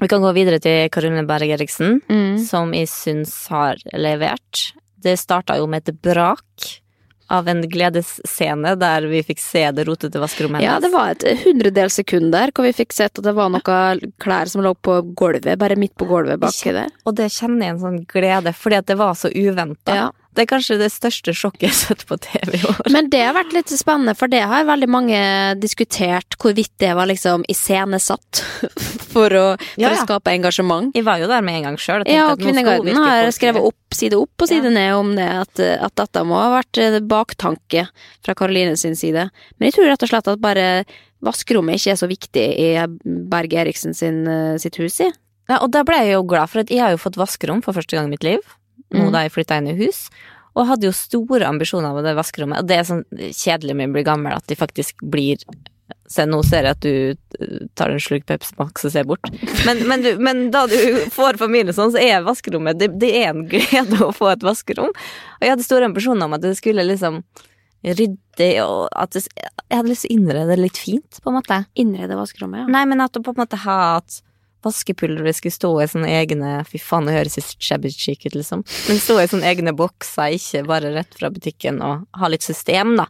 Vi 0.00 0.08
kan 0.08 0.24
gå 0.24 0.32
videre 0.32 0.56
til 0.64 0.88
Karoline 0.88 1.26
Berg 1.28 1.52
Eriksen, 1.58 2.00
Mm. 2.08 2.38
som 2.40 2.72
jeg 2.72 2.88
syns 2.88 3.34
har 3.52 3.76
levert. 3.92 4.70
Det 5.00 5.16
starta 5.20 5.56
jo 5.60 5.68
med 5.70 5.88
et 5.88 6.00
brak 6.04 6.70
av 7.30 7.48
en 7.48 7.62
gledesscene 7.70 8.72
der 8.78 9.06
vi 9.10 9.22
fikk 9.22 9.38
se 9.42 9.62
det 9.74 9.84
rotete 9.86 10.18
vaskerommet 10.18 10.64
Ja, 10.64 10.78
det 10.82 10.90
var 10.90 11.12
et 11.12 11.44
hundredels 11.44 12.00
sekund 12.00 12.32
der 12.34 12.50
hvor 12.50 12.66
vi 12.66 12.72
fikk 12.74 12.94
sett 12.96 13.20
at 13.20 13.26
det 13.26 13.34
var 13.36 13.52
noen 13.54 14.14
klær 14.22 14.50
som 14.50 14.64
lå 14.66 14.72
på 14.74 14.96
gulvet, 15.18 15.54
bare 15.60 15.78
midt 15.78 15.94
på 15.98 16.08
gulvet 16.10 16.42
baki 16.42 16.74
der. 16.74 16.90
Og 17.06 17.14
det 17.20 17.30
kjenner 17.36 17.68
jeg 17.68 17.76
en 17.76 17.84
sånn 17.84 18.00
glede, 18.10 18.54
fordi 18.56 18.80
at 18.80 18.90
det 18.90 18.98
var 18.98 19.14
så 19.18 19.30
uventa. 19.30 19.94
Ja. 19.94 20.08
Det 20.30 20.44
er 20.44 20.48
kanskje 20.52 20.76
det 20.78 20.88
største 20.94 21.32
sjokket 21.34 21.64
jeg 21.66 21.72
har 21.72 21.78
sett 21.78 22.04
på 22.06 22.16
TV 22.22 22.54
i 22.60 22.62
år. 22.70 22.78
Men 22.94 23.08
det 23.10 23.22
har 23.24 23.34
vært 23.34 23.54
litt 23.56 23.72
spennende, 23.74 24.14
for 24.18 24.30
det 24.30 24.44
har 24.46 24.68
veldig 24.68 24.88
mange 24.90 25.18
diskutert 25.58 26.36
hvorvidt 26.40 26.72
det 26.82 26.92
var 26.94 27.10
liksom 27.10 27.42
iscenesatt 27.50 28.42
for, 29.12 29.34
å, 29.34 29.44
for 29.58 29.82
Ja, 29.82 29.90
ja. 29.90 29.96
å 29.96 30.04
skape 30.06 30.34
engasjement. 30.36 30.94
Vi 30.94 31.02
var 31.06 31.18
jo 31.22 31.28
der 31.30 31.42
med 31.42 31.58
en 31.58 31.70
gang 31.70 31.80
sjøl. 31.82 32.06
Ja, 32.06 32.28
og 32.30 32.42
Kvinneguiden 32.42 32.98
har 33.02 33.30
skrevet 33.34 33.66
opp 33.72 33.98
side 33.98 34.18
opp 34.20 34.44
og 34.44 34.50
side 34.50 34.70
ned 34.70 34.94
om 34.94 35.14
det, 35.18 35.26
at, 35.26 35.62
at 35.88 35.96
dette 35.98 36.22
må 36.26 36.38
ha 36.38 36.52
vært 36.60 36.78
eh, 36.78 37.00
baktanke 37.02 37.88
fra 38.22 38.36
Karoline 38.38 38.76
sin 38.78 38.94
side. 38.98 39.26
Men 39.58 39.68
jeg 39.70 39.80
tror 39.80 39.90
rett 39.90 40.06
og 40.06 40.12
slett 40.12 40.30
at 40.30 40.42
bare 40.42 40.68
vaskerommet 41.26 41.80
ikke 41.80 41.96
er 41.96 42.00
så 42.00 42.08
viktig 42.10 42.46
i 42.54 42.70
Berg 43.30 43.58
Eriksen 43.64 43.98
sin, 43.98 44.22
eh, 44.30 44.54
sitt 44.62 44.78
hus, 44.80 45.00
i. 45.02 45.10
Ja, 45.50 45.58
og 45.58 45.72
da 45.74 45.82
ble 45.82 45.98
jeg 46.04 46.14
jo 46.14 46.24
glad, 46.30 46.52
for 46.52 46.62
at 46.62 46.70
jeg 46.70 46.82
har 46.84 46.94
jo 46.94 47.02
fått 47.02 47.18
vaskerom 47.18 47.62
for 47.64 47.74
første 47.76 47.98
gang 47.98 48.06
i 48.06 48.14
mitt 48.14 48.26
liv. 48.26 48.44
Nå 48.90 49.06
Mm. 49.06 49.12
da 49.14 49.22
jeg 49.22 49.32
flytta 49.32 49.58
inn 49.58 49.68
i 49.70 49.76
hus. 49.84 50.08
Og 50.58 50.66
hadde 50.66 50.88
jo 50.88 50.92
store 50.92 51.46
ambisjoner 51.46 51.94
med 51.94 52.04
det 52.04 52.16
vaskerommet. 52.18 52.58
Og 52.58 52.66
det 52.66 52.76
er 52.80 52.88
sånn 52.88 53.04
kjedelig 53.14 53.76
med 53.76 53.90
å 53.90 53.92
bli 53.94 54.02
gammel 54.02 54.34
at 54.34 54.46
de 54.50 54.56
faktisk 54.58 54.96
blir 55.02 55.38
Se, 56.10 56.22
nå 56.26 56.40
ser 56.42 56.66
jeg 56.66 56.74
at 56.74 56.80
du 56.82 57.14
eh, 57.38 57.66
tar 57.78 57.90
en 57.90 58.00
slurk 58.02 58.24
Pepsi 58.26 58.54
Max 58.58 58.84
og 58.86 58.90
ser 58.90 59.04
bort. 59.06 59.28
Men, 59.66 59.78
men, 59.86 60.02
du, 60.02 60.18
men 60.18 60.50
da 60.50 60.64
du 60.66 60.74
får 61.10 61.38
familie 61.38 61.74
sånn, 61.74 61.92
så 61.94 61.98
er 62.02 62.24
vaskerommet 62.26 62.78
det, 62.78 62.88
det 62.98 63.10
er 63.22 63.30
en 63.30 63.44
glede 63.50 63.98
å 64.02 64.10
få 64.14 64.32
et 64.32 64.42
vaskerom. 64.42 64.90
Og 64.90 65.42
jeg 65.46 65.52
hadde 65.54 65.66
store 65.66 65.86
ambisjoner 65.86 66.26
om 66.26 66.34
at 66.34 66.42
det 66.42 66.56
skulle 66.58 66.82
liksom 66.86 67.22
rydde 67.86 68.48
og 68.64 68.88
at 68.92 69.14
det, 69.16 69.22
Jeg 69.30 69.76
hadde 69.78 69.88
lyst 69.92 70.06
til 70.06 70.10
å 70.10 70.16
innrede 70.18 70.48
det 70.50 70.58
litt 70.60 70.78
fint, 70.82 71.20
på 71.22 71.30
en 71.30 71.38
måte. 71.38 71.60
Innrede 71.78 72.18
vaskerommet, 72.18 72.64
ja. 72.64 72.70
Nei, 72.74 72.84
men 72.90 73.00
at 73.06 73.14
du 73.14 73.22
på 73.22 73.34
en 73.34 73.40
måte 73.42 73.60
har 73.62 74.00
at 74.00 74.20
vaskepulveret 74.66 75.38
skulle 75.38 75.54
stå 75.56 75.70
i 75.82 75.88
sånne 75.90 76.10
egne 76.20 76.52
Fy 76.68 76.80
faen, 76.82 77.08
det 77.08 77.16
høres 77.16 77.38
shabby 77.58 77.92
chic 77.94 78.26
ut, 78.26 78.34
liksom. 78.36 78.64
Men 78.88 79.00
stå 79.00 79.20
i 79.22 79.28
sånne 79.30 79.48
egne 79.50 79.74
bokser, 79.76 80.36
ikke 80.36 80.66
bare 80.68 80.92
rett 80.94 81.16
fra 81.16 81.30
butikken, 81.32 81.80
og 81.84 82.06
ha 82.20 82.30
litt 82.32 82.44
system, 82.46 82.96
da. 83.00 83.08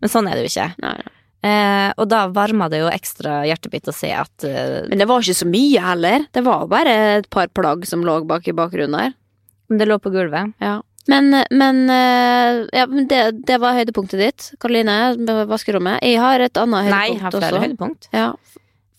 Men 0.00 0.12
sånn 0.12 0.28
er 0.28 0.36
det 0.38 0.46
jo 0.46 0.52
ikke. 0.54 0.68
Nei, 0.84 0.92
nei. 1.00 1.16
Eh, 1.40 1.88
og 1.96 2.04
da 2.12 2.26
varma 2.28 2.66
det 2.68 2.82
jo 2.82 2.90
ekstra 2.92 3.38
hjertebitt 3.48 3.88
å 3.88 3.94
se 3.96 4.10
at 4.12 4.44
eh, 4.44 4.82
Men 4.90 5.00
det 5.00 5.06
var 5.08 5.22
ikke 5.24 5.38
så 5.38 5.48
mye 5.48 5.80
heller. 5.86 6.26
Det 6.36 6.42
var 6.44 6.66
bare 6.68 6.96
et 7.22 7.30
par 7.32 7.48
plagg 7.56 7.86
som 7.88 8.04
lå 8.04 8.18
bak 8.28 8.48
i 8.50 8.56
bakgrunnen 8.56 8.98
der. 8.98 9.14
det 9.72 9.88
lå 9.88 9.96
på 10.04 10.12
gulvet. 10.12 10.52
Ja. 10.60 10.82
Men, 11.08 11.32
men 11.50 11.78
eh, 11.90 12.66
ja, 12.76 12.84
men 12.86 13.08
det, 13.08 13.22
det 13.48 13.56
var 13.62 13.78
høydepunktet 13.78 14.20
ditt, 14.20 14.50
Karoline, 14.60 15.16
vaskerommet. 15.48 16.04
Jeg 16.04 16.20
har 16.20 16.44
et 16.44 16.60
annet 16.60 16.90
høydepunkt 16.90 16.98
Nei, 16.98 17.06
jeg 17.14 17.22
har 17.24 17.36
flere 17.38 17.48
også. 17.48 17.62
høydepunkt. 17.64 18.10
Ja. 18.12 18.28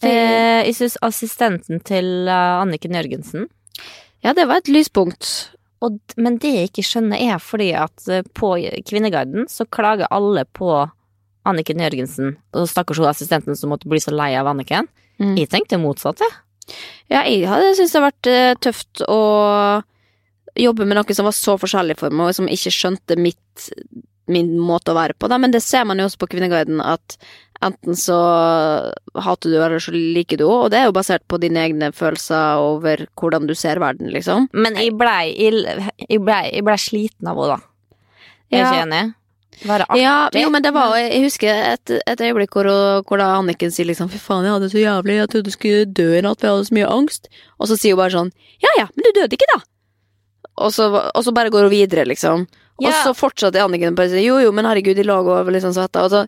Eh, 0.02 0.62
jeg 0.66 0.78
syns 0.78 1.00
assistenten 1.06 1.82
til 1.86 2.30
eh, 2.30 2.62
Anniken 2.62 2.96
Jørgensen 2.98 3.50
ja, 4.22 4.34
det 4.34 4.46
var 4.46 4.62
et 4.62 4.70
lyspunkt. 4.70 5.52
og, 5.82 5.98
Men 6.16 6.38
det 6.38 6.54
jeg 6.54 6.70
ikke 6.70 6.86
skjønner, 6.86 7.18
er 7.18 7.42
fordi 7.42 7.72
at 7.74 8.08
eh, 8.08 8.26
på 8.38 8.54
Kvinneguiden 8.88 9.50
så 9.50 9.66
klager 9.66 10.12
alle 10.14 10.46
på 10.46 10.70
Anniken 11.46 11.82
Jørgensen, 11.82 12.36
og 12.54 12.70
stakkars 12.70 13.02
hun 13.02 13.10
assistenten 13.10 13.58
som 13.58 13.74
måtte 13.74 13.90
bli 13.90 14.00
så 14.02 14.14
lei 14.14 14.36
av 14.38 14.50
Anniken. 14.52 14.90
Mm. 15.18 15.34
Jeg 15.40 15.50
tenkte 15.50 15.82
motsatt, 15.82 16.22
jeg. 16.22 16.38
Ja, 17.10 17.24
jeg 17.26 17.50
hadde 17.50 17.74
syntes 17.74 17.96
det 17.96 17.98
hadde 17.98 18.12
vært 18.12 18.30
eh, 18.30 18.60
tøft 18.62 19.02
å 19.10 19.22
jobbe 20.60 20.86
med 20.86 21.00
noe 21.00 21.16
som 21.16 21.26
var 21.26 21.34
så 21.34 21.58
forskjellig 21.58 21.98
for 21.98 22.14
meg, 22.14 22.30
og 22.30 22.38
som 22.38 22.50
ikke 22.52 22.74
skjønte 22.76 23.18
mitt, 23.18 23.72
min 24.30 24.54
måte 24.62 24.94
å 24.94 25.00
være 25.00 25.18
på. 25.18 25.32
Da. 25.32 25.40
Men 25.42 25.56
det 25.56 25.64
ser 25.66 25.88
man 25.90 25.98
jo 25.98 26.06
også 26.06 26.22
på 26.22 26.30
Kvinneguiden, 26.36 26.84
at 26.84 27.18
enten 27.62 27.95
så 28.00 28.17
hater 29.21 29.50
du, 29.54 29.58
eller 29.62 29.80
så 29.84 29.93
liker 29.93 30.39
du 30.41 30.45
henne, 30.47 30.65
og 30.65 30.71
det 30.74 30.80
er 30.82 30.89
jo 30.89 30.95
basert 30.97 31.24
på 31.30 31.39
dine 31.41 31.62
egne 31.67 31.91
følelser 31.95 32.62
over 32.62 33.06
hvordan 33.19 33.47
du 33.50 33.54
ser 33.58 33.80
verden, 33.84 34.10
liksom. 34.13 34.47
Men 34.54 34.76
jeg 34.80 34.95
blei 34.97 35.34
ble, 36.19 36.39
ble 36.65 36.78
sliten 36.82 37.28
av 37.32 37.38
henne, 37.41 37.58
da. 37.58 37.97
Jeg 38.52 38.60
er 38.60 38.63
Ja. 38.65 38.71
ikke 38.71 38.86
enig. 38.88 39.04
Være 39.62 39.86
artig. 39.86 40.02
Ja, 40.02 40.30
jo, 40.41 40.50
men 40.50 40.63
det 40.63 40.71
var 40.74 40.95
Jeg 40.97 41.21
husker 41.21 41.52
et, 41.54 41.91
et 42.08 42.21
øyeblikk 42.26 42.50
hvor, 42.56 42.65
hvor 43.06 43.17
da 43.21 43.28
Anniken 43.38 43.69
sier 43.69 43.86
liksom 43.86 44.10
Fy 44.10 44.17
faen, 44.17 44.43
jeg 44.47 44.52
hadde 44.56 44.65
det 44.65 44.71
så 44.74 44.82
jævlig, 44.82 45.17
jeg 45.19 45.30
trodde 45.30 45.45
du 45.45 45.52
skulle 45.54 45.86
dø 45.86 46.08
i 46.17 46.21
natt, 46.26 46.39
for 46.41 46.47
jeg 46.47 46.56
hadde 46.56 46.69
så 46.71 46.78
mye 46.80 46.89
angst. 46.89 47.30
Og 47.62 47.67
så 47.69 47.78
sier 47.78 47.93
hun 47.93 48.02
bare 48.02 48.15
sånn 48.15 48.32
Ja 48.63 48.71
ja, 48.80 48.88
men 48.95 49.06
du 49.06 49.12
døde 49.19 49.38
ikke, 49.38 49.45
da. 49.54 49.60
Og 50.58 50.74
så, 50.74 50.90
og 50.92 51.24
så 51.24 51.32
bare 51.34 51.50
går 51.54 51.68
hun 51.68 51.74
videre, 51.74 52.06
liksom. 52.06 52.48
Og 52.82 52.88
Ja. 52.88 53.04
så 53.06 53.14
fortsatte 53.14 53.62
Anniken 53.62 53.96
bare 53.96 54.10
sånn 54.10 54.24
jo 54.26 54.40
jo, 54.42 54.52
men 54.52 54.66
herregud, 54.66 54.96
de 54.98 55.04
lå 55.06 55.20
over 55.22 55.52
liksom 55.54 55.74
svetta. 55.76 56.04
Og, 56.04 56.10
så, 56.10 56.26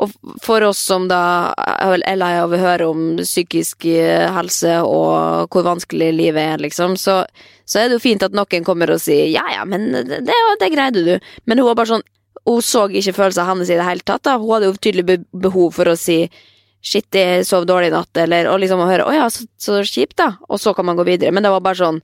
og 0.00 0.10
for 0.42 0.64
oss 0.64 0.78
som 0.78 1.08
da 1.08 1.52
er 1.58 2.16
lei 2.16 2.32
av 2.40 2.52
å 2.52 2.60
høre 2.60 2.88
om 2.88 3.16
psykisk 3.20 3.84
eh, 3.84 4.30
helse 4.32 4.78
og 4.82 5.50
hvor 5.52 5.66
vanskelig 5.66 6.12
livet 6.16 6.54
er, 6.54 6.58
liksom, 6.64 6.96
så, 6.96 7.24
så 7.68 7.78
er 7.82 7.88
det 7.88 7.98
jo 7.98 8.06
fint 8.06 8.22
at 8.24 8.32
noen 8.32 8.64
kommer 8.64 8.90
og 8.94 9.00
sier 9.02 9.28
ja 9.28 9.44
ja, 9.52 9.66
men 9.68 9.90
det, 9.92 10.22
det, 10.24 10.38
det 10.60 10.72
greide 10.72 11.04
du. 11.04 11.12
Men 11.44 11.60
hun 11.60 11.68
var 11.68 11.82
bare 11.82 11.92
sånn 11.98 12.06
hun 12.48 12.62
så 12.64 12.86
ikke 12.88 13.12
følelser 13.14 13.44
hennes 13.44 13.68
i 13.68 13.76
det 13.76 13.84
hele 13.84 14.00
tatt. 14.00 14.24
Da. 14.24 14.38
Hun 14.40 14.54
hadde 14.56 14.70
jo 14.70 14.78
tydelig 14.80 15.04
be 15.06 15.18
behov 15.44 15.74
for 15.76 15.92
å 15.92 15.96
si 15.98 16.22
shit, 16.80 17.04
jeg 17.12 17.44
sov 17.44 17.66
dårlig 17.68 17.90
i 17.90 17.92
natt, 17.92 18.16
eller 18.16 18.48
og 18.48 18.62
liksom 18.62 18.80
å 18.80 18.88
høre 18.88 19.04
å 19.04 19.12
ja, 19.12 19.26
så, 19.28 19.44
så 19.60 19.82
kjipt, 19.84 20.16
da. 20.16 20.30
Og 20.48 20.56
så 20.62 20.72
kan 20.74 20.86
man 20.88 20.96
gå 20.96 21.04
videre. 21.04 21.34
Men 21.36 21.44
det 21.44 21.52
var 21.52 21.60
bare 21.60 21.76
sånn 21.76 22.00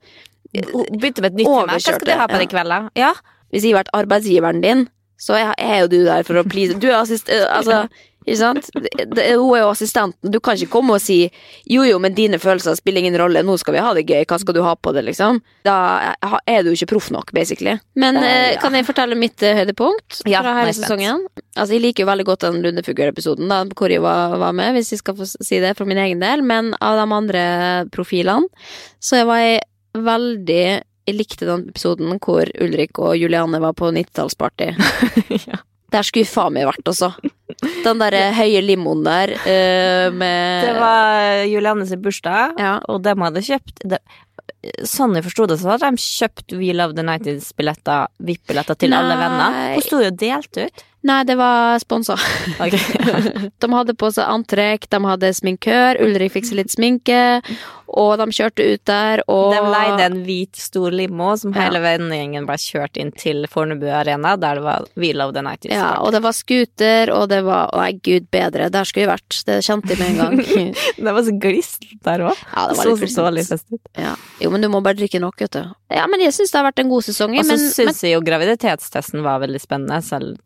Begynte 0.52 1.22
med 1.24 1.32
et 1.32 1.40
nytt 1.42 1.46
tema. 1.48 1.66
Hva 1.72 1.80
skal 1.80 2.02
du 2.02 2.12
ha 2.12 2.26
på 2.26 2.34
Overkjørte, 2.34 2.38
det 2.38 2.48
i 2.48 2.52
kveld, 2.54 2.74
da? 2.74 2.82
Ja. 2.98 3.12
Hvis 3.54 3.62
jeg 3.66 3.74
har 3.76 3.84
vært 3.84 3.94
arbeidsgiveren 3.94 4.60
din, 4.64 4.86
så 5.18 5.38
er, 5.38 5.54
er 5.58 5.80
jo 5.84 5.88
du 5.88 6.02
der 6.04 6.26
for 6.28 6.36
å 6.42 6.44
please 6.44 6.76
Du 6.78 6.90
er 6.90 6.98
assist... 7.00 7.30
eh, 7.32 7.46
Altså, 7.48 7.86
ikke 8.26 8.36
sant? 8.40 8.66
Hun 8.74 9.20
er 9.54 9.60
jo 9.62 9.68
assistenten. 9.70 10.32
Du 10.34 10.40
kan 10.42 10.58
ikke 10.58 10.72
komme 10.74 10.96
og 10.96 11.00
si 11.00 11.28
jo 11.70 11.84
jo, 11.86 12.00
men 12.02 12.12
dine 12.16 12.40
følelser 12.42 12.74
spiller 12.76 13.00
ingen 13.04 13.14
rolle, 13.20 13.40
nå 13.46 13.54
skal 13.62 13.76
vi 13.76 13.84
ha 13.84 13.92
det 13.94 14.02
gøy, 14.08 14.24
hva 14.28 14.38
skal 14.42 14.56
du 14.56 14.60
ha 14.66 14.72
på 14.74 14.92
det, 14.96 15.04
liksom? 15.06 15.38
Da 15.64 15.76
er 16.50 16.66
du 16.66 16.72
ikke 16.74 16.88
proff 16.90 17.08
nok, 17.14 17.30
basically. 17.36 17.76
Men 17.94 18.18
Eh, 18.18 18.26
eh, 18.26 18.48
ja. 18.56 18.60
kan 18.60 18.74
jeg 18.74 18.84
fortelle 18.88 19.14
mitt 19.16 19.40
eh, 19.46 19.54
høydepunkt 19.62 20.24
Ja, 20.26 20.42
fra 20.42 20.56
er 20.56 20.58
hele 20.64 20.72
jeg 20.74 20.80
sesongen? 20.82 21.22
Altså, 21.54 21.76
jeg 21.78 21.84
liker 21.86 22.02
jo 22.04 22.10
veldig 22.10 22.26
godt 22.32 22.48
den 22.48 22.58
Lundefugl-episoden, 22.66 23.48
da, 23.48 23.62
hvor 23.78 23.94
jeg 23.94 24.02
var, 24.02 24.34
var 24.42 24.52
med, 24.58 24.74
hvis 24.76 24.90
jeg 24.96 25.04
skal 25.04 25.16
få 25.22 25.30
si 25.30 25.62
det 25.62 25.76
for 25.78 25.86
min 25.88 26.02
egen 26.02 26.20
del, 26.20 26.42
men 26.42 26.74
av 26.82 26.98
de 26.98 27.06
andre 27.22 27.46
profilene, 27.94 28.50
så 29.00 29.22
var 29.30 29.38
jeg 29.46 29.62
veldig 30.04 30.62
jeg 31.06 31.14
likte 31.14 31.46
den 31.46 31.68
episoden 31.70 32.16
hvor 32.18 32.50
Ulrik 32.62 32.98
og 32.98 33.14
Juliane 33.14 33.60
var 33.62 33.76
på 33.78 33.92
90-tallsparty. 33.94 34.72
ja. 35.48 35.60
Der 35.94 36.02
skulle 36.02 36.26
faen 36.26 36.56
meg 36.56 36.66
vært, 36.66 36.82
altså. 36.90 37.12
Den 37.84 38.00
derre 38.02 38.32
høye 38.34 38.58
limoen 38.64 39.04
der 39.06 39.32
uh, 39.38 40.08
med 40.10 40.66
Det 40.66 40.72
var 40.80 41.44
Juliane 41.46 41.86
sin 41.86 42.02
bursdag, 42.02 42.58
Ja. 42.58 42.72
og 42.90 43.04
de 43.06 43.14
hadde 43.22 43.44
kjøpt 43.46 43.84
det, 43.92 44.00
sånn 44.82 45.14
jeg 45.14 45.24
forsto 45.28 45.46
det, 45.46 45.60
så 45.62 45.76
hadde 45.76 45.92
de 45.94 46.02
kjøpt 46.02 46.56
We 46.58 46.74
Love 46.74 46.98
the 46.98 47.06
Nighties-billetter, 47.06 48.10
VIP-billetter 48.18 48.78
til 48.82 48.96
alle 48.98 49.14
Nei. 49.14 49.22
venner. 49.22 49.62
Hun 49.76 49.86
sto 49.86 50.02
jo 50.02 50.10
og 50.10 50.18
delte 50.20 50.66
ut. 50.66 50.84
Nei, 51.06 51.20
det 51.28 51.36
var 51.38 51.78
sponsa. 51.78 52.16
Ok. 52.58 52.74
De 53.62 53.68
hadde 53.72 53.94
på 53.98 54.08
seg 54.14 54.26
antrekk, 54.26 54.88
de 54.90 54.98
hadde 55.06 55.28
sminkør, 55.38 56.00
Ulrik 56.02 56.32
fikk 56.34 56.48
seg 56.48 56.58
litt 56.58 56.72
sminke, 56.72 57.18
og 57.96 58.16
de 58.18 58.26
kjørte 58.34 58.64
ut 58.66 58.82
der, 58.90 59.22
og 59.30 59.52
De 59.54 59.60
leide 59.70 60.02
en 60.08 60.16
hvit, 60.26 60.58
stor 60.58 60.90
limo 60.90 61.28
som 61.38 61.52
Ja. 61.54 61.68
hele 61.68 61.78
vennegjengen 61.84 62.48
ble 62.48 62.56
kjørt 62.58 62.98
inn 62.98 63.12
til 63.14 63.46
Fornebu 63.50 63.86
Arena, 63.94 64.34
der 64.42 64.58
det 64.58 64.64
var 64.66 64.88
We 64.98 65.12
Love 65.14 65.36
the 65.36 65.44
Night 65.46 65.68
Ja, 65.70 65.92
og 66.02 66.10
det 66.16 66.22
var 66.26 66.34
scooter, 66.34 67.12
og 67.14 67.28
det 67.30 67.38
var 67.46 67.70
nei, 67.78 67.92
gud 68.02 68.26
bedre, 68.34 68.66
der 68.74 68.84
skulle 68.90 69.06
vi 69.06 69.12
vært. 69.14 69.38
Det 69.46 69.60
kjente 69.64 69.94
jeg 69.94 70.02
med 70.02 70.10
en 70.10 70.18
gang. 70.18 70.74
det 71.06 71.14
var 71.20 71.22
så 71.30 71.36
glist 71.46 71.86
der 72.02 72.26
òg. 72.26 72.42
Ja, 72.50 72.66
det 72.72 72.76
var 72.80 72.82
så 72.82 72.96
litt 72.98 73.14
så 73.14 73.22
dårlig 73.28 73.46
glissent. 73.46 73.62
fest 73.70 73.78
ut. 73.78 74.02
Ja. 74.02 74.16
Jo, 74.42 74.50
men 74.50 74.66
du 74.66 74.68
må 74.74 74.82
bare 74.82 74.98
drikke 74.98 75.22
nok, 75.22 75.38
vet 75.46 75.54
du. 75.54 75.62
Ja, 75.94 76.10
men 76.10 76.20
jeg 76.26 76.34
syns 76.34 76.50
det 76.50 76.58
har 76.60 76.66
vært 76.72 76.82
en 76.82 76.90
god 76.90 77.06
sesong. 77.06 77.38
Og 77.38 77.46
så 77.46 77.56
syns 77.62 78.02
jeg 78.02 78.16
jo 78.18 78.24
graviditetstesten 78.26 79.22
var 79.22 79.38
veldig 79.46 79.62
spennende. 79.62 80.02
Selv 80.02 80.36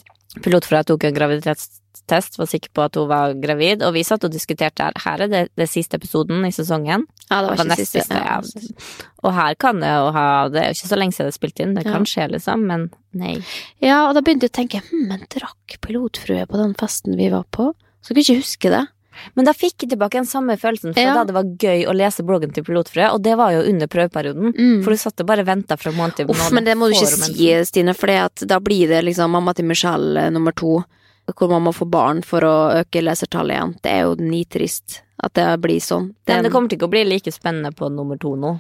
pilotfrøa 0.45 0.85
tok 0.87 1.05
en 1.09 1.15
graviditetstest, 1.17 2.37
var 2.39 2.47
sikker 2.47 2.71
på 2.75 2.85
at 2.87 2.95
hun 3.01 3.09
var 3.11 3.35
gravid, 3.43 3.83
og 3.83 3.95
vi 3.97 4.05
satt 4.07 4.23
og 4.25 4.31
diskuterte 4.31 4.85
her. 4.87 4.93
Her 5.05 5.25
er 5.27 5.29
det, 5.33 5.41
det 5.59 5.67
siste 5.69 5.99
episoden 5.99 6.45
i 6.47 6.53
sesongen. 6.55 7.07
ja, 7.31 7.41
det 7.43 7.49
var 7.51 7.57
Det 7.57 7.67
var 7.67 7.75
ikke 7.75 7.77
siste. 7.83 8.01
siste, 8.05 8.15
Ja. 8.15 8.39
ja. 8.41 9.01
Og 9.25 9.35
her 9.35 9.55
kan 9.61 9.81
det 9.81 9.91
jo 9.91 10.11
ha 10.13 10.49
Det 10.49 10.61
er 10.63 10.69
jo 10.71 10.77
ikke 10.79 10.89
så 10.93 10.97
lenge 10.97 11.13
siden 11.13 11.27
det 11.29 11.35
er 11.35 11.39
spilt 11.41 11.61
inn, 11.61 11.75
det 11.75 11.85
Ja. 11.87 11.93
kan 11.93 12.05
skje, 12.05 12.29
liksom, 12.31 12.67
men 12.67 12.91
nei. 13.13 13.43
ja, 13.83 14.09
og 14.09 14.15
da 14.15 14.21
begynte 14.23 14.47
jeg 14.49 14.53
å 14.55 14.59
tenke 14.61 14.83
hm, 14.91 15.09
men 15.09 15.27
drakk 15.29 15.81
pilotfrue 15.83 16.47
på 16.47 16.57
den 16.57 16.75
festen 16.75 17.17
vi 17.17 17.29
var 17.31 17.45
på? 17.51 17.75
Så 18.03 18.15
kunne 18.15 18.23
jeg 18.25 18.37
ikke 18.39 18.43
huske 18.47 18.71
det. 18.71 18.87
Men 19.35 19.49
da 19.49 19.55
fikk 19.57 19.85
jeg 19.85 19.93
tilbake 19.95 20.21
den 20.21 20.29
samme 20.29 20.57
følelsen, 20.61 20.95
for 20.95 21.03
Ja. 21.03 21.15
da 21.15 21.25
det 21.25 21.35
var 21.35 21.45
gøy 21.45 21.87
å 21.89 21.95
lese 21.97 22.23
bloggen 22.27 22.53
til 22.55 22.65
Pilotfrø, 22.65 23.11
og 23.13 23.23
det 23.23 23.37
var 23.37 23.53
jo 23.53 23.65
under 23.69 23.87
prøveperioden. 23.87 24.55
Mm. 24.55 24.85
For 24.85 24.91
du 24.91 24.97
satt 24.97 25.21
og 25.21 25.27
bare 25.27 25.45
venta 25.45 25.77
fra 25.77 25.93
måned 25.93 26.17
til 26.17 26.31
Uff, 26.31 26.51
men 26.53 26.65
det 26.65 26.77
må 26.77 26.89
du 26.89 26.95
ikke 26.95 27.11
si, 27.27 27.51
Stine, 27.65 27.95
for 27.95 28.07
da 28.47 28.61
blir 28.61 28.89
det 28.89 29.05
liksom 29.05 29.31
mamma 29.31 29.55
til 29.55 29.65
Michelle 29.67 30.27
eh, 30.27 30.31
nummer 30.31 30.53
to, 30.53 30.83
hvor 31.31 31.51
man 31.51 31.63
må 31.63 31.73
få 31.75 31.89
barn 31.89 32.23
for 32.23 32.43
å 32.43 32.55
øke 32.81 33.03
lesertallet 33.03 33.57
igjen. 33.57 33.75
Det 33.83 33.91
er 33.91 34.01
jo 34.09 34.15
nitrist 34.19 35.03
at 35.23 35.35
det 35.35 35.61
blir 35.61 35.81
sånn. 35.81 36.15
Men 36.27 36.45
det 36.45 36.51
kommer 36.51 36.69
til 36.71 36.79
ikke 36.79 36.89
å 36.89 36.95
bli 36.95 37.05
like 37.05 37.31
spennende 37.33 37.73
på 37.77 37.91
nummer 37.93 38.19
to 38.19 38.35
nå. 38.37 38.57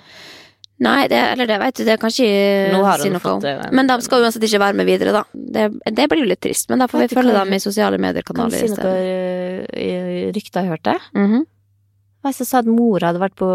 Nei, 0.80 1.09
det, 1.12 1.18
eller 1.34 1.46
det 1.46 1.59
vet 1.61 1.76
du, 1.76 1.82
det 1.84 1.98
kan 2.01 2.09
ikke 2.09 3.01
si 3.03 3.11
noe 3.12 3.32
om. 3.34 3.42
Men 3.76 3.90
de 3.90 3.98
skal 4.01 4.22
uansett 4.24 4.46
ikke 4.46 4.62
være 4.62 4.78
med 4.78 4.88
videre, 4.88 5.12
da. 5.12 5.24
Det, 5.32 5.66
det 5.92 6.07
blir 6.09 6.22
jo 6.24 6.30
litt 6.30 6.40
trist, 6.40 6.70
men 6.72 6.80
da 6.80 6.88
får 6.88 7.03
vi 7.05 7.09
følge 7.18 7.34
dem 7.36 7.53
i 7.53 7.61
sosiale 7.61 7.98
Kan 7.98 8.07
medier-kanaler 8.07 8.57
si 8.57 8.64
i 8.64 8.72
noe 8.72 8.94
rykter 10.36 10.64
jeg 10.64 10.72
hørte? 10.74 10.96
Mhm. 11.16 11.46
Jeg 12.20 12.36
så 12.36 12.44
sa 12.44 12.58
at 12.61 12.68
mora 12.68 13.08
hadde 13.08 13.22
vært 13.22 13.38
på 13.40 13.48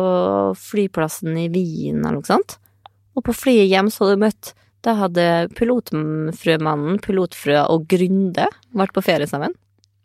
flyplassen 0.57 1.35
i 1.37 1.49
Wien 1.53 1.99
eller 2.01 2.17
noe 2.17 2.25
sånt. 2.25 2.57
Og 3.15 3.23
på 3.27 3.35
flyet 3.35 3.69
hjem 3.69 3.91
så 3.93 4.05
hadde 4.05 4.15
hun 4.17 4.25
møtt 4.25 4.53
Da 4.85 4.93
hadde 4.99 5.25
pilotfrømannen, 5.57 6.99
pilotfrøa 7.01 7.63
og 7.73 7.87
Grunde 7.89 8.45
vært 8.77 8.93
på 8.93 9.01
ferie 9.05 9.25
sammen. 9.29 9.53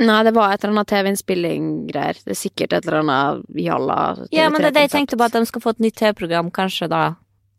Nei, 0.00 0.22
det 0.24 0.32
var 0.32 0.54
et 0.54 0.62
eller 0.64 0.72
annet 0.78 0.88
TV-innspilling-greier. 0.88 2.20
Det 2.24 2.32
er 2.32 2.38
sikkert 2.38 2.72
et 2.72 2.86
eller 2.88 3.02
annet 3.02 3.58
jalla 3.60 3.98
Ja, 4.32 4.46
men 4.48 4.62
det 4.62 4.70
er 4.70 4.76
det 4.78 4.86
jeg 4.86 4.94
tenkte 4.94 5.18
på, 5.20 5.28
at 5.28 5.36
de 5.36 5.44
skal 5.50 5.60
få 5.60 5.74
et 5.74 5.84
nytt 5.84 5.98
TV-program, 6.00 6.48
kanskje 6.56 6.88
da 6.88 7.02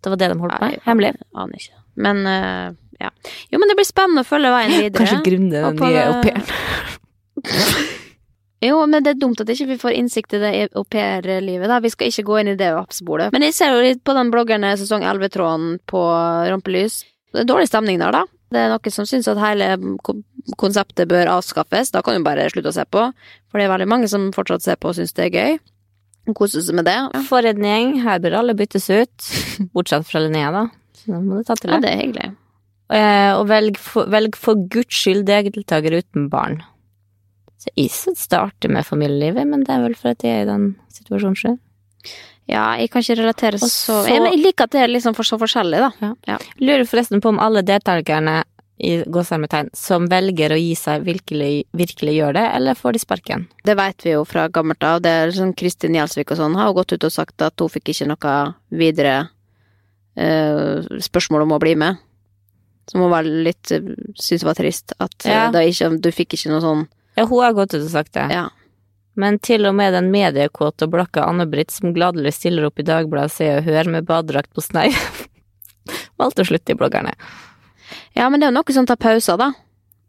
Det 0.02 0.10
var 0.10 0.18
det 0.18 0.32
de 0.32 0.40
holdt 0.42 0.58
på 0.58 0.66
med? 0.72 0.82
Hemmelig? 0.88 1.14
Aner 1.38 1.62
ikke. 1.62 1.78
Men 2.02 2.26
uh, 2.26 2.74
ja. 2.98 3.12
Jo, 3.54 3.62
men 3.62 3.70
det 3.70 3.78
blir 3.78 3.86
spennende 3.86 4.26
å 4.26 4.30
følge 4.32 4.54
veien 4.54 4.78
videre. 4.80 5.06
Kanskje 5.06 5.22
Grunde 5.30 5.66
den 5.68 5.82
nye 5.86 6.06
au 6.10 6.22
pairen. 6.26 7.98
Jo, 8.62 8.84
men 8.86 9.02
det 9.04 9.16
er 9.16 9.22
dumt 9.22 9.40
at 9.42 9.50
ikke 9.50 9.66
vi 9.72 9.78
får 9.82 9.96
innsikt 9.98 10.36
i 10.38 10.42
det 10.44 10.52
aupairlivet, 10.78 11.66
da. 11.72 11.80
Vi 11.82 11.90
skal 11.90 12.12
ikke 12.12 12.26
gå 12.28 12.36
inn 12.44 12.52
i 12.54 12.58
det 12.60 12.68
vapsbordet. 12.78 13.32
Men 13.34 13.42
jeg 13.48 13.56
ser 13.58 13.74
jo 13.74 13.82
litt 13.82 14.04
på 14.06 14.14
den 14.14 14.30
bloggerne 14.34 14.76
sesong 14.78 15.02
11-tråden 15.02 15.80
på 15.90 16.02
Rampelys. 16.52 17.00
Det 17.34 17.42
er 17.42 17.50
dårlig 17.50 17.72
stemning 17.72 17.98
der, 18.04 18.14
da. 18.14 18.22
Det 18.52 18.60
er 18.60 18.70
noen 18.74 18.92
som 18.94 19.08
syns 19.08 19.30
at 19.32 19.40
hele 19.40 19.72
konseptet 20.60 21.08
bør 21.10 21.30
avskaffes. 21.38 21.92
Da 21.96 22.02
kan 22.06 22.18
du 22.20 22.26
bare 22.26 22.50
slutte 22.52 22.70
å 22.74 22.76
se 22.76 22.86
på. 22.86 23.06
For 23.50 23.58
det 23.62 23.66
er 23.68 23.72
veldig 23.74 23.88
mange 23.90 24.10
som 24.12 24.30
fortsatt 24.36 24.66
ser 24.66 24.78
på 24.82 24.92
og 24.92 24.98
syns 25.00 25.16
det 25.18 25.30
er 25.30 25.38
gøy. 25.38 25.58
Og 26.30 26.36
Koser 26.38 26.62
seg 26.62 26.78
med 26.78 26.86
det. 26.86 26.98
For 27.30 27.48
en 27.50 27.64
gjeng, 27.66 27.96
her 28.04 28.20
bør 28.22 28.36
alle 28.42 28.54
byttes 28.60 28.90
ut. 28.92 29.30
Bortsett 29.74 30.06
fra 30.06 30.22
Linnea, 30.22 30.52
da. 30.54 30.66
Så 31.02 31.16
da 31.16 31.22
må 31.24 31.40
du 31.40 31.48
ta 31.48 31.56
til 31.58 31.72
Ja, 31.74 31.80
det. 31.80 31.88
det 31.88 31.94
er 31.96 32.04
hyggelig. 32.04 32.28
Eh, 32.92 33.32
Og 33.40 33.48
velg 33.50 33.80
for, 33.82 34.12
velg 34.12 34.36
for 34.38 34.60
guds 34.70 35.00
skyld 35.02 35.24
deltaker 35.32 35.96
uten 35.98 36.28
barn. 36.30 36.60
Så 37.62 37.70
jeg 37.78 37.92
synes 37.94 38.24
det 38.28 38.38
er 38.40 38.48
artig 38.50 38.72
med 38.74 38.88
familielivet, 38.88 39.46
men 39.48 39.64
det 39.68 39.74
er 39.76 39.84
vel 39.84 39.94
for 39.98 40.16
at 40.16 40.24
jeg 40.26 40.40
er 40.40 40.48
i 40.48 40.50
den 40.50 40.64
situasjonen 40.96 41.38
selv. 41.38 41.60
Ja, 42.50 42.72
jeg 42.82 42.90
kan 42.92 43.04
ikke 43.06 43.20
relatere 43.22 43.60
så 43.62 43.68
så- 43.70 44.08
jeg, 44.10 44.20
men 44.22 44.34
Jeg 44.34 44.42
liker 44.42 44.64
at 44.66 44.72
det 44.74 44.82
er 44.82 44.88
liksom 44.90 45.14
for 45.16 45.24
så 45.24 45.38
forskjellig, 45.38 45.78
da. 45.78 46.38
Lurer 46.60 46.88
forresten 46.90 47.22
på 47.22 47.30
om 47.30 47.40
alle 47.40 47.62
deltakerne 47.62 48.44
i 48.82 49.04
gåsehermetegn 49.06 49.70
som 49.78 50.08
velger 50.10 50.50
å 50.56 50.58
gi 50.58 50.74
seg, 50.74 51.04
virkelig, 51.06 51.66
virkelig 51.78 52.16
gjør 52.18 52.34
det, 52.34 52.46
eller 52.56 52.74
får 52.74 52.94
de 52.94 53.00
sparken? 53.00 53.48
Det 53.64 53.76
vet 53.78 54.04
vi 54.04 54.16
jo 54.16 54.24
fra 54.26 54.48
gammelt 54.50 54.82
av. 54.84 55.04
Det 55.04 55.12
er 55.12 55.30
sånn 55.32 55.54
Kristin 55.56 55.94
Gjelsvik 55.94 56.32
og 56.32 56.38
sånn 56.42 56.56
har 56.58 56.66
jo 56.72 56.74
gått 56.80 56.94
ut 56.94 57.04
og 57.06 57.12
sagt 57.14 57.40
at 57.46 57.54
hun 57.62 57.70
fikk 57.70 57.94
ikke 57.94 58.08
noe 58.10 58.56
videre 58.74 59.30
eh, 60.18 60.82
spørsmål 61.00 61.44
om 61.46 61.54
å 61.56 61.60
bli 61.62 61.76
med. 61.76 61.98
Som 62.90 63.02
hun 63.06 63.12
var 63.14 63.24
litt 63.24 63.72
eh, 63.72 63.86
syntes 64.18 64.44
var 64.48 64.58
trist. 64.58 64.94
At 65.00 65.14
eh, 65.26 65.32
Ja. 65.32 65.52
ikke, 65.52 66.02
du 66.02 66.10
fikk 66.12 66.34
ikke 66.34 66.50
noe 66.52 66.62
sånn 66.66 66.88
Ja, 67.16 67.26
hun 67.26 67.44
har 67.44 67.56
gått 67.58 67.74
ut 67.76 67.84
og 67.84 67.92
sagt 67.92 68.14
det. 68.18 68.28
Ja. 68.34 68.48
Men 69.20 69.40
til 69.44 69.68
og 69.68 69.76
med 69.76 69.94
den 69.94 70.08
mediekåte 70.14 70.88
og 70.88 70.94
blakke 70.94 71.24
Anne-Britt 71.26 71.74
som 71.74 71.92
gladelig 71.96 72.34
stiller 72.38 72.70
opp 72.70 72.80
i 72.80 72.88
Dagbladet 72.88 73.34
Se 73.34 73.50
og 73.58 73.66
Hør 73.68 73.90
med 73.92 74.08
badedrakt 74.08 74.54
på 74.56 74.64
snei, 74.64 74.88
valgte 76.22 76.46
å 76.46 76.48
slutte 76.48 76.72
i 76.72 76.80
bloggerne. 76.80 77.12
ja, 78.16 78.30
men 78.30 78.40
det 78.40 78.48
er 78.48 78.54
jo 78.54 78.60
noe 78.62 78.78
som 78.78 78.88
tar 78.88 79.02
pauser, 79.02 79.38
da. 79.42 79.52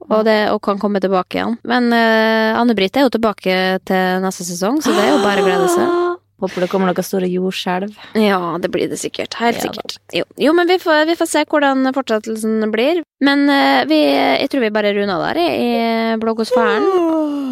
Og, 0.02 0.24
det, 0.26 0.50
og 0.50 0.58
kan 0.66 0.80
komme 0.82 0.98
tilbake 1.02 1.38
igjen. 1.38 1.58
Men 1.66 1.92
uh, 1.94 2.58
Anne-Britt 2.58 2.96
er 2.98 3.06
jo 3.06 3.12
tilbake 3.14 3.58
til 3.86 4.24
neste 4.24 4.46
sesong, 4.46 4.80
så 4.82 4.94
det 4.94 5.04
er 5.04 5.12
jo 5.14 5.20
bare 5.22 5.44
å 5.44 5.46
glede 5.46 5.68
seg. 5.70 5.92
Håper 6.42 6.64
det 6.64 6.68
kommer 6.72 6.90
noen 6.90 7.06
store 7.06 7.28
jordskjelv. 7.30 7.94
Ja, 8.18 8.40
det 8.58 8.70
blir 8.74 8.90
det 8.90 8.98
sikkert. 8.98 9.36
Helt 9.38 9.60
Ja 9.62 9.62
sikkert. 9.62 9.98
Jo, 10.12 10.24
jo 10.42 10.54
men 10.58 10.66
vi 10.66 10.78
får, 10.82 11.04
vi 11.06 11.14
får 11.18 11.28
se 11.30 11.44
hvordan 11.46 11.86
fortsettelsen 11.94 12.66
blir. 12.74 13.04
Men 13.22 13.44
uh, 13.46 13.84
vi, 13.86 14.00
jeg 14.10 14.50
tror 14.50 14.64
vi 14.64 14.72
bare 14.74 14.90
runder 14.96 15.22
der 15.28 15.38
i 15.38 15.70
bloggosfæren. 16.18 16.88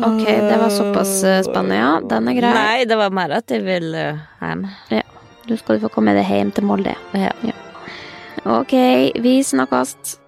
Ok, 0.00 0.24
det 0.26 0.56
var 0.58 0.72
såpass 0.74 1.12
eh, 1.22 1.42
spennende, 1.46 1.76
ja. 1.76 1.90
Den 2.10 2.30
er 2.32 2.38
grei. 2.38 2.52
Nei, 2.56 2.84
det 2.88 2.98
var 2.98 3.14
mer 3.14 3.36
at 3.38 3.52
jeg 3.52 3.62
vil 3.66 3.92
uh, 3.94 4.22
hjem. 4.40 4.64
Du 5.46 5.54
skal 5.60 5.80
få 5.82 5.90
komme 5.92 6.16
deg 6.16 6.26
hjem 6.26 6.50
til 6.56 6.66
Molde. 6.66 6.96
Ja. 7.14 7.34
Ok, 8.58 8.74
vi 9.22 9.38
snakkes. 9.44 10.18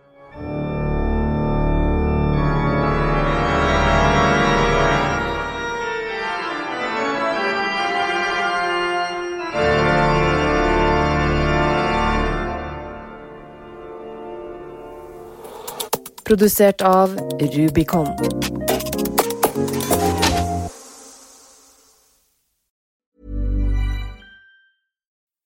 Produsert 16.33 16.81
av 16.81 17.11
Rubicon. 17.55 18.07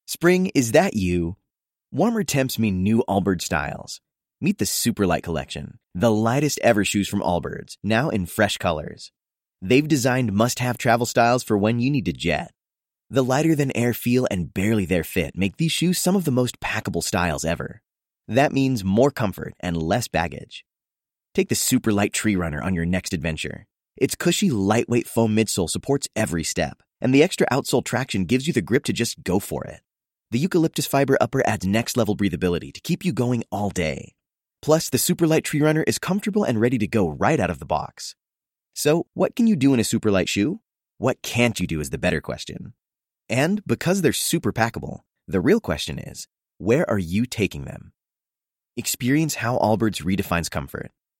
Spring, 0.07 0.53
is 0.55 0.71
that 0.71 0.95
you? 0.95 1.35
Warmer 1.91 2.23
temps 2.23 2.57
mean 2.61 2.85
new 2.85 3.03
Allbirds 3.09 3.43
styles. 3.43 4.01
Meet 4.41 4.59
the 4.59 4.65
Superlight 4.65 5.25
Collection, 5.25 5.81
the 5.93 6.13
lightest 6.13 6.61
ever 6.63 6.85
shoes 6.85 7.09
from 7.09 7.21
Allbirds, 7.21 7.79
now 7.83 8.09
in 8.09 8.25
fresh 8.25 8.57
colors. 8.57 9.11
They've 9.61 9.89
designed 9.89 10.33
must 10.33 10.61
have 10.61 10.79
travel 10.79 11.07
styles 11.07 11.43
for 11.43 11.59
when 11.59 11.81
you 11.81 11.91
need 11.91 12.05
to 12.05 12.13
jet. 12.13 12.53
The 13.11 13.25
lighter 13.25 13.57
than 13.57 13.77
air 13.77 13.93
feel 13.93 14.29
and 14.31 14.55
barely 14.55 14.85
there 14.85 15.03
fit 15.03 15.37
make 15.37 15.57
these 15.57 15.73
shoes 15.73 15.99
some 15.99 16.15
of 16.15 16.25
the 16.25 16.31
most 16.31 16.61
packable 16.61 17.03
styles 17.03 17.45
ever. 17.45 17.83
That 18.29 18.53
means 18.53 18.85
more 18.85 19.11
comfort 19.11 19.55
and 19.59 19.77
less 19.77 20.07
baggage. 20.07 20.65
Take 21.37 21.51
the 21.51 21.55
super 21.55 21.93
light 21.93 22.15
Tree 22.15 22.35
Runner 22.35 22.63
on 22.63 22.73
your 22.73 22.87
next 22.87 23.13
adventure. 23.13 23.67
Its 23.95 24.15
cushy, 24.15 24.49
lightweight 24.49 25.07
foam 25.07 25.37
midsole 25.37 25.69
supports 25.69 26.09
every 26.17 26.43
step, 26.43 26.83
and 26.99 27.15
the 27.15 27.23
extra 27.23 27.47
outsole 27.53 27.85
traction 27.85 28.25
gives 28.25 28.47
you 28.47 28.55
the 28.55 28.63
grip 28.63 28.85
to 28.85 28.95
just 28.95 29.23
go 29.23 29.39
for 29.39 29.63
it. 29.65 29.83
The 30.31 30.39
eucalyptus 30.39 30.87
fiber 30.87 31.19
upper 31.21 31.47
adds 31.47 31.67
next 31.67 31.95
level 31.95 32.17
breathability 32.17 32.73
to 32.73 32.81
keep 32.81 33.05
you 33.05 33.13
going 33.13 33.45
all 33.53 33.69
day. 33.69 34.15
Plus, 34.63 34.89
the 34.89 34.97
super 34.97 35.27
light 35.27 35.45
Tree 35.45 35.61
Runner 35.61 35.83
is 35.83 35.99
comfortable 35.99 36.43
and 36.43 36.59
ready 36.59 36.79
to 36.79 36.87
go 36.87 37.07
right 37.07 37.39
out 37.39 37.51
of 37.51 37.59
the 37.59 37.67
box. 37.67 38.15
So, 38.73 39.07
what 39.13 39.37
can 39.37 39.47
you 39.47 39.57
do 39.57 39.75
in 39.75 39.81
a 39.81 39.85
super 39.85 40.11
light 40.11 40.31
shoe? 40.31 40.61
What 40.97 41.21
can't 41.21 41.61
you 41.61 41.67
do 41.67 41.81
is 41.81 41.91
the 41.91 41.99
better 41.99 42.23
question. 42.23 42.73
And 43.29 43.63
because 43.67 44.01
they're 44.01 44.15
super 44.15 44.55
packable, 44.55 45.01
the 45.29 45.43
real 45.43 45.61
question 45.61 45.99
is 45.99 46.29
where 46.57 46.89
are 46.89 46.99
you 46.99 47.27
taking 47.27 47.67
them? 47.67 47.93
Experience 48.79 49.35
how 49.35 49.59
Allbirds 49.59 50.03
redefines 50.03 50.51
comfort. 50.51 50.93